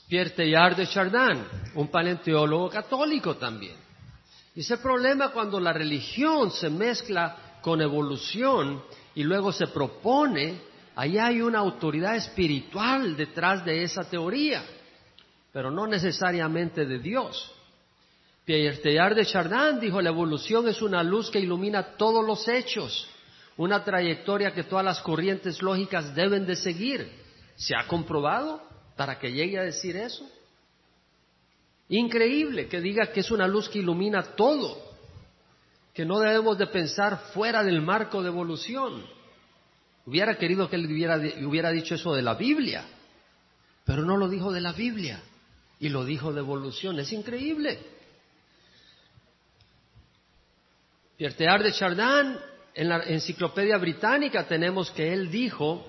Pierre 0.10 0.32
Teilhard 0.32 0.78
de 0.78 0.88
Chardin, 0.88 1.46
un 1.76 1.90
paleontólogo 1.90 2.72
católico 2.72 3.36
también. 3.36 3.76
Dice 4.56 4.74
el 4.74 4.80
problema 4.80 5.30
cuando 5.32 5.60
la 5.60 5.74
religión 5.74 6.50
se 6.50 6.72
mezcla 6.72 7.60
con 7.62 7.80
evolución 7.84 8.82
y 9.16 9.24
luego 9.24 9.52
se 9.52 9.68
propone, 9.68 10.62
ahí 10.96 11.18
hay 11.18 11.42
una 11.42 11.60
autoridad 11.60 12.16
espiritual 12.16 13.16
detrás 13.16 13.64
de 13.66 13.84
esa 13.84 14.04
teoría, 14.04 14.64
pero 15.52 15.72
no 15.72 15.88
necesariamente 15.88 16.86
de 16.86 17.00
Dios. 17.00 17.54
Pierre 18.46 18.78
Teilhard 18.78 19.16
de 19.16 19.26
Chardin 19.26 19.80
dijo, 19.80 20.02
la 20.02 20.10
evolución 20.10 20.68
es 20.68 20.82
una 20.82 21.04
luz 21.04 21.30
que 21.30 21.40
ilumina 21.40 21.96
todos 21.96 22.26
los 22.26 22.48
hechos 22.48 23.08
una 23.58 23.84
trayectoria 23.84 24.54
que 24.54 24.64
todas 24.64 24.84
las 24.84 25.02
corrientes 25.02 25.62
lógicas 25.62 26.16
deben 26.16 26.46
de 26.46 26.56
seguir. 26.56 27.12
¿Se 27.56 27.76
ha 27.76 27.86
comprobado 27.86 28.62
para 28.96 29.20
que 29.20 29.32
llegue 29.32 29.60
a 29.60 29.64
decir 29.64 29.96
eso? 29.96 30.28
Increíble 31.90 32.68
que 32.68 32.80
diga 32.80 33.12
que 33.12 33.20
es 33.20 33.30
una 33.30 33.48
luz 33.48 33.70
que 33.70 33.80
ilumina 33.80 34.24
todo, 34.36 34.91
que 35.94 36.06
no 36.06 36.20
debemos 36.20 36.58
de 36.58 36.68
pensar 36.68 37.18
fuera 37.34 37.64
del 37.64 37.82
marco 37.82 38.22
de 38.22 38.30
evolución. 38.30 39.06
Hubiera 40.06 40.36
querido 40.36 40.70
que 40.70 40.78
él 40.78 40.86
hubiera, 40.86 41.18
hubiera 41.46 41.72
dicho 41.72 41.96
eso 41.96 42.14
de 42.14 42.22
la 42.22 42.36
Biblia, 42.36 42.84
pero 43.86 44.04
no 44.04 44.18
lo 44.18 44.30
dijo 44.30 44.52
de 44.52 44.62
la 44.62 44.72
Biblia 44.72 45.22
y 45.80 45.90
lo 45.90 46.06
dijo 46.06 46.32
de 46.32 46.40
evolución. 46.40 47.00
Es 47.00 47.12
increíble. 47.12 47.80
Pierre 51.18 51.64
de 51.64 51.72
Chardin 51.74 52.38
en 52.74 52.90
la 52.90 53.04
enciclopedia 53.04 53.78
británica 53.78 54.48
tenemos 54.48 54.90
que 54.92 55.14
él 55.14 55.30
dijo 55.30 55.86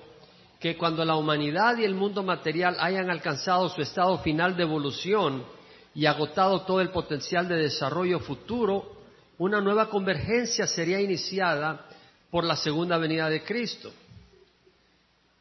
que 0.59 0.77
cuando 0.77 1.03
la 1.03 1.15
humanidad 1.15 1.77
y 1.77 1.85
el 1.85 1.95
mundo 1.95 2.23
material 2.23 2.77
hayan 2.79 3.09
alcanzado 3.09 3.67
su 3.69 3.81
estado 3.81 4.19
final 4.19 4.55
de 4.55 4.63
evolución 4.63 5.43
y 5.95 6.05
agotado 6.05 6.61
todo 6.61 6.81
el 6.81 6.89
potencial 6.89 7.47
de 7.47 7.55
desarrollo 7.55 8.19
futuro, 8.19 8.92
una 9.37 9.61
nueva 9.61 9.89
convergencia 9.89 10.67
sería 10.67 11.01
iniciada 11.01 11.85
por 12.29 12.43
la 12.43 12.55
segunda 12.55 12.97
venida 12.97 13.29
de 13.29 13.43
Cristo. 13.43 13.91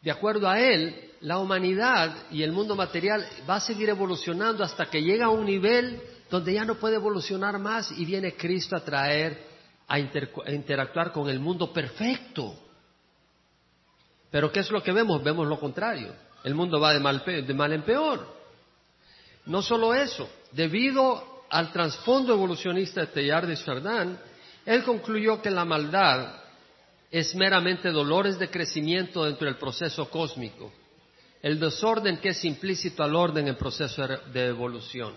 De 0.03 0.11
acuerdo 0.11 0.49
a 0.49 0.61
él, 0.61 1.11
la 1.21 1.39
humanidad 1.39 2.15
y 2.31 2.43
el 2.43 2.53
mundo 2.53 2.75
material 2.75 3.25
va 3.49 3.57
a 3.57 3.61
seguir 3.61 3.89
evolucionando 3.89 4.65
hasta 4.65 4.87
que 4.87 5.03
llega 5.03 5.27
a 5.27 5.31
un 5.31 5.47
nivel 5.47 6.03
donde 6.31 6.55
ya 6.55 6.65
no 6.65 6.77
puede 6.77 6.97
evolucionar 6.97 7.59
más 7.59 7.93
y 7.93 8.05
viene 8.05 8.35
Cristo 8.35 8.75
a 8.75 8.85
traer 8.85 9.53
a, 9.87 9.99
interactuar 9.99 11.13
con 11.13 11.29
el 11.29 11.39
mundo 11.39 11.73
perfecto. 11.73 12.55
Pero 14.31 14.51
¿qué 14.51 14.61
es 14.61 14.71
lo 14.71 14.83
que 14.83 14.93
vemos? 14.93 15.23
Vemos 15.23 15.47
lo 15.47 15.61
contrario. 15.61 16.15
El 16.43 16.55
mundo 16.55 16.81
va 16.81 16.95
de 16.95 17.01
mal, 17.01 17.23
de 17.25 17.55
mal 17.55 17.73
en 17.73 17.83
peor. 17.83 18.27
No 19.47 19.61
solo 19.61 19.95
eso, 19.95 20.29
debido 20.53 21.32
al 21.53 21.71
trasfondo 21.71 22.33
evolucionista 22.33 23.03
de 23.03 23.09
Teilhard 23.09 23.47
de 23.47 23.59
Chardin, 23.59 24.19
él 24.65 24.83
concluyó 24.85 25.43
que 25.43 25.51
la 25.51 25.67
maldad 25.67 26.37
es 27.11 27.35
meramente 27.35 27.91
dolores 27.91 28.39
de 28.39 28.49
crecimiento 28.49 29.27
dentro 29.27 29.45
del 29.45 29.59
proceso 29.59 30.09
cósmico, 30.09 30.73
el 31.43 31.61
desorden 31.61 32.17
que 32.17 32.31
es 32.31 32.43
implícito 32.47 33.03
al 33.03 33.15
orden 33.15 33.49
en 33.49 33.57
proceso 33.57 34.03
de 34.33 34.47
evolución. 34.47 35.13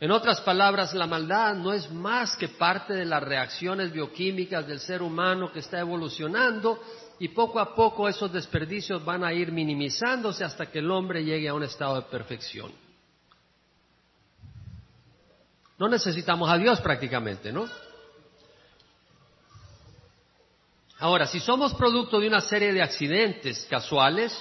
En 0.00 0.10
otras 0.10 0.40
palabras, 0.40 0.94
la 0.94 1.06
maldad 1.06 1.54
no 1.54 1.74
es 1.74 1.90
más 1.92 2.34
que 2.36 2.48
parte 2.48 2.94
de 2.94 3.04
las 3.04 3.22
reacciones 3.22 3.92
bioquímicas 3.92 4.66
del 4.66 4.80
ser 4.80 5.02
humano 5.02 5.52
que 5.52 5.58
está 5.58 5.80
evolucionando 5.80 6.82
y 7.18 7.28
poco 7.28 7.60
a 7.60 7.74
poco 7.74 8.08
esos 8.08 8.32
desperdicios 8.32 9.04
van 9.04 9.22
a 9.22 9.34
ir 9.34 9.52
minimizándose 9.52 10.44
hasta 10.44 10.70
que 10.70 10.78
el 10.78 10.90
hombre 10.90 11.22
llegue 11.22 11.50
a 11.50 11.52
un 11.52 11.64
estado 11.64 11.96
de 11.96 12.08
perfección. 12.08 12.72
No 15.80 15.88
necesitamos 15.88 16.48
a 16.48 16.58
Dios 16.58 16.80
prácticamente, 16.80 17.50
¿no? 17.50 17.68
Ahora, 21.00 21.26
si 21.26 21.40
somos 21.40 21.74
producto 21.74 22.20
de 22.20 22.28
una 22.28 22.42
serie 22.42 22.72
de 22.72 22.82
accidentes 22.82 23.66
casuales, 23.68 24.32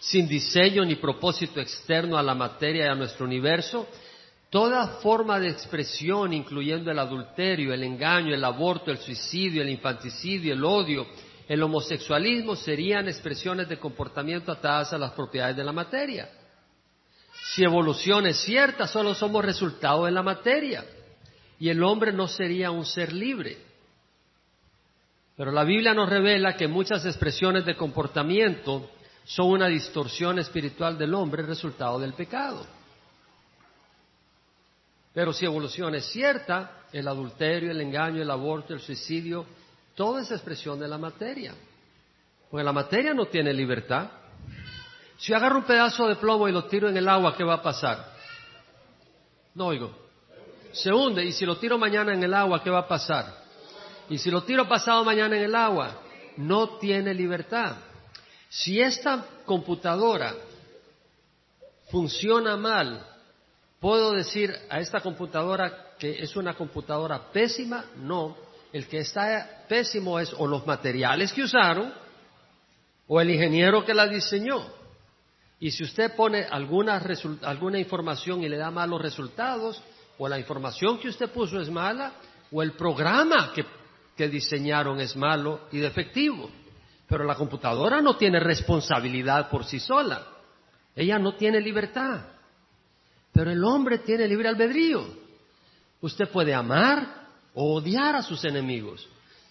sin 0.00 0.26
diseño 0.26 0.84
ni 0.84 0.96
propósito 0.96 1.60
externo 1.60 2.18
a 2.18 2.22
la 2.22 2.34
materia 2.34 2.86
y 2.86 2.88
a 2.88 2.94
nuestro 2.96 3.24
universo, 3.24 3.86
Toda 4.50 4.86
forma 5.02 5.38
de 5.38 5.50
expresión, 5.50 6.32
incluyendo 6.32 6.90
el 6.90 6.98
adulterio, 6.98 7.74
el 7.74 7.84
engaño, 7.84 8.34
el 8.34 8.42
aborto, 8.42 8.90
el 8.90 8.96
suicidio, 8.96 9.60
el 9.60 9.68
infanticidio, 9.68 10.54
el 10.54 10.64
odio, 10.64 11.06
el 11.46 11.62
homosexualismo, 11.62 12.56
serían 12.56 13.08
expresiones 13.08 13.68
de 13.68 13.78
comportamiento 13.78 14.50
atadas 14.50 14.94
a 14.94 14.98
las 14.98 15.12
propiedades 15.12 15.54
de 15.54 15.64
la 15.64 15.72
materia. 15.72 16.30
Si 17.52 17.64
evolución 17.64 18.26
es 18.26 18.40
cierta, 18.40 18.86
solo 18.86 19.14
somos 19.14 19.44
resultado 19.44 20.04
de 20.04 20.10
la 20.10 20.22
materia 20.22 20.84
y 21.58 21.70
el 21.70 21.82
hombre 21.82 22.12
no 22.12 22.28
sería 22.28 22.70
un 22.70 22.84
ser 22.84 23.12
libre. 23.12 23.56
Pero 25.36 25.52
la 25.52 25.64
Biblia 25.64 25.94
nos 25.94 26.10
revela 26.10 26.56
que 26.56 26.68
muchas 26.68 27.06
expresiones 27.06 27.64
de 27.64 27.76
comportamiento 27.76 28.90
son 29.24 29.48
una 29.50 29.68
distorsión 29.68 30.38
espiritual 30.38 30.98
del 30.98 31.14
hombre 31.14 31.42
resultado 31.42 31.98
del 31.98 32.12
pecado. 32.12 32.66
Pero 35.14 35.32
si 35.32 35.46
evolución 35.46 35.94
es 35.94 36.06
cierta, 36.06 36.82
el 36.92 37.08
adulterio, 37.08 37.70
el 37.70 37.80
engaño, 37.80 38.20
el 38.22 38.30
aborto, 38.30 38.74
el 38.74 38.80
suicidio, 38.80 39.46
toda 39.94 40.22
es 40.22 40.30
expresión 40.30 40.78
de 40.78 40.88
la 40.88 40.98
materia. 40.98 41.54
Porque 42.50 42.64
la 42.64 42.72
materia 42.72 43.14
no 43.14 43.26
tiene 43.26 43.52
libertad. 43.52 44.10
Si 45.18 45.34
agarro 45.34 45.58
un 45.58 45.64
pedazo 45.64 46.08
de 46.08 46.16
plomo 46.16 46.48
y 46.48 46.52
lo 46.52 46.64
tiro 46.64 46.88
en 46.88 46.96
el 46.96 47.08
agua, 47.08 47.36
¿qué 47.36 47.44
va 47.44 47.54
a 47.54 47.62
pasar? 47.62 48.12
No 49.54 49.66
oigo. 49.66 49.92
Se 50.72 50.92
hunde. 50.92 51.24
Y 51.24 51.32
si 51.32 51.44
lo 51.44 51.58
tiro 51.58 51.76
mañana 51.76 52.14
en 52.14 52.22
el 52.22 52.32
agua, 52.32 52.62
¿qué 52.62 52.70
va 52.70 52.80
a 52.80 52.88
pasar? 52.88 53.44
Y 54.08 54.18
si 54.18 54.30
lo 54.30 54.44
tiro 54.44 54.66
pasado 54.66 55.04
mañana 55.04 55.36
en 55.36 55.42
el 55.42 55.54
agua, 55.54 56.00
no 56.36 56.78
tiene 56.78 57.12
libertad. 57.12 57.76
Si 58.48 58.80
esta 58.80 59.24
computadora 59.44 60.34
funciona 61.90 62.56
mal, 62.56 63.04
¿Puedo 63.80 64.12
decir 64.12 64.54
a 64.70 64.80
esta 64.80 65.00
computadora 65.00 65.94
que 65.98 66.22
es 66.22 66.34
una 66.34 66.54
computadora 66.54 67.30
pésima? 67.32 67.84
No, 67.96 68.36
el 68.72 68.88
que 68.88 68.98
está 68.98 69.64
pésimo 69.68 70.18
es 70.18 70.34
o 70.36 70.48
los 70.48 70.66
materiales 70.66 71.32
que 71.32 71.42
usaron 71.42 71.92
o 73.06 73.20
el 73.20 73.30
ingeniero 73.30 73.84
que 73.84 73.94
la 73.94 74.08
diseñó. 74.08 74.66
Y 75.60 75.70
si 75.70 75.82
usted 75.84 76.14
pone 76.14 76.44
alguna, 76.44 77.02
alguna 77.42 77.78
información 77.78 78.42
y 78.42 78.48
le 78.48 78.56
da 78.56 78.70
malos 78.70 79.02
resultados, 79.02 79.82
o 80.18 80.28
la 80.28 80.38
información 80.38 80.98
que 80.98 81.08
usted 81.08 81.30
puso 81.30 81.60
es 81.60 81.70
mala, 81.70 82.12
o 82.50 82.62
el 82.62 82.72
programa 82.72 83.52
que, 83.52 83.64
que 84.16 84.28
diseñaron 84.28 85.00
es 85.00 85.16
malo 85.16 85.62
y 85.72 85.78
defectivo. 85.78 86.50
Pero 87.08 87.24
la 87.24 87.34
computadora 87.34 88.00
no 88.00 88.16
tiene 88.16 88.38
responsabilidad 88.38 89.48
por 89.50 89.64
sí 89.64 89.80
sola. 89.80 90.26
Ella 90.94 91.18
no 91.18 91.34
tiene 91.34 91.60
libertad. 91.60 92.26
Pero 93.32 93.50
el 93.50 93.62
hombre 93.64 93.98
tiene 93.98 94.26
libre 94.26 94.48
albedrío. 94.48 95.06
Usted 96.00 96.28
puede 96.28 96.54
amar 96.54 97.26
o 97.54 97.74
odiar 97.74 98.16
a 98.16 98.22
sus 98.22 98.44
enemigos. 98.44 99.08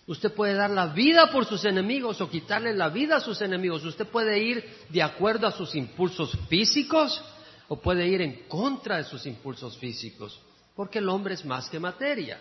Usted 0.07 0.33
puede 0.33 0.53
dar 0.53 0.69
la 0.69 0.87
vida 0.87 1.29
por 1.29 1.45
sus 1.45 1.65
enemigos 1.65 2.21
o 2.21 2.29
quitarle 2.29 2.73
la 2.73 2.87
vida 2.87 3.17
a 3.17 3.19
sus 3.19 3.41
enemigos. 3.41 3.83
Usted 3.83 4.07
puede 4.07 4.39
ir 4.39 4.63
de 4.87 5.03
acuerdo 5.03 5.45
a 5.47 5.51
sus 5.51 5.75
impulsos 5.75 6.31
físicos 6.47 7.21
o 7.67 7.75
puede 7.81 8.07
ir 8.07 8.21
en 8.21 8.47
contra 8.47 8.97
de 8.97 9.03
sus 9.03 9.25
impulsos 9.25 9.77
físicos. 9.77 10.41
Porque 10.75 10.99
el 10.99 11.09
hombre 11.09 11.33
es 11.33 11.43
más 11.43 11.69
que 11.69 11.77
materia. 11.77 12.39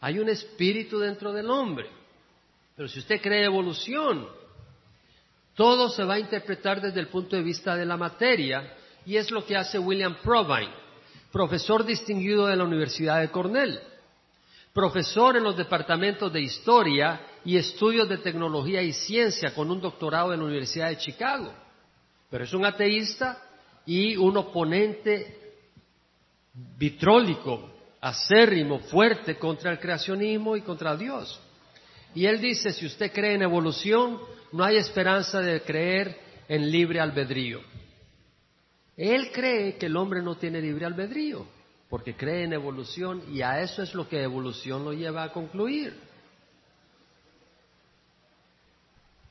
Hay 0.00 0.20
un 0.20 0.28
espíritu 0.28 1.00
dentro 1.00 1.32
del 1.32 1.50
hombre. 1.50 1.90
Pero 2.76 2.88
si 2.88 3.00
usted 3.00 3.20
cree 3.20 3.44
evolución, 3.44 4.28
todo 5.56 5.88
se 5.88 6.04
va 6.04 6.14
a 6.14 6.20
interpretar 6.20 6.80
desde 6.80 7.00
el 7.00 7.08
punto 7.08 7.34
de 7.34 7.42
vista 7.42 7.74
de 7.74 7.84
la 7.84 7.96
materia 7.96 8.76
y 9.04 9.16
es 9.16 9.32
lo 9.32 9.44
que 9.44 9.56
hace 9.56 9.76
William 9.76 10.18
Provine, 10.22 10.72
profesor 11.32 11.84
distinguido 11.84 12.46
de 12.46 12.54
la 12.54 12.62
Universidad 12.62 13.20
de 13.20 13.30
Cornell 13.30 13.80
profesor 14.72 15.36
en 15.36 15.44
los 15.44 15.56
departamentos 15.56 16.32
de 16.32 16.40
Historia 16.40 17.20
y 17.44 17.56
Estudios 17.56 18.08
de 18.08 18.18
Tecnología 18.18 18.82
y 18.82 18.92
Ciencia 18.92 19.54
con 19.54 19.70
un 19.70 19.80
doctorado 19.80 20.32
en 20.32 20.40
la 20.40 20.46
Universidad 20.46 20.88
de 20.88 20.98
Chicago. 20.98 21.52
Pero 22.30 22.44
es 22.44 22.52
un 22.52 22.64
ateísta 22.64 23.42
y 23.86 24.16
un 24.16 24.36
oponente 24.36 25.54
vitrólico, 26.76 27.70
acérrimo, 28.00 28.80
fuerte 28.80 29.38
contra 29.38 29.72
el 29.72 29.78
creacionismo 29.78 30.56
y 30.56 30.62
contra 30.62 30.96
Dios. 30.96 31.40
Y 32.14 32.26
él 32.26 32.40
dice, 32.40 32.70
si 32.70 32.86
usted 32.86 33.12
cree 33.12 33.34
en 33.34 33.42
evolución, 33.42 34.18
no 34.52 34.64
hay 34.64 34.76
esperanza 34.76 35.40
de 35.40 35.62
creer 35.62 36.18
en 36.48 36.70
libre 36.70 37.00
albedrío. 37.00 37.60
Él 38.96 39.30
cree 39.32 39.76
que 39.76 39.86
el 39.86 39.96
hombre 39.96 40.22
no 40.22 40.36
tiene 40.36 40.60
libre 40.60 40.84
albedrío 40.84 41.57
porque 41.88 42.14
cree 42.14 42.44
en 42.44 42.52
evolución 42.52 43.22
y 43.32 43.42
a 43.42 43.60
eso 43.60 43.82
es 43.82 43.94
lo 43.94 44.08
que 44.08 44.22
evolución 44.22 44.84
lo 44.84 44.92
lleva 44.92 45.22
a 45.22 45.32
concluir. 45.32 45.98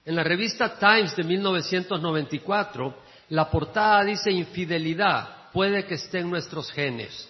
En 0.06 0.16
la 0.16 0.24
revista 0.24 0.80
Times 0.80 1.16
de 1.16 1.24
1994, 1.24 2.96
la 3.30 3.52
portada 3.52 4.06
dice 4.06 4.32
infidelidad, 4.32 5.52
puede 5.52 5.86
que 5.86 5.96
esté 5.96 6.20
en 6.20 6.30
nuestros 6.30 6.72
genes, 6.72 7.30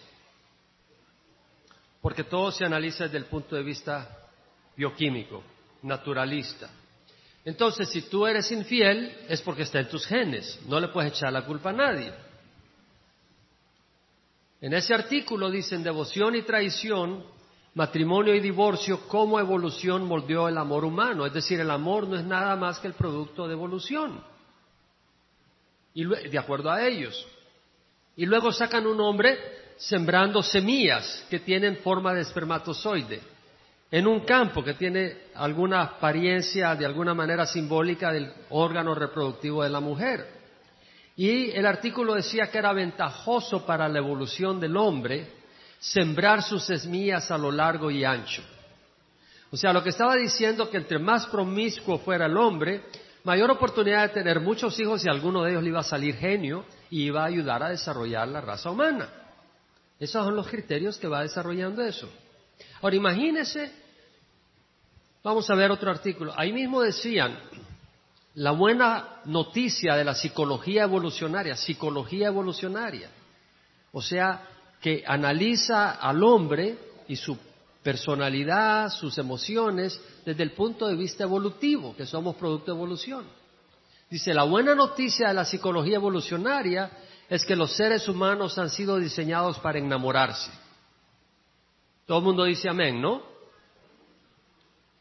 porque 2.01 2.23
todo 2.23 2.51
se 2.51 2.65
analiza 2.65 3.05
desde 3.05 3.17
el 3.17 3.25
punto 3.25 3.55
de 3.55 3.63
vista 3.63 4.07
bioquímico, 4.75 5.43
naturalista. 5.81 6.69
Entonces, 7.43 7.89
si 7.89 8.03
tú 8.03 8.27
eres 8.27 8.51
infiel, 8.51 9.25
es 9.27 9.41
porque 9.41 9.63
está 9.63 9.79
en 9.79 9.89
tus 9.89 10.05
genes, 10.05 10.59
no 10.67 10.79
le 10.79 10.89
puedes 10.89 11.13
echar 11.13 11.33
la 11.33 11.45
culpa 11.45 11.71
a 11.71 11.73
nadie. 11.73 12.13
En 14.61 14.73
ese 14.73 14.93
artículo 14.93 15.51
dicen 15.51 15.83
devoción 15.83 16.35
y 16.35 16.41
traición, 16.41 17.23
matrimonio 17.75 18.33
y 18.33 18.39
divorcio, 18.39 19.07
cómo 19.07 19.39
evolución 19.39 20.05
moldeó 20.05 20.47
el 20.47 20.57
amor 20.57 20.83
humano. 20.83 21.25
Es 21.25 21.33
decir, 21.33 21.59
el 21.59 21.69
amor 21.69 22.07
no 22.07 22.15
es 22.15 22.25
nada 22.25 22.55
más 22.55 22.79
que 22.79 22.87
el 22.87 22.93
producto 22.93 23.47
de 23.47 23.53
evolución. 23.53 24.23
Y 25.93 26.05
de 26.05 26.39
acuerdo 26.39 26.71
a 26.71 26.85
ellos. 26.85 27.27
Y 28.15 28.25
luego 28.25 28.51
sacan 28.51 28.87
un 28.87 28.99
hombre 28.99 29.37
sembrando 29.77 30.41
semillas 30.41 31.25
que 31.29 31.39
tienen 31.39 31.77
forma 31.77 32.13
de 32.13 32.21
espermatozoide 32.21 33.21
en 33.91 34.07
un 34.07 34.21
campo 34.21 34.63
que 34.63 34.73
tiene 34.73 35.27
alguna 35.35 35.83
apariencia 35.83 36.75
de 36.75 36.85
alguna 36.85 37.13
manera 37.13 37.45
simbólica 37.45 38.11
del 38.11 38.33
órgano 38.49 38.93
reproductivo 38.95 39.63
de 39.63 39.69
la 39.69 39.79
mujer. 39.79 40.36
Y 41.17 41.49
el 41.49 41.65
artículo 41.65 42.13
decía 42.13 42.51
que 42.51 42.59
era 42.59 42.71
ventajoso 42.73 43.65
para 43.65 43.89
la 43.89 43.97
evolución 43.97 44.59
del 44.59 44.77
hombre 44.77 45.27
sembrar 45.79 46.43
sus 46.43 46.63
semillas 46.63 47.31
a 47.31 47.37
lo 47.39 47.51
largo 47.51 47.89
y 47.89 48.05
ancho. 48.05 48.43
O 49.49 49.57
sea, 49.57 49.73
lo 49.73 49.81
que 49.81 49.89
estaba 49.89 50.15
diciendo 50.15 50.69
que 50.69 50.77
entre 50.77 50.99
más 50.99 51.25
promiscuo 51.25 51.97
fuera 51.97 52.27
el 52.27 52.37
hombre, 52.37 52.83
mayor 53.23 53.49
oportunidad 53.49 54.03
de 54.03 54.13
tener 54.13 54.39
muchos 54.39 54.79
hijos 54.79 55.03
y 55.03 55.09
alguno 55.09 55.43
de 55.43 55.51
ellos 55.51 55.63
le 55.63 55.69
iba 55.69 55.79
a 55.79 55.83
salir 55.83 56.15
genio 56.15 56.65
y 56.91 57.05
iba 57.05 57.23
a 57.23 57.27
ayudar 57.27 57.63
a 57.63 57.69
desarrollar 57.69 58.27
la 58.27 58.41
raza 58.41 58.69
humana. 58.69 59.09
Esos 59.99 60.23
son 60.23 60.35
los 60.35 60.47
criterios 60.47 60.99
que 60.99 61.07
va 61.07 61.23
desarrollando 61.23 61.81
eso. 61.81 62.07
Ahora 62.79 62.95
imagínese, 62.95 63.71
vamos 65.23 65.49
a 65.49 65.55
ver 65.55 65.71
otro 65.71 65.89
artículo. 65.89 66.31
Ahí 66.37 66.53
mismo 66.53 66.81
decían 66.81 67.39
la 68.37 68.51
buena 68.51 69.21
noticia 69.25 69.95
de 69.95 70.03
la 70.03 70.13
psicología 70.13 70.83
evolucionaria, 70.83 71.55
psicología 71.55 72.27
evolucionaria, 72.27 73.09
o 73.91 73.99
sea, 73.99 74.43
que 74.79 75.03
analiza 75.07 75.93
al 75.93 76.23
hombre 76.23 76.77
y 77.07 77.15
su 77.15 77.35
personalidad, 77.81 78.89
sus 78.91 79.17
emociones, 79.17 79.99
desde 80.23 80.43
el 80.43 80.51
punto 80.51 80.87
de 80.87 80.95
vista 80.95 81.23
evolutivo, 81.23 81.95
que 81.95 82.05
somos 82.05 82.35
producto 82.35 82.71
de 82.71 82.77
evolución. 82.77 83.25
Dice, 84.07 84.35
la 84.35 84.43
buena 84.43 84.75
noticia 84.75 85.29
de 85.29 85.33
la 85.33 85.45
psicología 85.45 85.95
evolucionaria 85.95 86.91
es 87.27 87.43
que 87.43 87.55
los 87.55 87.75
seres 87.75 88.07
humanos 88.07 88.59
han 88.59 88.69
sido 88.69 88.99
diseñados 88.99 89.57
para 89.57 89.79
enamorarse. 89.79 90.51
Todo 92.05 92.19
el 92.19 92.23
mundo 92.23 92.43
dice 92.43 92.69
amén, 92.69 93.01
¿no? 93.01 93.23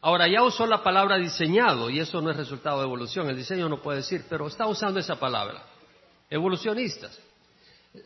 Ahora 0.01 0.27
ya 0.27 0.43
usó 0.43 0.67
la 0.67 0.83
palabra 0.83 1.17
diseñado 1.17 1.89
y 1.89 1.99
eso 1.99 2.21
no 2.21 2.29
es 2.29 2.37
resultado 2.37 2.79
de 2.79 2.85
evolución, 2.85 3.29
el 3.29 3.35
diseño 3.35 3.67
no 3.67 3.81
puede 3.81 3.99
decir, 3.99 4.25
pero 4.29 4.47
está 4.47 4.67
usando 4.67 4.99
esa 4.99 5.15
palabra. 5.15 5.63
Evolucionistas. 6.29 7.17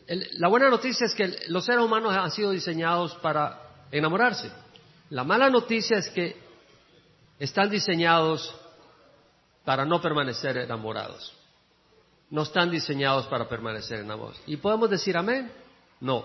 la 0.08 0.48
buena 0.48 0.70
noticia 0.70 1.06
es 1.06 1.14
que 1.14 1.36
los 1.48 1.64
seres 1.64 1.84
humanos 1.84 2.14
han 2.16 2.30
sido 2.30 2.50
diseñados 2.50 3.14
para 3.16 3.60
enamorarse. 3.90 4.50
La 5.10 5.24
mala 5.24 5.50
noticia 5.50 5.98
es 5.98 6.08
que 6.08 6.36
están 7.38 7.68
diseñados 7.68 8.54
para 9.64 9.84
no 9.84 10.00
permanecer 10.00 10.56
enamorados. 10.56 11.36
No 12.30 12.42
están 12.42 12.70
diseñados 12.70 13.26
para 13.26 13.46
permanecer 13.48 14.00
enamorados. 14.00 14.40
¿Y 14.46 14.56
podemos 14.56 14.88
decir 14.88 15.16
amén? 15.18 15.52
No. 16.00 16.24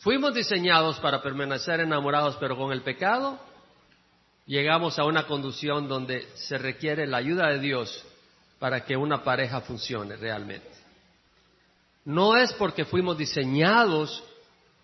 Fuimos 0.00 0.34
diseñados 0.34 1.00
para 1.00 1.22
permanecer 1.22 1.80
enamorados, 1.80 2.36
pero 2.36 2.58
con 2.58 2.70
el 2.72 2.82
pecado 2.82 3.38
llegamos 4.46 4.98
a 4.98 5.04
una 5.04 5.26
conducción 5.26 5.88
donde 5.88 6.28
se 6.34 6.58
requiere 6.58 7.06
la 7.06 7.18
ayuda 7.18 7.48
de 7.48 7.58
Dios 7.58 8.04
para 8.58 8.84
que 8.84 8.96
una 8.96 9.22
pareja 9.22 9.60
funcione 9.60 10.16
realmente. 10.16 10.68
No 12.04 12.36
es 12.36 12.52
porque 12.52 12.84
fuimos 12.84 13.16
diseñados 13.16 14.22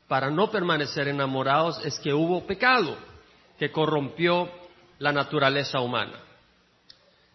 para 0.08 0.30
no 0.30 0.50
permanecer 0.50 1.08
enamorados, 1.08 1.84
es 1.84 1.98
que 2.00 2.12
hubo 2.12 2.46
pecado 2.46 2.96
que 3.58 3.70
corrompió 3.70 4.50
la 4.98 5.12
naturaleza 5.12 5.80
humana. 5.80 6.18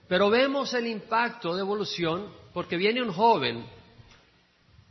Pero 0.08 0.30
vemos 0.30 0.74
el 0.74 0.88
impacto 0.88 1.56
de 1.56 1.62
evolución 1.62 2.30
porque 2.54 2.78
viene 2.78 3.02
un 3.02 3.12
joven 3.12 3.66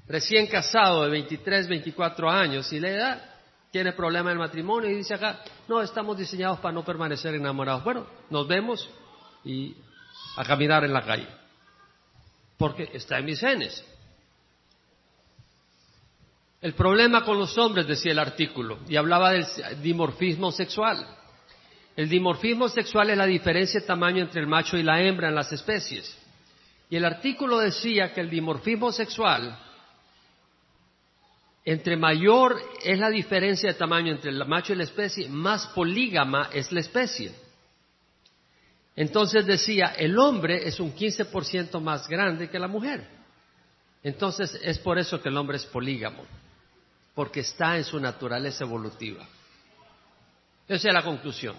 recién 0.07 0.47
casado 0.47 1.05
de 1.05 1.11
23, 1.11 1.69
24 1.69 2.31
años 2.31 2.73
y 2.73 2.81
le 2.81 2.93
da 2.93 3.34
tiene 3.75 3.93
problema 3.93 4.31
en 4.31 4.35
el 4.35 4.39
matrimonio 4.39 4.89
y 4.89 4.95
dice 4.95 5.15
acá, 5.15 5.41
no, 5.67 5.83
estamos 5.83 6.17
diseñados 6.17 6.61
para 6.61 6.73
no 6.73 6.85
permanecer 6.85 7.35
enamorados. 7.35 7.83
Bueno, 7.83 8.07
nos 8.31 8.47
vemos 8.47 8.89
y 9.45 9.75
a 10.37 10.45
caminar 10.45 10.85
en 10.85 10.93
la 10.93 11.05
calle, 11.05 11.27
porque 12.57 12.89
está 12.93 13.19
en 13.19 13.25
mis 13.25 13.41
genes. 13.41 13.85
El 16.61 16.75
problema 16.75 17.25
con 17.25 17.37
los 17.37 17.59
hombres, 17.59 17.89
decía 17.89 18.13
el 18.13 18.21
artículo, 18.21 18.79
y 18.89 18.95
hablaba 18.95 19.33
del 19.33 19.45
dimorfismo 19.83 20.53
sexual. 20.53 21.05
El 21.97 22.09
dimorfismo 22.09 22.69
sexual 22.69 23.11
es 23.11 23.19
la 23.19 23.27
diferencia 23.27 23.81
de 23.81 23.87
tamaño 23.89 24.23
entre 24.23 24.41
el 24.41 24.47
macho 24.47 24.77
y 24.77 24.85
la 24.85 25.03
hembra 25.03 25.31
en 25.31 25.35
las 25.35 25.51
especies. 25.51 26.17
Y 26.89 26.95
el 26.95 27.05
artículo 27.05 27.59
decía 27.59 28.13
que 28.13 28.21
el 28.21 28.31
dimorfismo 28.31 28.93
sexual 28.93 29.59
entre 31.65 31.97
mayor 31.97 32.61
es 32.83 32.99
la 32.99 33.09
diferencia 33.09 33.73
de 33.73 33.79
tamaño 33.79 34.13
entre 34.13 34.31
el 34.31 34.45
macho 34.47 34.73
y 34.73 34.77
la 34.77 34.85
especie, 34.85 35.29
más 35.29 35.67
polígama 35.69 36.51
es 36.53 36.71
la 36.73 36.81
especie. 36.81 37.33
Entonces 38.97 39.47
decía, 39.47 39.95
el 39.97 40.19
hombre 40.19 40.69
es 40.69 40.79
un 40.79 40.95
15% 40.95 41.81
más 41.81 42.07
grande 42.07 42.51
que 42.51 42.59
la 42.59 42.69
mujer. 42.69 43.09
Entonces 44.03 44.61
es 44.63 44.79
por 44.79 44.99
eso 44.99 45.21
que 45.21 45.31
el 45.31 45.37
hombre 45.37 45.57
es 45.57 45.65
polígamo, 45.65 46.25
porque 47.15 47.41
está 47.41 47.77
en 47.79 47.85
su 47.85 47.99
naturaleza 47.99 48.65
evolutiva. 48.65 49.27
Esa 50.69 50.89
es 50.89 50.95
la 50.95 51.03
conclusión. 51.03 51.57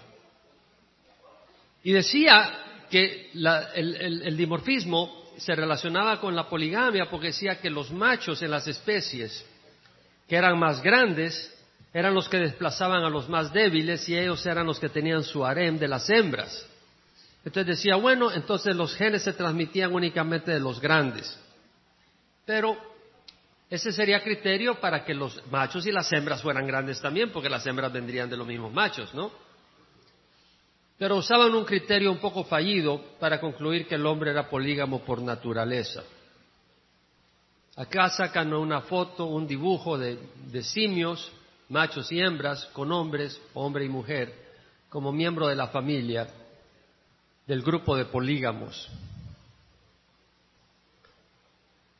Y 1.82 1.92
decía 1.92 2.84
que 2.88 3.30
el, 3.32 4.36
dimorfismo 4.36 5.32
se 5.36 5.54
relacionaba 5.54 6.20
con 6.20 6.34
la 6.34 6.48
poligamia 6.48 7.10
porque 7.10 7.28
decía 7.28 7.60
que 7.60 7.70
los 7.70 7.90
machos 7.90 8.40
en 8.42 8.50
las 8.50 8.66
especies 8.66 9.44
que 10.28 10.36
eran 10.36 10.58
más 10.58 10.82
grandes 10.82 11.52
eran 11.92 12.14
los 12.14 12.28
que 12.28 12.38
desplazaban 12.38 13.04
a 13.04 13.08
los 13.08 13.26
más 13.28 13.52
débiles 13.54 14.06
y 14.08 14.18
ellos 14.18 14.44
eran 14.44 14.66
los 14.66 14.78
que 14.78 14.90
tenían 14.90 15.24
su 15.24 15.46
harem 15.46 15.78
de 15.78 15.88
las 15.88 16.10
hembras. 16.10 16.66
Entonces 17.42 17.78
decía, 17.78 17.96
bueno, 17.96 18.30
entonces 18.30 18.76
los 18.76 18.94
genes 18.96 19.22
se 19.22 19.32
transmitían 19.32 19.94
únicamente 19.94 20.50
de 20.50 20.60
los 20.60 20.78
grandes. 20.78 21.38
Pero 22.44 22.76
ese 23.70 23.92
sería 23.92 24.22
criterio 24.22 24.78
para 24.78 25.04
que 25.04 25.14
los 25.14 25.40
machos 25.50 25.86
y 25.86 25.92
las 25.92 26.12
hembras 26.12 26.42
fueran 26.42 26.66
grandes 26.66 27.00
también, 27.00 27.30
porque 27.32 27.48
las 27.48 27.66
hembras 27.66 27.92
vendrían 27.92 28.28
de 28.28 28.36
los 28.36 28.46
mismos 28.46 28.72
machos, 28.74 29.14
¿no? 29.14 29.32
Pero 30.98 31.16
usaban 31.16 31.54
un 31.54 31.64
criterio 31.64 32.10
un 32.10 32.18
poco 32.18 32.44
fallido 32.44 33.02
para 33.18 33.40
concluir 33.40 33.86
que 33.86 33.94
el 33.94 34.04
hombre 34.06 34.32
era 34.32 34.50
polígamo 34.50 35.04
por 35.04 35.22
naturaleza. 35.22 36.02
Acá 37.76 38.08
sacan 38.08 38.54
una 38.54 38.80
foto, 38.80 39.26
un 39.26 39.46
dibujo 39.46 39.98
de, 39.98 40.18
simios, 40.62 41.30
machos 41.68 42.10
y 42.10 42.18
hembras, 42.20 42.64
con 42.72 42.90
hombres, 42.90 43.38
hombre 43.52 43.84
y 43.84 43.88
mujer, 43.90 44.34
como 44.88 45.12
miembro 45.12 45.46
de 45.48 45.56
la 45.56 45.68
familia 45.68 46.26
del 47.46 47.62
grupo 47.62 47.94
de 47.94 48.06
polígamos. 48.06 48.88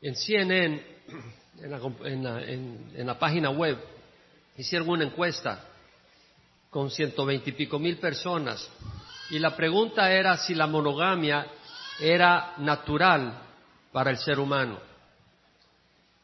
En 0.01 0.16
CNN, 0.16 0.83
en 2.05 3.07
la, 3.07 3.18
página 3.18 3.51
web, 3.51 3.77
hicieron 4.57 4.89
una 4.89 5.05
encuesta 5.05 5.62
con 6.70 6.91
ciento 6.91 7.27
veinte 7.27 7.51
y 7.51 7.53
pico 7.53 7.79
mil 7.79 7.99
personas 7.99 8.66
y 9.31 9.39
la 9.39 9.55
pregunta 9.55 10.11
era 10.11 10.39
si 10.39 10.55
la 10.55 10.66
monogamia 10.66 11.47
era 12.01 12.55
natural 12.59 13.43
para 13.93 14.11
el 14.11 14.18
ser 14.18 14.39
humano. 14.39 14.95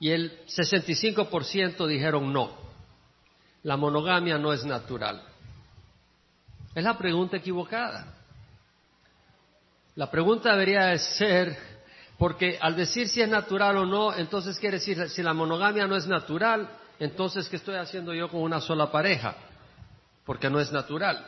Y 0.02 0.10
el 0.10 0.44
65% 0.46 1.86
dijeron 1.86 2.32
no, 2.32 2.50
la 3.62 3.76
monogamia 3.76 4.36
no 4.36 4.52
es 4.52 4.64
natural. 4.64 5.22
Es 6.74 6.82
la 6.82 6.98
pregunta 6.98 7.36
equivocada. 7.36 8.12
La 9.94 10.10
pregunta 10.10 10.50
debería 10.50 10.98
ser, 10.98 11.56
porque 12.18 12.58
al 12.60 12.74
decir 12.74 13.06
si 13.06 13.22
es 13.22 13.28
natural 13.28 13.76
o 13.76 13.86
no, 13.86 14.12
entonces 14.12 14.58
quiere 14.58 14.78
decir, 14.78 15.08
si 15.08 15.22
la 15.22 15.34
monogamia 15.34 15.86
no 15.86 15.94
es 15.94 16.08
natural, 16.08 16.68
entonces 16.98 17.48
¿qué 17.48 17.54
estoy 17.54 17.76
haciendo 17.76 18.12
yo 18.12 18.28
con 18.28 18.40
una 18.40 18.60
sola 18.60 18.90
pareja? 18.90 19.36
Porque 20.26 20.50
no 20.50 20.58
es 20.58 20.72
natural. 20.72 21.24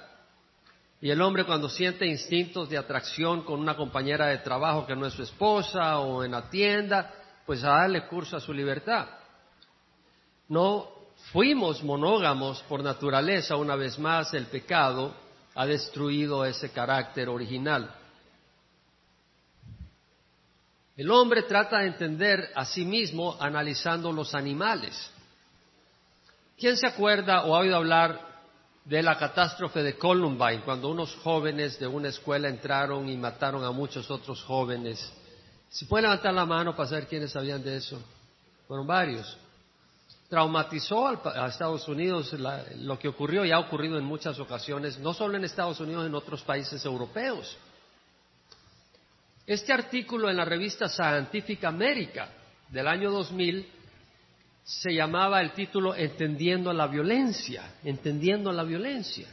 Y 1.01 1.11
el 1.11 1.23
hombre 1.23 1.45
cuando 1.45 1.69
siente 1.69 2.09
instintos 2.09 2.69
de 2.69 2.79
atracción 2.79 3.45
con 3.45 3.61
una 3.61 3.77
compañera 3.77 4.27
de 4.27 4.39
trabajo 4.39 4.85
que 4.85 4.97
no 4.97 5.07
es 5.07 5.13
su 5.13 5.23
esposa 5.23 6.01
o 6.01 6.25
en 6.25 6.33
la 6.33 6.51
tienda, 6.51 7.21
pues 7.47 7.63
a 7.65 7.71
darle 7.71 8.07
curso 8.07 8.37
a 8.37 8.41
su 8.41 8.53
libertad. 8.53 9.07
No 10.49 10.89
fuimos 11.33 11.83
monógamos 11.83 12.63
por 12.63 12.83
naturaleza, 12.83 13.57
una 13.57 13.77
vez 13.77 13.99
más 13.99 14.33
el 14.35 14.47
pecado 14.47 15.15
ha 15.55 15.67
destruido 15.67 16.45
ese 16.45 16.71
carácter 16.71 17.29
original. 17.29 17.95
El 20.97 21.11
hombre 21.11 21.43
trata 21.43 21.81
de 21.81 21.89
entender 21.89 22.51
a 22.55 22.65
sí 22.65 22.85
mismo 22.85 23.37
analizando 23.41 24.13
los 24.13 24.35
animales. 24.35 25.11
¿Quién 26.57 26.77
se 26.77 26.87
acuerda 26.87 27.45
o 27.45 27.57
ha 27.57 27.61
oído 27.61 27.77
hablar 27.77 28.35
de 28.85 29.03
la 29.03 29.19
catástrofe 29.19 29.83
de 29.83 29.97
Columbine, 29.97 30.61
cuando 30.61 30.89
unos 30.89 31.15
jóvenes 31.17 31.81
de 31.81 31.87
una 31.87 32.09
escuela 32.09 32.49
entraron 32.49 33.09
y 33.09 33.17
mataron 33.17 33.65
a 33.65 33.73
muchos 33.73 34.09
otros 34.11 34.43
jóvenes? 34.43 35.13
¿Se 35.69 35.87
puede 35.87 36.03
levantar 36.03 36.33
la 36.33 36.47
mano 36.47 36.75
para 36.77 36.89
saber 36.89 37.07
quiénes 37.07 37.33
sabían 37.33 37.63
de 37.63 37.77
eso? 37.77 38.01
Fueron 38.69 38.87
varios. 38.87 39.37
Traumatizó 40.29 41.09
a 41.09 41.49
Estados 41.49 41.87
Unidos 41.89 42.35
lo 42.79 42.99
que 42.99 43.09
ocurrió 43.09 43.45
y 43.45 43.53
ha 43.53 43.59
ocurrido 43.59 43.99
en 43.99 44.05
muchas 44.05 44.39
ocasiones, 44.39 44.99
no 44.99 45.13
solo 45.13 45.37
en 45.37 45.45
Estados 45.45 45.81
Unidos, 45.81 46.07
en 46.07 46.15
otros 46.15 46.43
países 46.43 46.85
europeos. 46.85 47.57
Este 49.47 49.73
artículo 49.73 50.31
en 50.31 50.37
la 50.37 50.45
revista 50.45 50.89
Scientific 50.89 51.65
America 51.65 52.31
del 52.71 52.89
año 52.89 53.11
2000 53.11 53.69
se 54.65 54.95
llamaba 54.95 55.43
el 55.43 55.53
título 55.53 55.95
Entendiendo 55.95 56.73
la 56.73 56.87
violencia, 56.87 57.75
entendiendo 57.85 58.51
la 58.51 58.65
violencia, 58.65 59.29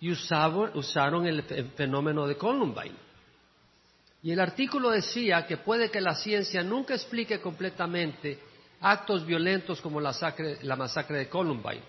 y 0.00 0.10
usaron 0.10 1.26
el 1.26 1.42
fenómeno 1.76 2.26
de 2.26 2.36
Columbine. 2.36 3.03
Y 4.24 4.32
el 4.32 4.40
artículo 4.40 4.90
decía 4.90 5.46
que 5.46 5.58
puede 5.58 5.90
que 5.90 6.00
la 6.00 6.14
ciencia 6.14 6.62
nunca 6.62 6.94
explique 6.94 7.42
completamente 7.42 8.38
actos 8.80 9.26
violentos 9.26 9.82
como 9.82 10.00
la, 10.00 10.12
masacre 10.78 11.18
de 11.18 11.28
Columbine, 11.28 11.82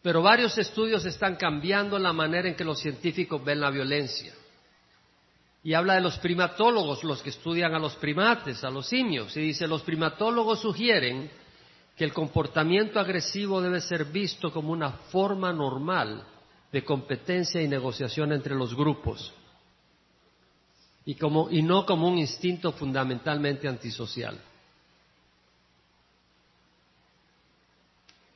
pero 0.00 0.22
varios 0.22 0.56
estudios 0.56 1.04
están 1.04 1.36
cambiando 1.36 1.98
la 1.98 2.14
manera 2.14 2.48
en 2.48 2.54
que 2.54 2.64
los 2.64 2.80
científicos 2.80 3.44
ven 3.44 3.60
la 3.60 3.70
violencia. 3.70 4.32
Y 5.62 5.74
habla 5.74 5.96
de 5.96 6.00
los 6.00 6.16
primatólogos, 6.18 7.04
los 7.04 7.20
que 7.20 7.30
estudian 7.30 7.74
a 7.74 7.78
los 7.78 7.96
primates, 7.96 8.64
a 8.64 8.70
los 8.70 8.86
simios, 8.86 9.36
y 9.36 9.40
dice, 9.40 9.66
los 9.66 9.82
primatólogos 9.82 10.60
sugieren 10.60 11.30
que 11.98 12.04
el 12.04 12.14
comportamiento 12.14 12.98
agresivo 12.98 13.60
debe 13.60 13.82
ser 13.82 14.06
visto 14.06 14.50
como 14.50 14.72
una 14.72 14.90
forma 14.90 15.52
normal 15.52 16.24
de 16.72 16.82
competencia 16.82 17.60
y 17.60 17.68
negociación 17.68 18.32
entre 18.32 18.54
los 18.54 18.74
grupos 18.74 19.34
y, 21.06 21.16
y 21.50 21.62
no 21.62 21.84
como 21.84 22.08
un 22.08 22.18
instinto 22.18 22.72
fundamentalmente 22.72 23.68
antisocial. 23.68 24.38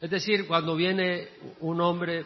Es 0.00 0.10
decir, 0.10 0.46
cuando 0.46 0.76
viene 0.76 1.28
un 1.60 1.80
hombre 1.80 2.24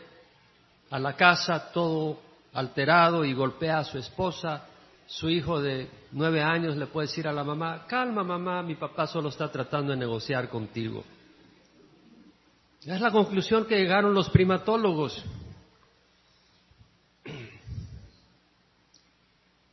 a 0.90 0.98
la 0.98 1.16
casa 1.16 1.72
todo 1.72 2.20
alterado 2.52 3.24
y 3.24 3.32
golpea 3.32 3.78
a 3.78 3.84
su 3.84 3.96
esposa, 3.98 4.66
su 5.06 5.28
hijo 5.30 5.60
de 5.60 5.88
nueve 6.12 6.42
años 6.42 6.76
le 6.76 6.86
puede 6.86 7.06
decir 7.06 7.26
a 7.26 7.32
la 7.32 7.44
mamá, 7.44 7.86
calma 7.86 8.22
mamá, 8.22 8.62
mi 8.62 8.74
papá 8.74 9.06
solo 9.06 9.30
está 9.30 9.50
tratando 9.50 9.92
de 9.92 9.98
negociar 9.98 10.48
contigo. 10.48 11.02
Es 12.84 13.00
la 13.00 13.10
conclusión 13.10 13.64
que 13.64 13.78
llegaron 13.78 14.12
los 14.12 14.28
primatólogos. 14.30 15.24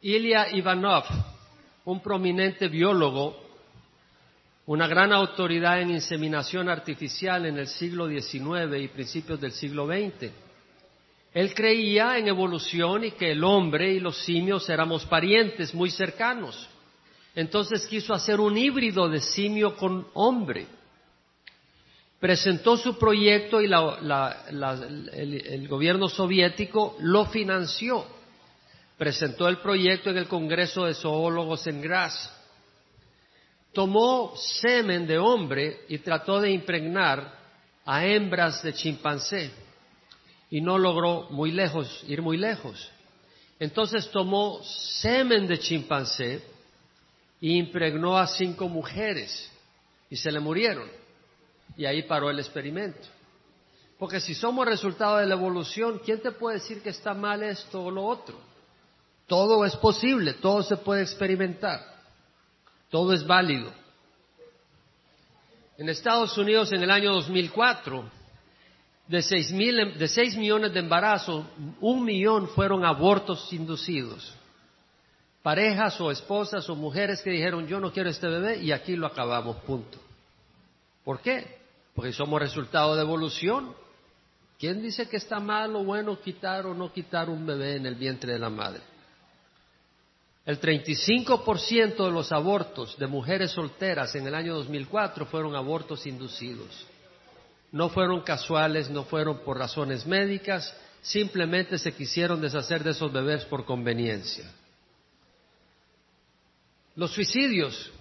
Ilya 0.01 0.51
Ivanov, 0.51 1.03
un 1.85 2.01
prominente 2.01 2.69
biólogo, 2.69 3.35
una 4.67 4.87
gran 4.87 5.11
autoridad 5.11 5.81
en 5.81 5.89
inseminación 5.89 6.69
artificial 6.69 7.45
en 7.45 7.57
el 7.57 7.67
siglo 7.67 8.07
XIX 8.07 8.79
y 8.79 8.87
principios 8.87 9.41
del 9.41 9.51
siglo 9.51 9.87
XX, 9.87 10.31
él 11.33 11.53
creía 11.53 12.17
en 12.17 12.27
evolución 12.27 13.03
y 13.03 13.11
que 13.11 13.31
el 13.31 13.43
hombre 13.43 13.93
y 13.93 13.99
los 13.99 14.17
simios 14.23 14.69
éramos 14.69 15.05
parientes 15.05 15.73
muy 15.73 15.91
cercanos. 15.91 16.69
Entonces 17.35 17.85
quiso 17.87 18.13
hacer 18.13 18.39
un 18.39 18.57
híbrido 18.57 19.09
de 19.09 19.19
simio 19.19 19.75
con 19.75 20.07
hombre. 20.13 20.65
Presentó 22.19 22.77
su 22.77 22.97
proyecto 22.97 23.61
y 23.61 23.65
el, 23.65 25.67
gobierno 25.67 26.09
soviético 26.09 26.95
lo 26.99 27.25
financió. 27.25 28.05
Presentó 28.99 29.47
el 29.47 29.59
proyecto 29.59 30.09
en 30.09 30.17
el 30.17 30.27
Congreso 30.27 30.83
de 30.83 30.93
Zoólogos 30.93 31.65
en 31.67 31.81
Graz. 31.81 32.29
Tomó 33.71 34.33
semen 34.35 35.07
de 35.07 35.17
hombre 35.17 35.85
y 35.87 35.99
trató 35.99 36.41
de 36.41 36.51
impregnar 36.51 37.33
a 37.85 38.05
hembras 38.05 38.61
de 38.61 38.73
chimpancé 38.73 39.51
y 40.49 40.59
no 40.59 40.77
logró 40.77 41.29
muy 41.29 41.53
lejos, 41.53 42.03
ir 42.09 42.21
muy 42.21 42.35
lejos. 42.35 42.91
Entonces 43.57 44.11
tomó 44.11 44.61
semen 44.63 45.47
de 45.47 45.59
chimpancé 45.59 46.43
y 47.39 47.57
impregnó 47.57 48.17
a 48.17 48.27
cinco 48.27 48.67
mujeres 48.67 49.49
y 50.09 50.17
se 50.17 50.29
le 50.29 50.41
murieron. 50.41 50.89
Y 51.77 51.85
ahí 51.85 52.03
paró 52.03 52.29
el 52.29 52.39
experimento. 52.39 53.07
Porque 53.97 54.19
si 54.19 54.35
somos 54.35 54.67
resultado 54.67 55.19
de 55.19 55.25
la 55.25 55.35
evolución, 55.35 56.01
¿quién 56.03 56.21
te 56.21 56.31
puede 56.31 56.57
decir 56.57 56.81
que 56.81 56.89
está 56.89 57.13
mal 57.13 57.43
esto 57.43 57.81
o 57.81 57.89
lo 57.89 58.03
otro? 58.03 58.48
Todo 59.29 59.63
es 59.63 59.75
posible, 59.75 60.33
todo 60.33 60.63
se 60.63 60.75
puede 60.75 61.03
experimentar, 61.03 61.79
todo 62.89 63.13
es 63.13 63.25
válido. 63.25 63.71
En 65.77 65.87
Estados 65.87 66.35
Unidos 66.35 66.71
en 66.71 66.81
el 66.81 66.89
año 66.89 67.13
2004 67.13 68.09
de 69.07 69.21
seis, 69.21 69.51
millones 69.51 70.73
de 70.73 70.79
embarazos, 70.79 71.45
un 71.79 72.03
millón 72.03 72.47
fueron 72.49 72.83
abortos 72.83 73.53
inducidos. 73.53 74.33
Parejas 75.43 76.01
o 76.01 76.09
esposas 76.09 76.67
o 76.67 76.75
mujeres 76.75 77.21
que 77.21 77.29
dijeron 77.29 77.67
yo 77.67 77.79
no 77.79 77.93
quiero 77.93 78.09
este 78.09 78.27
bebé 78.27 78.57
y 78.57 78.71
aquí 78.71 78.95
lo 78.95 79.05
acabamos, 79.05 79.57
punto. 79.57 79.99
¿Por 81.03 81.21
qué? 81.21 81.59
Porque 81.93 82.13
somos 82.13 82.41
resultado 82.41 82.95
de 82.95 83.03
evolución. 83.03 83.75
¿Quién 84.57 84.81
dice 84.81 85.07
que 85.07 85.17
está 85.17 85.39
mal 85.39 85.75
o 85.75 85.83
bueno 85.83 86.19
quitar 86.19 86.65
o 86.65 86.73
no 86.73 86.91
quitar 86.91 87.29
un 87.29 87.45
bebé 87.45 87.75
en 87.75 87.85
el 87.85 87.93
vientre 87.93 88.33
de 88.33 88.39
la 88.39 88.49
madre? 88.49 88.81
El 90.49 90.59
35% 90.59 92.05
de 92.05 92.11
los 92.11 92.31
abortos 92.31 92.97
de 92.97 93.05
mujeres 93.05 93.51
solteras 93.51 94.15
en 94.15 94.25
el 94.25 94.33
año 94.33 94.55
2004 94.55 95.27
fueron 95.27 95.55
abortos 95.55 96.07
inducidos. 96.07 96.87
No 97.71 97.89
fueron 97.89 98.21
casuales, 98.21 98.89
no 98.89 99.03
fueron 99.03 99.41
por 99.41 99.59
razones 99.59 100.07
médicas, 100.07 100.75
simplemente 101.03 101.77
se 101.77 101.93
quisieron 101.93 102.41
deshacer 102.41 102.83
de 102.83 102.89
esos 102.89 103.13
bebés 103.13 103.45
por 103.45 103.63
conveniencia. 103.63 104.51
Los 106.95 107.11
suicidios 107.11 107.91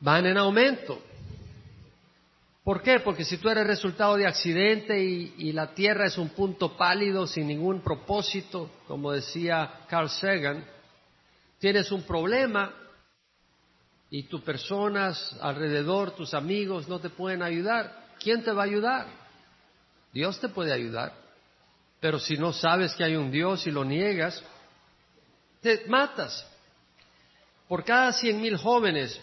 van 0.00 0.26
en 0.26 0.36
aumento. 0.36 1.00
¿Por 2.64 2.82
qué? 2.82 2.98
Porque 2.98 3.24
si 3.24 3.36
tú 3.36 3.48
eres 3.48 3.68
resultado 3.68 4.16
de 4.16 4.26
accidente 4.26 5.00
y, 5.00 5.52
la 5.52 5.72
Tierra 5.74 6.08
es 6.08 6.18
un 6.18 6.30
punto 6.30 6.76
pálido 6.76 7.24
sin 7.28 7.46
ningún 7.46 7.82
propósito, 7.82 8.68
como 8.88 9.12
decía 9.12 9.84
Carl 9.88 10.10
Sagan, 10.10 10.79
tienes 11.60 11.92
un 11.92 12.02
problema 12.02 12.74
y 14.10 14.24
tus 14.24 14.40
personas 14.40 15.36
alrededor, 15.40 16.16
tus 16.16 16.34
amigos 16.34 16.88
no 16.88 16.98
te 16.98 17.10
pueden 17.10 17.42
ayudar, 17.42 18.08
¿quién 18.18 18.42
te 18.42 18.50
va 18.50 18.62
a 18.62 18.66
ayudar? 18.66 19.06
Dios 20.12 20.40
te 20.40 20.48
puede 20.48 20.72
ayudar. 20.72 21.14
Pero 22.00 22.18
si 22.18 22.36
no 22.36 22.52
sabes 22.52 22.94
que 22.94 23.04
hay 23.04 23.14
un 23.14 23.30
Dios 23.30 23.66
y 23.66 23.70
lo 23.70 23.84
niegas, 23.84 24.42
te 25.60 25.84
matas. 25.86 26.44
Por 27.68 27.84
cada 27.84 28.12
cien 28.14 28.40
mil 28.40 28.56
jóvenes 28.56 29.20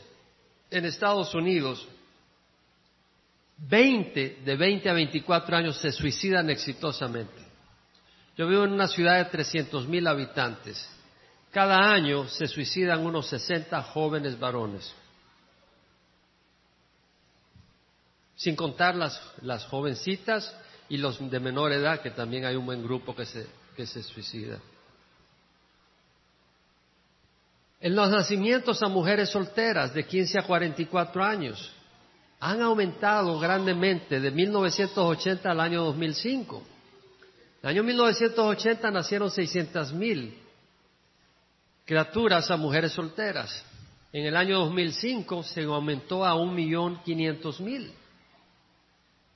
en 0.70 0.86
Estados 0.86 1.34
Unidos, 1.34 1.86
20 3.58 4.42
de 4.46 4.56
20 4.56 4.90
a 4.90 4.94
24 4.94 5.58
años 5.58 5.78
se 5.78 5.92
suicidan 5.92 6.50
exitosamente. 6.50 7.46
Yo 8.38 8.48
vivo 8.48 8.64
en 8.64 8.74
una 8.74 8.88
ciudad 8.88 9.18
de 9.18 9.26
300 9.32 9.88
mil 9.88 10.06
habitantes. 10.06 10.88
Cada 11.52 11.92
año 11.92 12.28
se 12.28 12.48
suicidan 12.48 13.06
unos 13.06 13.28
60 13.28 13.82
jóvenes 13.84 14.40
varones. 14.40 14.94
Sin 18.36 18.56
contar 18.56 18.96
las, 18.96 19.66
jovencitas 19.66 20.56
y 20.90 20.98
los 20.98 21.18
de 21.30 21.40
menor 21.40 21.72
edad, 21.72 22.02
que 22.02 22.12
también 22.12 22.46
hay 22.46 22.56
un 22.56 22.66
buen 22.66 22.84
grupo 22.84 23.16
que 23.16 23.26
se, 23.26 23.48
que 23.76 23.86
se 23.88 24.04
suicida. 24.04 24.60
En 27.80 27.96
los 27.96 28.10
nacimientos 28.10 28.82
a 28.84 28.88
mujeres 28.88 29.30
solteras 29.30 29.94
de 29.94 30.06
15 30.06 30.40
a 30.40 30.44
44 30.44 31.24
años 31.24 31.72
han 32.40 32.62
aumentado 32.62 33.40
grandemente 33.40 34.20
de 34.20 34.32
1980 34.32 35.50
al 35.50 35.60
año 35.60 35.84
2005. 35.86 36.58
En 36.58 36.64
el 37.64 37.70
año 37.70 37.84
1980 37.84 38.92
nacieron 38.92 39.32
600 39.32 39.94
mil 39.94 40.47
criaturas 41.88 42.52
a 42.52 42.58
mujeres 42.58 42.92
solteras. 42.92 43.66
En 44.14 44.28
el 44.28 44.38
año 44.38 44.60
2005 44.60 45.42
se 45.42 45.64
aumentó 45.64 46.24
a 46.24 46.36
un 46.36 46.54
millón 46.54 47.02
quinientos 47.04 47.60
mil 47.60 47.92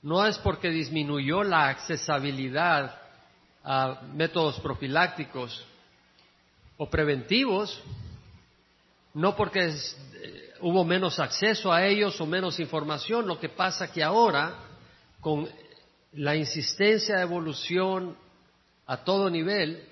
no 0.02 0.26
es 0.26 0.36
porque 0.38 0.68
disminuyó 0.68 1.44
la 1.44 1.68
accesibilidad 1.68 3.00
a 3.64 4.00
métodos 4.14 4.58
profilácticos 4.58 5.64
o 6.76 6.90
preventivos, 6.90 7.80
no 9.14 9.36
porque 9.36 9.68
eh, 9.68 10.54
hubo 10.60 10.84
menos 10.84 11.20
acceso 11.20 11.72
a 11.72 11.86
ellos 11.86 12.20
o 12.20 12.26
menos 12.26 12.58
información, 12.58 13.28
lo 13.28 13.38
que 13.38 13.48
pasa 13.48 13.92
que 13.92 14.02
ahora, 14.02 14.56
con 15.20 15.48
la 16.14 16.34
insistencia 16.34 17.16
de 17.16 17.22
evolución 17.22 18.16
a 18.86 18.96
todo 19.04 19.30
nivel, 19.30 19.88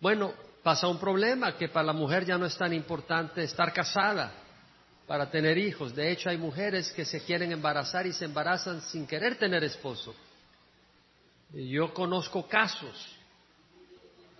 bueno, 0.00 0.32
pasa 0.62 0.86
un 0.86 0.98
problema 0.98 1.56
que 1.56 1.68
para 1.68 1.86
la 1.86 1.92
mujer 1.92 2.24
ya 2.24 2.38
no 2.38 2.46
es 2.46 2.56
tan 2.56 2.72
importante 2.72 3.42
estar 3.42 3.72
casada 3.72 4.32
para 5.06 5.28
tener 5.30 5.58
hijos. 5.58 5.94
De 5.94 6.10
hecho, 6.10 6.30
hay 6.30 6.38
mujeres 6.38 6.92
que 6.92 7.04
se 7.04 7.24
quieren 7.24 7.52
embarazar 7.52 8.06
y 8.06 8.12
se 8.12 8.24
embarazan 8.24 8.80
sin 8.82 9.06
querer 9.06 9.36
tener 9.36 9.64
esposo. 9.64 10.14
yo 11.52 11.92
conozco 11.92 12.46
casos, 12.48 13.16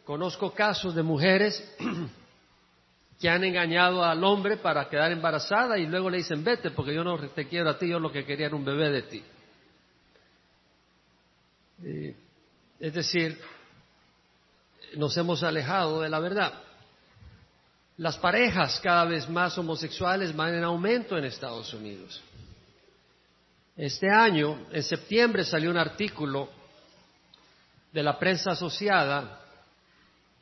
conozco 0.05 0.53
casos 0.53 0.95
de 0.95 1.03
mujeres 1.03 1.63
que 3.21 3.29
han 3.29 3.45
engañado 3.45 4.03
al 4.05 4.23
hombre 4.25 4.57
para 4.57 4.89
quedar 4.89 5.13
embarazada 5.13 5.79
y 5.79 5.87
luego 5.87 6.09
le 6.09 6.19
dicen, 6.19 6.43
vete 6.43 6.71
porque 6.71 6.95
yo 6.95 7.05
no 7.05 7.19
te 7.31 7.47
quiero 7.49 7.71
a 7.71 7.79
ti, 7.79 7.89
yo 7.89 7.99
lo 7.99 8.11
que 8.11 8.25
quería 8.25 8.47
era 8.47 8.57
un 8.57 8.65
bebé 8.65 8.91
de 8.91 9.03
ti. 9.03 9.25
es 12.79 12.95
decir, 12.95 13.39
nos 14.97 15.17
hemos 15.17 15.43
alejado 15.43 16.01
de 16.01 16.09
la 16.09 16.19
verdad. 16.19 16.53
Las 17.99 18.17
parejas 18.17 18.81
cada 18.81 19.05
vez 19.05 19.29
más 19.29 19.57
homosexuales 19.59 20.35
van 20.35 20.55
en 20.55 20.65
aumento 20.65 21.17
en 21.17 21.25
Estados 21.25 21.73
Unidos. 21.75 22.21
Este 23.77 24.11
año, 24.11 24.67
en 24.71 24.83
septiembre, 24.83 25.45
salió 25.45 25.71
un 25.71 25.79
artículo 25.79 26.49
de 27.93 28.03
la 28.03 28.19
prensa 28.19 28.53
asociada 28.53 29.41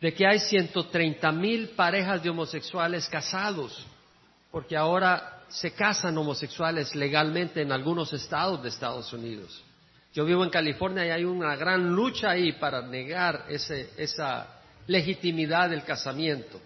de 0.01 0.15
que 0.15 0.27
hay 0.27 0.39
130 0.39 1.31
mil 1.33 1.71
parejas 1.71 2.23
de 2.23 2.31
homosexuales 2.31 3.09
casados, 3.09 3.87
porque 4.51 4.77
ahora 4.77 5.45
se 5.49 5.73
casan 5.73 6.17
homosexuales 6.17 6.95
legalmente 6.95 7.61
en 7.61 7.73
algunos 7.73 8.13
estados 8.13 8.63
de 8.63 8.69
Estados 8.69 9.13
Unidos. 9.13 9.63
Yo 10.13 10.25
vivo 10.25 10.43
en 10.43 10.51
California 10.51 11.07
y 11.07 11.11
hay 11.11 11.25
una 11.25 11.55
gran 11.57 11.95
lucha 11.95 12.31
ahí 12.31 12.53
para 12.53 12.83
negar 12.83 13.47
esa 13.49 14.47
legitimidad 14.87 15.71
del 15.71 15.85
casamiento. 15.85 16.61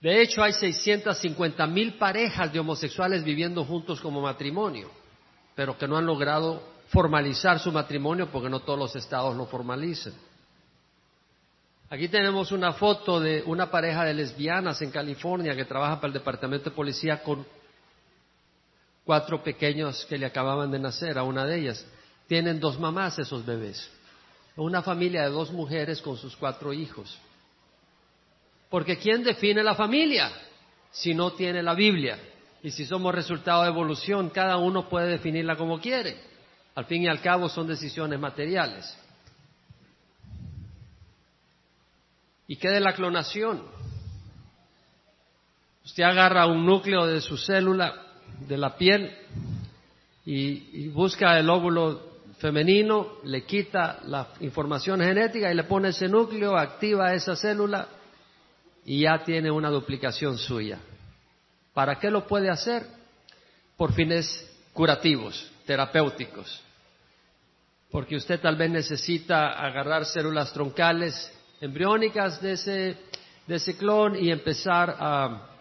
De 0.00 0.20
hecho, 0.20 0.42
hay 0.42 0.52
650 0.52 1.64
mil 1.68 1.94
parejas 1.94 2.52
de 2.52 2.58
homosexuales 2.58 3.22
viviendo 3.22 3.64
juntos 3.64 4.00
como 4.00 4.20
matrimonio, 4.20 4.90
pero 5.54 5.78
que 5.78 5.86
no 5.86 5.96
han 5.96 6.06
logrado 6.06 6.72
formalizar 6.88 7.60
su 7.60 7.70
matrimonio 7.70 8.28
porque 8.32 8.50
no 8.50 8.60
todos 8.60 8.78
los 8.78 8.96
estados 8.96 9.36
lo 9.36 9.46
formalizan. 9.46 10.12
Aquí 11.88 12.08
tenemos 12.08 12.50
una 12.50 12.72
foto 12.72 13.20
de 13.20 13.44
una 13.46 13.70
pareja 13.70 14.04
de 14.04 14.14
lesbianas 14.14 14.82
en 14.82 14.90
California 14.90 15.54
que 15.54 15.66
trabaja 15.66 15.96
para 15.96 16.08
el 16.08 16.14
Departamento 16.14 16.70
de 16.70 16.76
Policía 16.76 17.22
con 17.22 17.46
cuatro 19.04 19.42
pequeños 19.42 20.04
que 20.06 20.18
le 20.18 20.26
acababan 20.26 20.70
de 20.70 20.78
nacer, 20.78 21.18
a 21.18 21.22
una 21.22 21.44
de 21.44 21.58
ellas. 21.58 21.86
Tienen 22.26 22.60
dos 22.60 22.78
mamás 22.78 23.18
esos 23.18 23.44
bebés. 23.44 23.90
Una 24.56 24.82
familia 24.82 25.22
de 25.22 25.30
dos 25.30 25.50
mujeres 25.50 26.00
con 26.00 26.16
sus 26.16 26.36
cuatro 26.36 26.72
hijos. 26.72 27.18
Porque 28.68 28.96
¿quién 28.96 29.22
define 29.22 29.62
la 29.62 29.74
familia 29.74 30.30
si 30.90 31.14
no 31.14 31.32
tiene 31.32 31.62
la 31.62 31.74
Biblia? 31.74 32.18
Y 32.62 32.70
si 32.70 32.86
somos 32.86 33.14
resultado 33.14 33.62
de 33.62 33.68
evolución, 33.68 34.30
cada 34.30 34.56
uno 34.56 34.88
puede 34.88 35.08
definirla 35.08 35.56
como 35.56 35.80
quiere. 35.80 36.16
Al 36.74 36.86
fin 36.86 37.02
y 37.02 37.08
al 37.08 37.20
cabo 37.20 37.48
son 37.48 37.66
decisiones 37.66 38.18
materiales. 38.18 38.96
¿Y 42.46 42.56
qué 42.56 42.68
de 42.68 42.80
la 42.80 42.94
clonación? 42.94 43.62
Usted 45.84 46.04
agarra 46.04 46.46
un 46.46 46.64
núcleo 46.64 47.06
de 47.06 47.20
su 47.20 47.36
célula, 47.36 48.11
de 48.48 48.56
la 48.56 48.76
piel, 48.76 49.10
y, 50.24 50.88
busca 50.88 51.38
el 51.38 51.48
óvulo 51.50 52.12
femenino, 52.38 53.18
le 53.24 53.44
quita 53.44 54.00
la 54.06 54.28
información 54.40 55.00
genética 55.00 55.50
y 55.50 55.54
le 55.54 55.64
pone 55.64 55.90
ese 55.90 56.08
núcleo, 56.08 56.56
activa 56.56 57.14
esa 57.14 57.36
célula 57.36 57.88
y 58.84 59.02
ya 59.02 59.22
tiene 59.24 59.50
una 59.50 59.70
duplicación 59.70 60.38
suya. 60.38 60.78
¿Para 61.72 61.98
qué 61.98 62.10
lo 62.10 62.26
puede 62.26 62.50
hacer? 62.50 62.84
Por 63.76 63.92
fines 63.92 64.48
curativos, 64.72 65.50
terapéuticos. 65.66 66.62
Porque 67.90 68.16
usted 68.16 68.40
tal 68.40 68.56
vez 68.56 68.70
necesita 68.70 69.52
agarrar 69.52 70.04
células 70.04 70.52
troncales 70.52 71.32
embriónicas 71.60 72.40
de 72.40 72.52
ese, 72.52 72.96
de 73.46 73.54
ese 73.54 73.76
clon 73.76 74.16
y 74.16 74.30
empezar 74.30 74.96
a, 74.98 75.51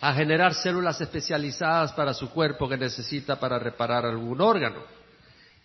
a 0.00 0.14
generar 0.14 0.54
células 0.54 1.00
especializadas 1.00 1.92
para 1.92 2.14
su 2.14 2.30
cuerpo 2.30 2.68
que 2.68 2.76
necesita 2.76 3.38
para 3.40 3.58
reparar 3.58 4.06
algún 4.06 4.40
órgano. 4.40 4.82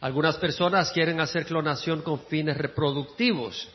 Algunas 0.02 0.38
personas 0.38 0.92
quieren 0.92 1.20
hacer 1.20 1.46
clonación 1.46 2.02
con 2.02 2.20
fines 2.22 2.58
reproductivos. 2.58 3.70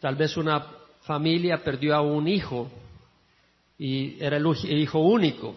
Tal 0.00 0.16
vez 0.16 0.36
una 0.36 0.66
familia 1.02 1.62
perdió 1.62 1.94
a 1.94 2.00
un 2.00 2.26
hijo 2.26 2.70
y 3.78 4.22
era 4.22 4.36
el 4.36 4.46
hijo 4.78 4.98
único. 5.00 5.54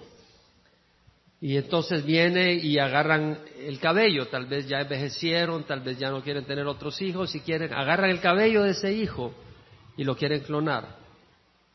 Y 1.42 1.58
entonces 1.58 2.06
viene 2.06 2.54
y 2.54 2.80
agarran 2.80 3.40
el 3.60 3.80
cabello, 3.80 4.28
tal 4.28 4.46
vez 4.46 4.68
ya 4.68 4.82
envejecieron, 4.82 5.66
tal 5.66 5.82
vez 5.82 5.98
ya 6.00 6.10
no 6.10 6.22
quieren 6.22 6.46
tener 6.46 6.66
otros 6.68 7.02
hijos 7.02 7.36
y 7.36 7.42
quieren, 7.42 7.74
agarran 7.74 8.10
el 8.10 8.22
cabello 8.22 8.64
de 8.64 8.72
ese 8.72 8.94
hijo 8.94 9.34
y 9.98 10.04
lo 10.06 10.16
quieren 10.16 10.42
clonar 10.42 10.96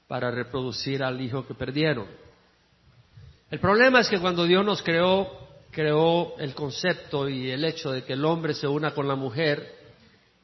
para 0.07 0.31
reproducir 0.31 1.03
al 1.03 1.21
hijo 1.21 1.47
que 1.47 1.55
perdieron. 1.55 2.07
El 3.51 3.61
problema 3.61 4.01
es 4.01 4.09
que 4.09 4.21
cuando 4.21 4.45
Dios 4.45 4.65
nos 4.65 4.83
creó 4.83 5.49
creó 5.71 6.37
el 6.39 6.55
concepto 6.55 7.29
y 7.29 7.51
el 7.51 7.65
hecho 7.65 7.93
de 7.93 8.03
que 8.03 8.15
el 8.15 8.25
hombre 8.25 8.55
se 8.55 8.67
una 8.67 8.93
con 8.93 9.07
la 9.07 9.15
mujer, 9.15 9.77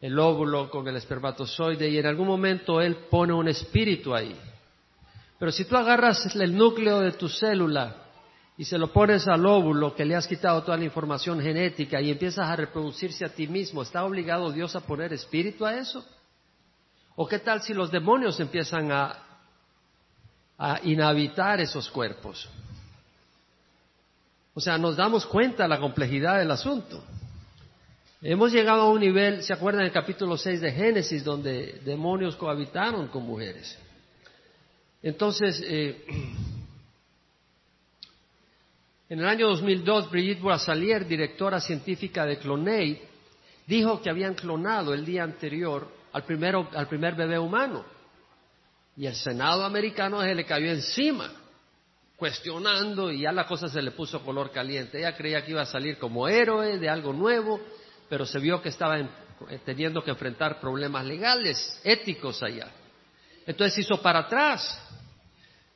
el 0.01 0.19
óvulo 0.19 0.71
con 0.71 0.87
el 0.87 0.97
espermatozoide, 0.97 1.89
y 1.89 1.99
en 1.99 2.07
algún 2.07 2.29
momento 2.29 2.81
él 2.81 2.97
pone 3.11 3.33
un 3.33 3.49
espíritu 3.49 4.15
ahí. 4.15 4.37
Pero 5.39 5.51
si 5.51 5.65
tú 5.65 5.77
agarras 5.77 6.35
el 6.37 6.57
núcleo 6.57 7.01
de 7.01 7.13
tu 7.13 7.29
célula 7.29 7.97
y 8.57 8.65
se 8.65 8.79
lo 8.79 8.93
pones 8.93 9.27
al 9.27 9.45
óvulo 9.45 9.95
que 9.95 10.05
le 10.05 10.15
has 10.15 10.29
quitado 10.29 10.63
toda 10.63 10.77
la 10.77 10.85
información 10.85 11.41
genética 11.41 12.01
y 12.01 12.11
empiezas 12.11 12.49
a 12.49 12.57
reproducirse 12.57 13.25
a 13.25 13.31
ti 13.31 13.49
mismo, 13.49 13.83
¿está 13.83 14.05
obligado 14.05 14.53
Dios 14.53 14.77
a 14.77 14.81
poner 14.81 15.13
espíritu 15.13 15.67
a 15.67 15.77
eso? 15.77 16.05
¿O 17.17 17.27
qué 17.27 17.39
tal 17.39 17.63
si 17.63 17.75
los 17.75 17.91
demonios 17.91 18.39
empiezan 18.41 18.93
a, 18.93 19.19
a 20.59 20.81
inhabitar 20.85 21.61
esos 21.61 21.91
cuerpos? 21.91 22.49
O 24.55 24.61
sea, 24.61 24.79
nos 24.79 24.97
damos 24.97 25.27
cuenta 25.27 25.65
de 25.65 25.69
la 25.69 25.81
complejidad 25.81 26.39
del 26.39 26.51
asunto. 26.51 27.03
Hemos 28.23 28.53
llegado 28.53 28.83
a 28.83 28.91
un 28.91 29.01
nivel, 29.01 29.43
¿se 29.43 29.53
acuerdan 29.53 29.83
del 29.83 29.93
capítulo 29.93 30.37
6 30.37 30.61
de 30.61 30.73
Génesis, 30.73 31.25
donde 31.25 31.81
demonios 31.85 32.37
cohabitaron 32.37 33.09
con 33.09 33.25
mujeres? 33.25 33.77
Entonces, 35.03 35.61
eh, 35.67 36.05
en 39.09 39.19
el 39.19 39.27
año 39.27 39.49
2002, 39.49 40.11
Brigitte 40.11 40.41
Boisselier, 40.41 41.07
directora 41.07 41.61
científica 41.61 42.25
de 42.25 42.39
Clonate, 42.39 43.03
dijo 43.67 44.01
que 44.01 44.09
habían 44.09 44.35
clonado 44.35 44.95
el 44.95 45.05
día 45.05 45.25
anterior 45.25 45.89
al, 46.13 46.23
primero, 46.23 46.69
al 46.75 46.87
primer 46.87 47.17
bebé 47.17 47.41
humano. 47.41 47.85
Y 48.97 49.07
el 49.07 49.17
Senado 49.17 49.65
americano 49.65 50.23
se 50.23 50.35
le 50.35 50.47
cayó 50.47 50.71
encima 50.71 51.44
cuestionando 52.17 53.11
y 53.11 53.23
ya 53.23 53.33
la 53.33 53.47
cosa 53.47 53.69
se 53.69 53.83
le 53.83 53.91
puso 53.91 54.23
color 54.23 54.51
caliente. 54.51 54.99
Ella 54.99 55.17
creía 55.17 55.45
que 55.45 55.51
iba 55.51 55.63
a 55.63 55.67
salir 55.67 55.99
como 55.99 56.29
héroe 56.29 56.79
de 56.79 56.89
algo 56.89 57.13
nuevo, 57.13 57.61
pero 58.09 58.25
se 58.25 58.39
vio 58.39 58.63
que 58.63 58.69
estaba 58.69 58.99
eh, 58.99 59.09
teniendo 59.65 60.03
que 60.03 60.11
enfrentar 60.11 60.61
problemas 60.61 61.05
legales, 61.05 61.81
éticos 61.83 62.43
allá. 62.43 62.69
Entonces 63.47 63.79
hizo 63.79 64.01
para 64.01 64.21
atrás. 64.21 64.81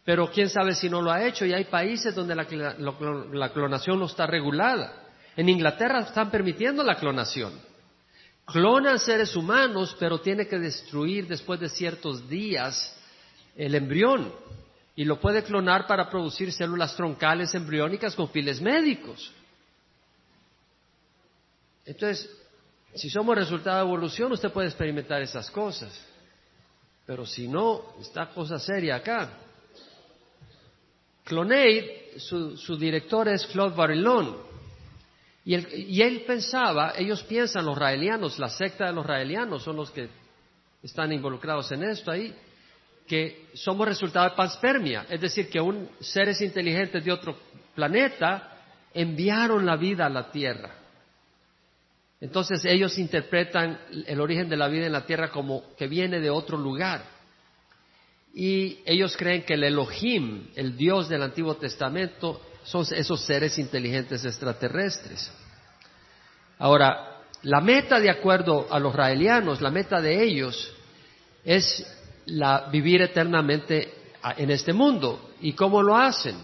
Pero 0.05 0.31
quién 0.31 0.49
sabe 0.49 0.75
si 0.75 0.89
no 0.89 1.03
lo 1.03 1.11
ha 1.11 1.27
hecho 1.27 1.45
y 1.45 1.53
hay 1.53 1.65
países 1.65 2.15
donde 2.15 2.35
la, 2.35 2.47
la 3.33 3.53
clonación 3.53 3.99
no 3.99 4.07
está 4.07 4.27
regulada. 4.27 5.05
En 5.37 5.51
Inglaterra 5.51 6.01
están 6.01 6.31
permitiendo 6.31 6.83
la 6.83 6.95
clonación. 6.95 7.53
Clonan 8.47 8.99
seres 8.99 9.37
humanos, 9.37 9.95
pero 10.01 10.19
tiene 10.19 10.47
que 10.49 10.59
destruir 10.59 11.27
después 11.27 11.61
de 11.61 11.69
ciertos 11.69 12.27
días 12.27 12.99
el 13.55 13.75
embrión 13.75 14.33
y 14.99 15.05
lo 15.05 15.21
puede 15.21 15.45
clonar 15.45 15.87
para 15.87 16.11
producir 16.11 16.53
células 16.53 16.97
troncales 16.97 17.55
embriónicas 17.55 18.17
con 18.17 18.31
fines 18.31 18.61
médicos. 18.61 19.33
Entonces, 21.85 22.29
si 22.97 23.09
somos 23.09 23.37
resultado 23.37 23.77
de 23.77 23.85
evolución, 23.85 24.33
usted 24.33 24.51
puede 24.51 24.67
experimentar 24.67 25.23
esas 25.23 25.53
cosas. 25.53 26.05
Pero 27.07 27.25
si 27.25 27.47
no, 27.47 27.95
está 28.01 28.31
cosa 28.31 28.59
seria 28.59 28.97
acá. 28.97 29.39
Clonate, 31.23 32.15
su, 32.19 32.77
director 32.77 33.29
es 33.29 33.47
Claude 33.47 33.77
Varillon. 33.77 34.37
Y 35.45 35.55
él, 35.55 35.69
y 35.75 36.03
él 36.03 36.25
pensaba, 36.27 36.95
ellos 36.97 37.23
piensan, 37.23 37.67
los 37.67 37.79
raelianos, 37.79 38.37
la 38.41 38.49
secta 38.49 38.87
de 38.87 38.95
los 38.95 39.07
raelianos 39.07 39.63
son 39.63 39.77
los 39.77 39.93
que 39.93 40.09
están 40.83 41.13
involucrados 41.13 41.71
en 41.71 41.85
esto 41.85 42.11
ahí 42.11 42.35
que 43.09 43.49
somos 43.55 43.89
resultado 43.89 44.29
de 44.29 44.37
panspermia, 44.37 45.07
es 45.09 45.21
decir, 45.21 45.49
que 45.49 45.61
un, 45.61 45.89
seres 45.99 46.41
inteligentes 46.41 47.05
de 47.05 47.11
otro 47.11 47.37
planeta 47.75 48.53
enviaron 48.95 49.65
la 49.65 49.77
vida 49.77 50.07
a 50.07 50.11
la 50.11 50.31
Tierra. 50.31 50.75
Entonces 52.21 52.65
ellos 52.65 52.99
interpretan 52.99 53.79
el 54.07 54.21
origen 54.21 54.49
de 54.49 54.57
la 54.57 54.69
vida 54.69 54.87
en 54.87 54.93
la 54.93 55.07
Tierra 55.07 55.31
como 55.31 55.75
que 55.77 55.87
viene 55.87 56.21
de 56.21 56.31
otro 56.31 56.59
lugar. 56.59 57.03
Y 58.35 58.81
ellos 58.85 59.17
creen 59.17 59.43
que 59.43 59.55
el 59.55 59.65
Elohim, 59.65 60.49
el 60.55 60.77
Dios 60.77 61.09
del 61.09 61.23
Antiguo 61.23 61.57
Testamento, 61.57 62.43
son 62.65 62.85
esos 62.95 63.25
seres 63.25 63.59
inteligentes 63.59 64.25
extraterrestres. 64.25 65.33
Ahora, 66.59 67.23
la 67.43 67.61
meta, 67.61 68.01
de 68.01 68.11
acuerdo 68.11 68.67
a 68.71 68.79
los 68.79 68.95
raelianos, 68.95 69.61
la 69.61 69.71
meta 69.71 70.01
de 70.01 70.23
ellos 70.23 70.75
es 71.45 71.87
la, 72.29 72.69
vivir 72.71 73.03
eternamente 73.03 73.95
en 74.37 74.51
este 74.51 74.73
mundo. 74.73 75.31
¿Y 75.41 75.53
cómo 75.53 75.83
lo 75.83 75.97
hacen? 75.97 76.37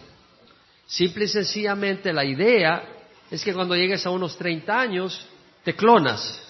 Simple 0.86 1.24
y 1.24 1.28
sencillamente 1.28 2.12
la 2.12 2.24
idea 2.24 2.82
es 3.30 3.42
que 3.42 3.54
cuando 3.54 3.74
llegues 3.74 4.04
a 4.06 4.10
unos 4.10 4.36
30 4.36 4.78
años, 4.78 5.26
te 5.62 5.74
clonas 5.74 6.40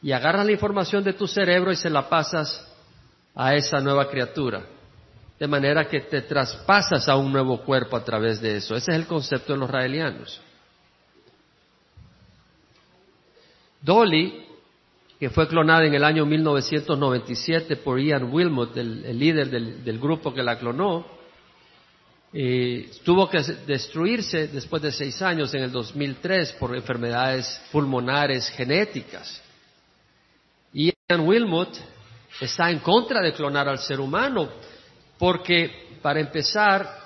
y 0.00 0.12
agarras 0.12 0.46
la 0.46 0.52
información 0.52 1.02
de 1.02 1.14
tu 1.14 1.26
cerebro 1.26 1.72
y 1.72 1.76
se 1.76 1.90
la 1.90 2.08
pasas 2.08 2.66
a 3.34 3.54
esa 3.54 3.80
nueva 3.80 4.08
criatura. 4.08 4.64
De 5.38 5.48
manera 5.48 5.88
que 5.88 6.00
te 6.00 6.22
traspasas 6.22 7.08
a 7.08 7.16
un 7.16 7.32
nuevo 7.32 7.62
cuerpo 7.62 7.96
a 7.96 8.04
través 8.04 8.40
de 8.40 8.56
eso. 8.56 8.76
Ese 8.76 8.92
es 8.92 8.96
el 8.96 9.06
concepto 9.06 9.52
de 9.52 9.58
los 9.58 9.70
raelianos. 9.70 10.40
Dolly 13.82 14.46
que 15.24 15.30
fue 15.30 15.48
clonada 15.48 15.86
en 15.86 15.94
el 15.94 16.04
año 16.04 16.26
1997 16.26 17.76
por 17.76 17.98
Ian 17.98 18.30
Wilmot, 18.30 18.76
el, 18.76 19.18
líder 19.18 19.48
del, 19.48 19.98
grupo 19.98 20.34
que 20.34 20.42
la 20.42 20.58
clonó, 20.58 21.06
tuvo 23.04 23.30
que 23.30 23.40
destruirse 23.66 24.48
después 24.48 24.82
de 24.82 24.92
seis 24.92 25.22
años 25.22 25.54
en 25.54 25.62
el 25.62 25.72
2003 25.72 26.52
por 26.60 26.76
enfermedades 26.76 27.58
pulmonares 27.72 28.50
genéticas. 28.50 29.42
Ian 30.74 31.26
Wilmot 31.26 31.70
está 32.38 32.70
en 32.70 32.80
contra 32.80 33.22
de 33.22 33.32
clonar 33.32 33.66
al 33.66 33.78
ser 33.78 34.00
humano 34.00 34.50
porque, 35.18 35.96
para 36.02 36.20
empezar, 36.20 36.98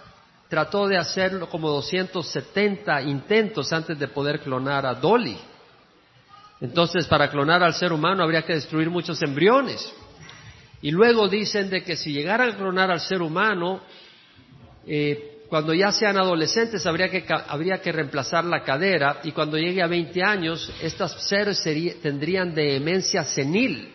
trató 0.49 0.89
de 0.89 0.97
hacerlo 0.97 1.49
como 1.49 1.69
270 1.69 3.01
intentos 3.03 3.73
antes 3.73 3.97
de 3.97 4.09
poder 4.09 4.41
clonar 4.41 4.87
a 4.87 4.95
Dolly. 4.95 5.39
Entonces, 6.61 7.07
para 7.07 7.31
clonar 7.31 7.63
al 7.63 7.75
ser 7.75 7.93
humano 7.93 8.23
habría 8.23 8.43
que 8.43 8.55
destruir 8.55 8.91
muchos 8.91 9.23
embriones. 9.23 9.93
Y 10.83 10.91
luego 10.91 11.29
dicen 11.29 11.71
de 11.71 11.83
que 11.83 11.97
si 11.97 12.13
llegaran 12.13 12.51
a 12.51 12.57
clonar 12.57 12.91
al 12.91 13.01
ser 13.01 13.23
humano, 13.23 13.81
eh, 14.87 15.43
cuando 15.49 15.73
ya 15.73 15.93
sean 15.93 16.19
adolescentes 16.19 16.85
habría 16.87 17.09
que, 17.09 17.25
habría 17.29 17.81
que 17.81 17.93
reemplazar 17.93 18.45
la 18.45 18.63
cadera 18.63 19.21
y 19.23 19.33
cuando 19.33 19.57
llegue 19.57 19.83
a 19.83 19.87
20 19.87 20.23
años, 20.23 20.73
estas 20.83 21.13
seres 21.29 21.63
tendrían 22.03 22.55
demencia 22.55 23.25
senil. 23.25 23.95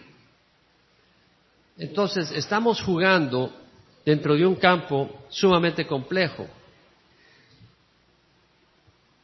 Entonces, 1.78 2.32
estamos 2.32 2.82
jugando 2.82 3.54
dentro 4.06 4.36
de 4.36 4.46
un 4.46 4.56
campo 4.56 5.26
sumamente 5.30 5.86
complejo. 5.86 6.48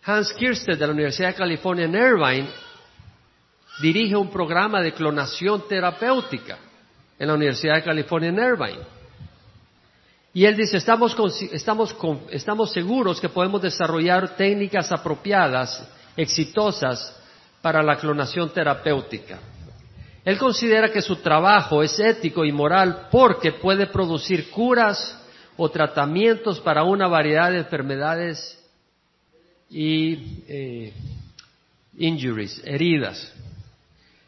Hans 0.04 0.34
Kirsted 0.34 0.78
de 0.78 0.88
la 0.88 0.94
Universidad 0.94 1.30
de 1.30 1.36
California 1.36 1.86
en 1.86 1.96
Irvine 1.96 2.50
dirige 3.82 4.16
un 4.16 4.30
programa 4.30 4.82
de 4.82 4.94
clonación 4.94 5.68
terapéutica 5.68 6.58
en 7.18 7.28
la 7.28 7.34
Universidad 7.34 7.76
de 7.76 7.84
California 7.84 8.30
en 8.30 8.40
Irvine. 8.40 9.00
Y 10.34 10.46
él 10.46 10.56
dice, 10.56 10.78
estamos, 10.78 11.16
estamos, 12.32 12.72
seguros 12.72 13.20
que 13.20 13.30
podemos 13.30 13.62
desarrollar 13.62 14.36
técnicas 14.36 14.92
apropiadas, 14.92 15.88
exitosas, 16.16 17.16
para 17.62 17.84
la 17.84 17.98
clonación 17.98 18.50
terapéutica. 18.54 19.40
Él 20.24 20.38
considera 20.38 20.92
que 20.92 21.02
su 21.02 21.18
trabajo 21.18 21.82
es 21.84 22.00
ético 22.00 22.46
y 22.46 22.52
moral 22.52 23.08
porque 23.12 23.54
puede 23.54 23.88
producir 23.88 24.50
curas 24.50 25.18
o 25.58 25.70
tratamientos 25.70 26.60
para 26.60 26.84
una 26.84 27.08
variedad 27.08 27.52
de 27.52 27.58
enfermedades 27.58 28.58
y 29.70 30.44
eh, 30.48 30.94
injuries, 31.98 32.62
heridas. 32.64 33.34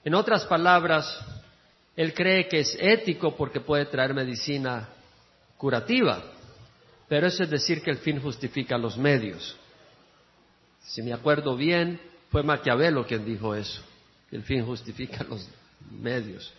En 0.03 0.15
otras 0.15 0.45
palabras, 0.45 1.19
él 1.95 2.13
cree 2.13 2.47
que 2.47 2.59
es 2.59 2.75
ético 2.79 3.35
porque 3.35 3.59
puede 3.59 3.85
traer 3.85 4.13
medicina 4.13 4.89
curativa, 5.57 6.23
pero 7.07 7.27
eso 7.27 7.43
es 7.43 7.49
decir 7.49 7.81
que 7.81 7.91
el 7.91 7.97
fin 7.97 8.19
justifica 8.21 8.77
los 8.77 8.97
medios. 8.97 9.55
Si 10.83 11.01
me 11.01 11.13
acuerdo 11.13 11.55
bien, 11.55 11.99
fue 12.31 12.41
Maquiavelo 12.41 13.05
quien 13.05 13.25
dijo 13.25 13.53
eso, 13.53 13.81
que 14.29 14.37
el 14.37 14.43
fin 14.43 14.65
justifica 14.65 15.23
los 15.29 15.47
medios. 15.91 16.51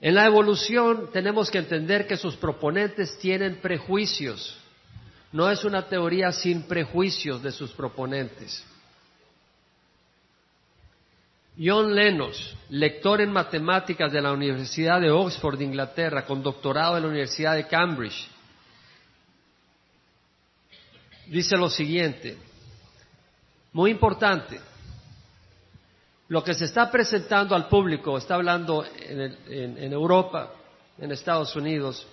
En 0.00 0.14
la 0.14 0.26
evolución 0.26 1.10
tenemos 1.12 1.50
que 1.50 1.58
entender 1.58 2.06
que 2.06 2.16
sus 2.16 2.36
proponentes 2.36 3.18
tienen 3.18 3.56
prejuicios. 3.56 4.56
No 5.32 5.50
es 5.50 5.64
una 5.64 5.88
teoría 5.88 6.32
sin 6.32 6.62
prejuicios 6.62 7.42
de 7.42 7.50
sus 7.50 7.72
proponentes. 7.72 8.64
John 11.58 11.94
Lennox, 11.94 12.54
lector 12.68 13.20
en 13.20 13.32
matemáticas 13.32 14.12
de 14.12 14.20
la 14.20 14.32
Universidad 14.32 15.00
de 15.00 15.10
Oxford, 15.10 15.60
Inglaterra, 15.60 16.26
con 16.26 16.42
doctorado 16.42 16.96
en 16.96 17.02
la 17.04 17.08
Universidad 17.08 17.54
de 17.54 17.66
Cambridge, 17.66 18.28
dice 21.28 21.56
lo 21.56 21.70
siguiente, 21.70 22.36
muy 23.72 23.90
importante, 23.90 24.60
lo 26.28 26.42
que 26.44 26.54
se 26.54 26.66
está 26.66 26.90
presentando 26.90 27.54
al 27.54 27.68
público, 27.68 28.18
está 28.18 28.34
hablando 28.34 28.84
en, 28.84 29.92
Europa, 29.92 30.52
en 30.98 31.12
Estados 31.12 31.54
Unidos, 31.56 32.06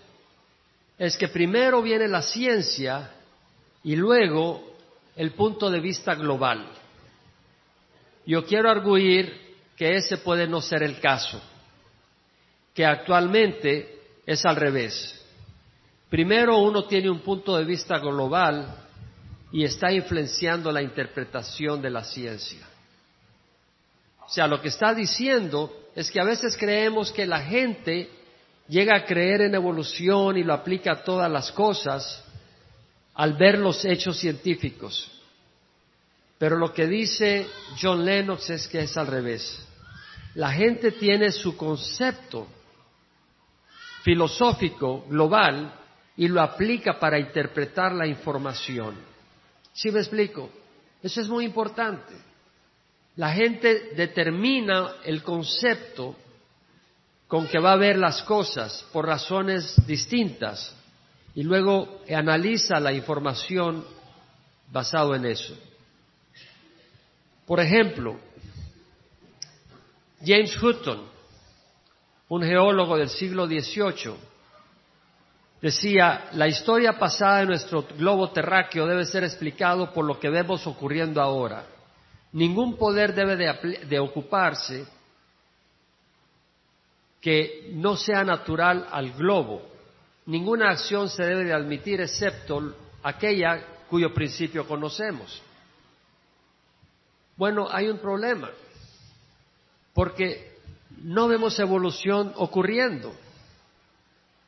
es 0.98 1.18
que 1.18 1.28
primero 1.28 1.82
viene 1.82 2.08
la 2.08 2.22
ciencia 2.22 3.12
y 3.84 3.96
luego 3.96 4.78
el 5.16 5.32
punto 5.32 5.70
de 5.70 5.80
vista 5.80 6.16
global. 6.16 6.66
Yo 8.26 8.46
quiero 8.46 8.70
arguir 8.70 9.56
que 9.76 9.96
ese 9.96 10.18
puede 10.18 10.48
no 10.48 10.62
ser 10.62 10.84
el 10.84 11.00
caso, 11.00 11.42
que 12.74 12.86
actualmente 12.86 14.00
es 14.26 14.46
al 14.46 14.56
revés. 14.56 15.20
Primero 16.10 16.60
uno 16.60 16.86
tiene 16.86 17.10
un 17.10 17.20
punto 17.20 17.58
de 17.58 17.66
vista 17.66 17.98
global 17.98 18.84
y 19.52 19.64
está 19.64 19.92
influenciando 19.92 20.72
la 20.72 20.82
interpretación 20.82 21.82
de 21.82 21.90
la 21.90 22.04
ciencia. 22.04 22.68
O 24.26 24.30
sea, 24.30 24.48
lo 24.48 24.62
que 24.62 24.70
está 24.70 24.94
diciendo 24.94 25.90
es 25.96 26.10
que 26.10 26.20
a 26.20 26.24
veces 26.24 26.56
creemos 26.58 27.12
que 27.12 27.26
la 27.26 27.42
gente 27.42 28.10
llega 28.68 28.96
a 28.96 29.06
creer 29.06 29.42
en 29.42 29.56
evolución 29.56 30.38
y 30.38 30.44
lo 30.44 30.54
aplica 30.54 30.94
a 30.94 31.04
todas 31.04 31.30
las 31.30 31.52
cosas 31.52 32.24
al 33.14 33.34
ver 33.34 33.60
los 33.60 33.84
hechos 33.86 34.18
científicos. 34.18 35.12
Pero 36.44 36.58
lo 36.58 36.74
que 36.74 36.88
dice 36.88 37.48
John 37.82 38.04
Lennox 38.04 38.50
es 38.50 38.68
que 38.68 38.82
es 38.82 38.98
al 38.98 39.08
revés. 39.08 39.66
La 40.36 40.52
gente 40.52 40.92
tiene 40.92 41.32
su 41.32 41.56
concepto 41.56 42.46
filosófico 44.04 45.06
global 45.08 45.74
y 46.18 46.28
lo 46.28 46.42
aplica 46.42 47.00
para 47.00 47.18
interpretar 47.18 47.94
la 47.94 48.06
información. 48.06 48.94
¿Sí 49.72 49.90
me 49.90 50.02
explico? 50.02 50.50
Eso 51.02 51.22
es 51.22 51.30
muy 51.30 51.46
importante. 51.46 52.14
La 53.16 53.32
gente 53.32 53.94
determina 53.96 54.96
el 55.06 55.24
concepto 55.24 56.14
con 57.26 57.48
que 57.48 57.60
va 57.60 57.72
a 57.72 57.78
ver 57.78 57.98
las 57.98 58.22
cosas 58.24 58.86
por 58.92 59.06
razones 59.06 59.78
distintas 59.88 60.76
y 61.36 61.44
luego 61.44 62.02
analiza 62.14 62.82
la 62.82 62.92
información 62.92 63.86
basado 64.74 65.16
en 65.16 65.28
eso. 65.28 65.58
Por 67.46 67.60
ejemplo, 67.60 68.18
James 70.24 70.62
Hutton, 70.62 71.02
un 72.30 72.44
geólogo 72.44 72.98
del 72.98 73.10
siglo 73.10 73.46
XVIII, 73.46 74.16
decía, 75.62 76.30
la 76.34 76.48
historia 76.48 76.98
pasada 76.98 77.40
de 77.40 77.46
nuestro 77.48 77.86
globo 77.98 78.32
terráqueo 78.32 78.88
debe 78.88 79.06
ser 79.06 79.24
explicado 79.24 79.92
por 79.94 80.06
lo 80.06 80.20
que 80.20 80.30
vemos 80.30 80.66
ocurriendo 80.68 81.22
ahora. 81.22 81.66
Ningún 82.32 82.78
poder 82.78 83.14
debe 83.14 83.36
de, 83.36 84.00
ocuparse 84.00 84.86
que 87.22 87.70
no 87.74 87.96
sea 87.96 88.24
natural 88.24 88.88
al 88.92 89.12
globo. 89.12 89.62
Ninguna 90.26 90.72
acción 90.72 91.10
se 91.10 91.24
debe 91.24 91.44
de 91.44 91.54
admitir 91.54 92.02
excepto 92.02 92.76
aquella 93.04 93.86
cuyo 93.90 94.14
principio 94.14 94.66
conocemos. 94.66 95.42
Bueno, 97.44 97.68
hay 97.70 97.90
un 97.90 97.98
problema, 97.98 98.52
porque 99.94 100.60
no 101.02 101.28
vemos 101.28 101.60
evolución 101.60 102.32
ocurriendo. 102.38 103.14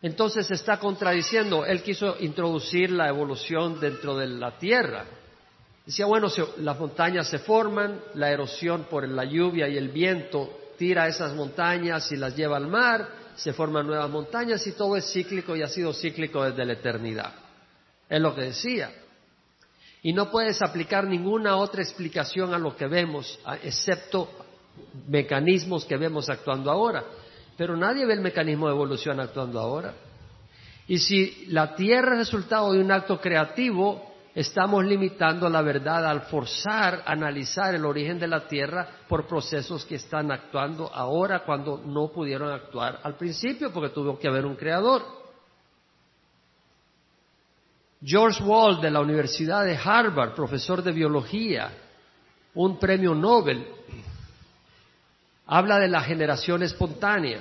Entonces 0.02 0.48
se 0.48 0.54
está 0.54 0.80
contradiciendo. 0.80 1.66
Él 1.66 1.84
quiso 1.84 2.16
introducir 2.22 2.92
la 2.92 3.10
evolución 3.10 3.82
dentro 3.82 4.16
de 4.16 4.28
la 4.28 4.58
Tierra. 4.58 5.04
Decía, 5.86 6.06
bueno, 6.06 6.30
las 6.60 6.80
montañas 6.80 7.28
se 7.28 7.40
forman, 7.40 8.00
la 8.14 8.32
erosión 8.32 8.86
por 8.86 9.06
la 9.06 9.26
lluvia 9.26 9.68
y 9.68 9.76
el 9.76 9.90
viento 9.90 10.58
tira 10.78 11.10
esas 11.10 11.34
montañas 11.34 12.10
y 12.14 12.16
las 12.16 12.34
lleva 12.34 12.56
al 12.56 12.68
mar, 12.68 13.10
se 13.36 13.52
forman 13.52 13.88
nuevas 13.88 14.10
montañas 14.10 14.66
y 14.68 14.72
todo 14.72 14.96
es 14.96 15.12
cíclico 15.12 15.54
y 15.54 15.64
ha 15.64 15.68
sido 15.68 15.92
cíclico 15.92 16.46
desde 16.46 16.64
la 16.64 16.72
eternidad. 16.72 17.34
Es 18.08 18.22
lo 18.22 18.34
que 18.34 18.44
decía. 18.44 18.90
Y 20.06 20.14
no 20.14 20.30
puedes 20.30 20.62
aplicar 20.62 21.08
ninguna 21.08 21.56
otra 21.56 21.82
explicación 21.82 22.54
a 22.54 22.60
lo 22.60 22.76
que 22.76 22.86
vemos, 22.86 23.40
excepto 23.64 24.30
mecanismos 25.08 25.84
que 25.84 25.98
vemos 25.98 26.30
actuando 26.30 26.70
ahora. 26.70 27.04
Pero 27.58 27.76
nadie 27.76 28.06
ve 28.06 28.14
el 28.14 28.22
mecanismo 28.22 28.68
de 28.68 28.76
evolución 28.76 29.20
actuando 29.20 29.60
ahora. 29.60 29.96
Y 30.88 31.00
si 31.00 31.48
la 31.48 31.74
Tierra 31.74 32.12
es 32.12 32.20
resultado 32.20 32.72
de 32.74 32.82
un 32.82 32.92
acto 32.92 33.20
creativo, 33.20 34.14
estamos 34.36 34.86
limitando 34.86 35.50
la 35.50 35.64
verdad 35.64 36.06
al 36.06 36.22
forzar 36.22 37.02
analizar 37.08 37.74
el 37.74 37.84
origen 37.84 38.20
de 38.20 38.28
la 38.28 38.48
Tierra 38.48 38.88
por 39.10 39.26
procesos 39.26 39.86
que 39.86 39.96
están 39.96 40.32
actuando 40.32 40.88
ahora 40.94 41.44
cuando 41.44 41.82
no 41.84 42.10
pudieron 42.10 42.52
actuar 42.52 43.00
al 43.02 43.16
principio 43.16 43.74
porque 43.74 43.90
tuvo 43.90 44.20
que 44.20 44.28
haber 44.28 44.46
un 44.46 44.56
creador. 44.56 45.25
George 48.06 48.44
Wald 48.44 48.82
de 48.82 48.92
la 48.92 49.00
Universidad 49.00 49.66
de 49.66 49.76
Harvard, 49.76 50.36
profesor 50.36 50.84
de 50.84 50.92
biología, 50.92 51.72
un 52.54 52.78
premio 52.78 53.16
Nobel, 53.16 53.66
habla 55.48 55.80
de 55.80 55.88
la 55.88 56.02
generación 56.02 56.62
espontánea. 56.62 57.40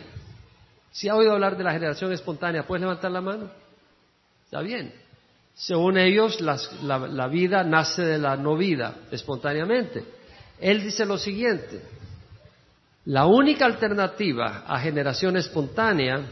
Si 0.90 1.08
ha 1.08 1.16
oído 1.16 1.32
hablar 1.32 1.58
de 1.58 1.64
la 1.64 1.72
generación 1.72 2.12
espontánea, 2.12 2.66
¿puedes 2.66 2.80
levantar 2.80 3.10
la 3.10 3.20
mano? 3.20 3.50
Está 4.44 4.60
bien. 4.60 4.94
Según 5.54 5.98
ellos, 5.98 6.40
la, 6.40 7.28
vida 7.28 7.62
nace 7.62 8.02
de 8.02 8.18
la 8.18 8.36
no 8.36 8.56
vida, 8.56 8.96
espontáneamente. 9.10 10.02
Él 10.60 10.82
dice 10.82 11.04
lo 11.04 11.18
siguiente, 11.18 11.82
la 13.04 13.26
única 13.26 13.66
alternativa 13.66 14.64
a 14.66 14.80
generación 14.80 15.36
espontánea 15.36 16.22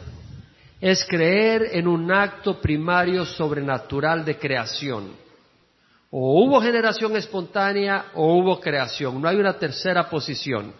es 0.82 1.04
creer 1.04 1.68
en 1.74 1.86
un 1.86 2.10
acto 2.10 2.60
primario 2.60 3.24
sobrenatural 3.24 4.24
de 4.24 4.36
creación. 4.36 5.12
O 6.10 6.42
hubo 6.42 6.60
generación 6.60 7.14
espontánea 7.16 8.06
o 8.14 8.34
hubo 8.34 8.58
creación, 8.58 9.22
no 9.22 9.28
hay 9.28 9.36
una 9.36 9.56
tercera 9.56 10.10
posición. 10.10 10.72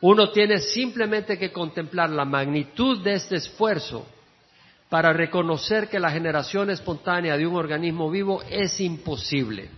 Uno 0.00 0.32
tiene 0.32 0.58
simplemente 0.58 1.38
que 1.38 1.52
contemplar 1.52 2.10
la 2.10 2.24
magnitud 2.24 3.04
de 3.04 3.14
este 3.14 3.36
esfuerzo 3.36 4.04
para 4.88 5.12
reconocer 5.12 5.88
que 5.88 6.00
la 6.00 6.10
generación 6.10 6.68
espontánea 6.68 7.36
de 7.36 7.46
un 7.46 7.54
organismo 7.54 8.10
vivo 8.10 8.42
es 8.50 8.80
imposible. 8.80 9.70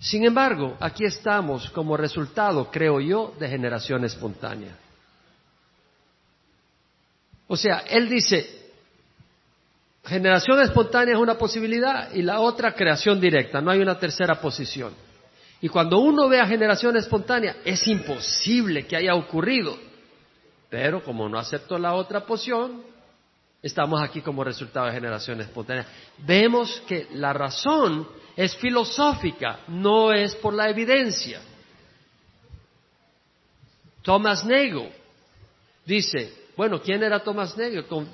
Sin 0.00 0.26
embargo, 0.26 0.76
aquí 0.80 1.06
estamos 1.06 1.70
como 1.70 1.96
resultado, 1.96 2.70
creo 2.70 3.00
yo, 3.00 3.32
de 3.40 3.48
generación 3.48 4.04
espontánea. 4.04 4.76
O 7.48 7.56
sea, 7.56 7.78
él 7.88 8.08
dice, 8.08 8.48
generación 10.04 10.60
espontánea 10.60 11.14
es 11.14 11.20
una 11.20 11.36
posibilidad 11.36 12.12
y 12.12 12.22
la 12.22 12.40
otra 12.40 12.74
creación 12.74 13.20
directa, 13.20 13.60
no 13.60 13.72
hay 13.72 13.80
una 13.80 13.98
tercera 13.98 14.40
posición. 14.40 14.94
Y 15.60 15.68
cuando 15.68 15.98
uno 15.98 16.28
ve 16.28 16.40
a 16.40 16.46
generación 16.46 16.96
espontánea, 16.96 17.56
es 17.64 17.84
imposible 17.88 18.86
que 18.86 18.96
haya 18.96 19.14
ocurrido. 19.16 19.76
Pero 20.70 21.02
como 21.02 21.28
no 21.28 21.38
acepto 21.38 21.76
la 21.78 21.94
otra 21.94 22.24
posición, 22.24 22.82
Estamos 23.60 24.00
aquí 24.00 24.20
como 24.20 24.44
resultado 24.44 24.86
de 24.86 24.92
generación 24.92 25.40
espontánea. 25.40 25.86
Vemos 26.18 26.80
que 26.86 27.08
la 27.14 27.32
razón 27.32 28.08
es 28.36 28.54
filosófica, 28.56 29.60
no 29.66 30.12
es 30.12 30.36
por 30.36 30.54
la 30.54 30.68
evidencia. 30.68 31.40
Thomas 34.02 34.44
Nagel 34.44 34.92
dice, 35.84 36.32
bueno, 36.58 36.82
¿quién 36.82 37.04
era 37.04 37.22
Thomas 37.22 37.56
Nagel? 37.56 37.86
Con 37.86 38.08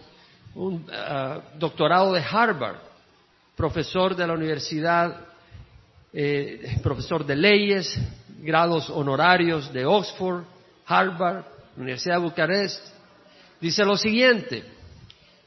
un 0.55 0.87
ah, 0.93 1.41
doctorado 1.57 2.13
de 2.13 2.21
Harvard, 2.21 2.77
profesor 3.57 4.15
de 4.15 4.27
la 4.27 4.35
universidad, 4.35 5.19
eh, 6.13 6.77
profesor 6.83 7.25
de 7.25 7.37
leyes, 7.37 7.99
grados 8.43 8.91
honorarios 8.91 9.73
de 9.73 9.87
Oxford, 9.87 10.45
Harvard, 10.85 11.47
Universidad 11.79 12.17
de 12.17 12.21
Bucarest. 12.21 12.87
Dice 13.63 13.83
lo 13.83 13.97
siguiente, 13.97 14.63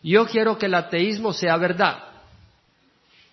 yo 0.02 0.26
quiero 0.26 0.58
que 0.58 0.66
el 0.66 0.74
ateísmo 0.74 1.34
sea 1.34 1.56
verdad. 1.58 2.00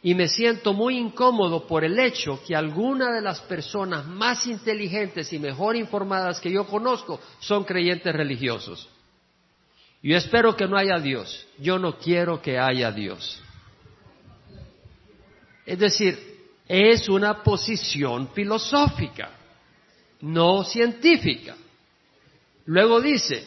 Y 0.03 0.15
me 0.15 0.29
siento 0.29 0.75
muy 0.75 0.99
incómodo 0.99 1.67
por 1.67 1.85
el 1.85 1.99
hecho 1.99 2.39
que 2.47 2.55
algunas 2.55 3.15
de 3.15 3.23
las 3.23 3.41
personas 3.41 4.05
más 4.05 4.47
inteligentes 4.47 5.33
y 5.33 5.39
mejor 5.39 5.75
informadas 5.75 6.39
que 6.39 6.53
yo 6.53 6.67
conozco 6.67 7.19
son 7.39 7.65
creyentes 7.65 8.15
religiosos. 8.15 8.91
Yo 10.05 10.18
espero 10.18 10.55
que 10.55 10.66
no 10.68 10.76
haya 10.76 10.98
Dios. 10.98 11.46
Yo 11.59 11.78
no 11.78 11.96
quiero 11.96 12.42
que 12.42 12.59
haya 12.59 12.92
Dios. 12.92 13.42
Es 15.64 15.78
decir, 15.78 16.18
es 16.68 17.09
una 17.09 17.42
posición 17.42 18.28
filosófica, 18.34 19.30
no 20.20 20.62
científica. 20.62 21.57
Luego 22.66 23.00
dice, 23.00 23.46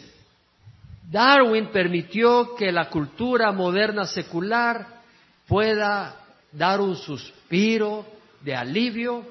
Darwin 1.11 1.67
permitió 1.67 2.55
que 2.55 2.71
la 2.71 2.89
cultura 2.89 3.51
moderna 3.51 4.07
secular 4.07 5.03
pueda 5.47 6.25
dar 6.51 6.81
un 6.81 6.95
suspiro 6.95 8.03
de 8.41 8.55
alivio, 8.55 9.23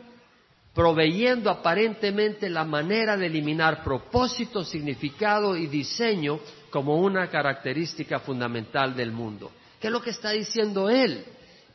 proveyendo 0.73 1.51
aparentemente 1.51 2.49
la 2.49 2.65
manera 2.65 3.17
de 3.17 3.27
eliminar 3.27 3.83
propósito, 3.83 4.63
significado 4.63 5.57
y 5.57 5.67
diseño 5.67 6.39
como 6.77 6.99
una 6.99 7.31
característica 7.31 8.21
fundamental 8.21 8.95
del 8.95 9.11
mundo. 9.11 9.51
¿Qué 9.81 9.87
es 9.87 9.93
lo 9.95 10.03
que 10.03 10.11
está 10.11 10.33
diciendo 10.33 10.91
él? 10.91 11.25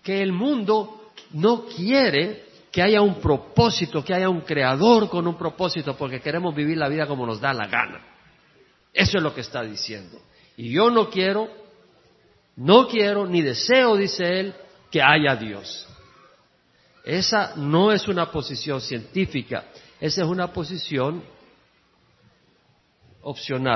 Que 0.04 0.22
el 0.22 0.32
mundo 0.32 1.10
no 1.32 1.66
quiere 1.66 2.46
que 2.72 2.84
haya 2.84 3.02
un 3.02 3.20
propósito, 3.20 4.06
que 4.06 4.14
haya 4.14 4.30
un 4.30 4.42
creador 4.42 5.10
con 5.10 5.26
un 5.26 5.40
propósito, 5.40 5.98
porque 5.98 6.22
queremos 6.22 6.54
vivir 6.54 6.78
la 6.78 6.88
vida 6.88 7.08
como 7.08 7.26
nos 7.26 7.42
da 7.42 7.52
la 7.52 7.66
gana. 7.66 8.00
Eso 8.94 9.18
es 9.18 9.24
lo 9.24 9.34
que 9.34 9.42
está 9.42 9.64
diciendo. 9.64 10.22
Y 10.56 10.70
yo 10.70 10.92
no 10.92 11.10
quiero, 11.10 11.50
no 12.58 12.88
quiero 12.88 13.26
ni 13.26 13.42
deseo, 13.42 13.96
dice 13.96 14.40
él, 14.40 14.54
que 14.92 15.02
haya 15.02 15.36
Dios. 15.36 15.88
Esa 17.04 17.56
no 17.56 17.92
es 17.92 18.08
una 18.08 18.30
posición 18.30 18.80
científica, 18.80 19.66
esa 20.00 20.22
es 20.22 20.28
una 20.28 20.54
posición 20.54 21.24
opcional. 23.24 23.70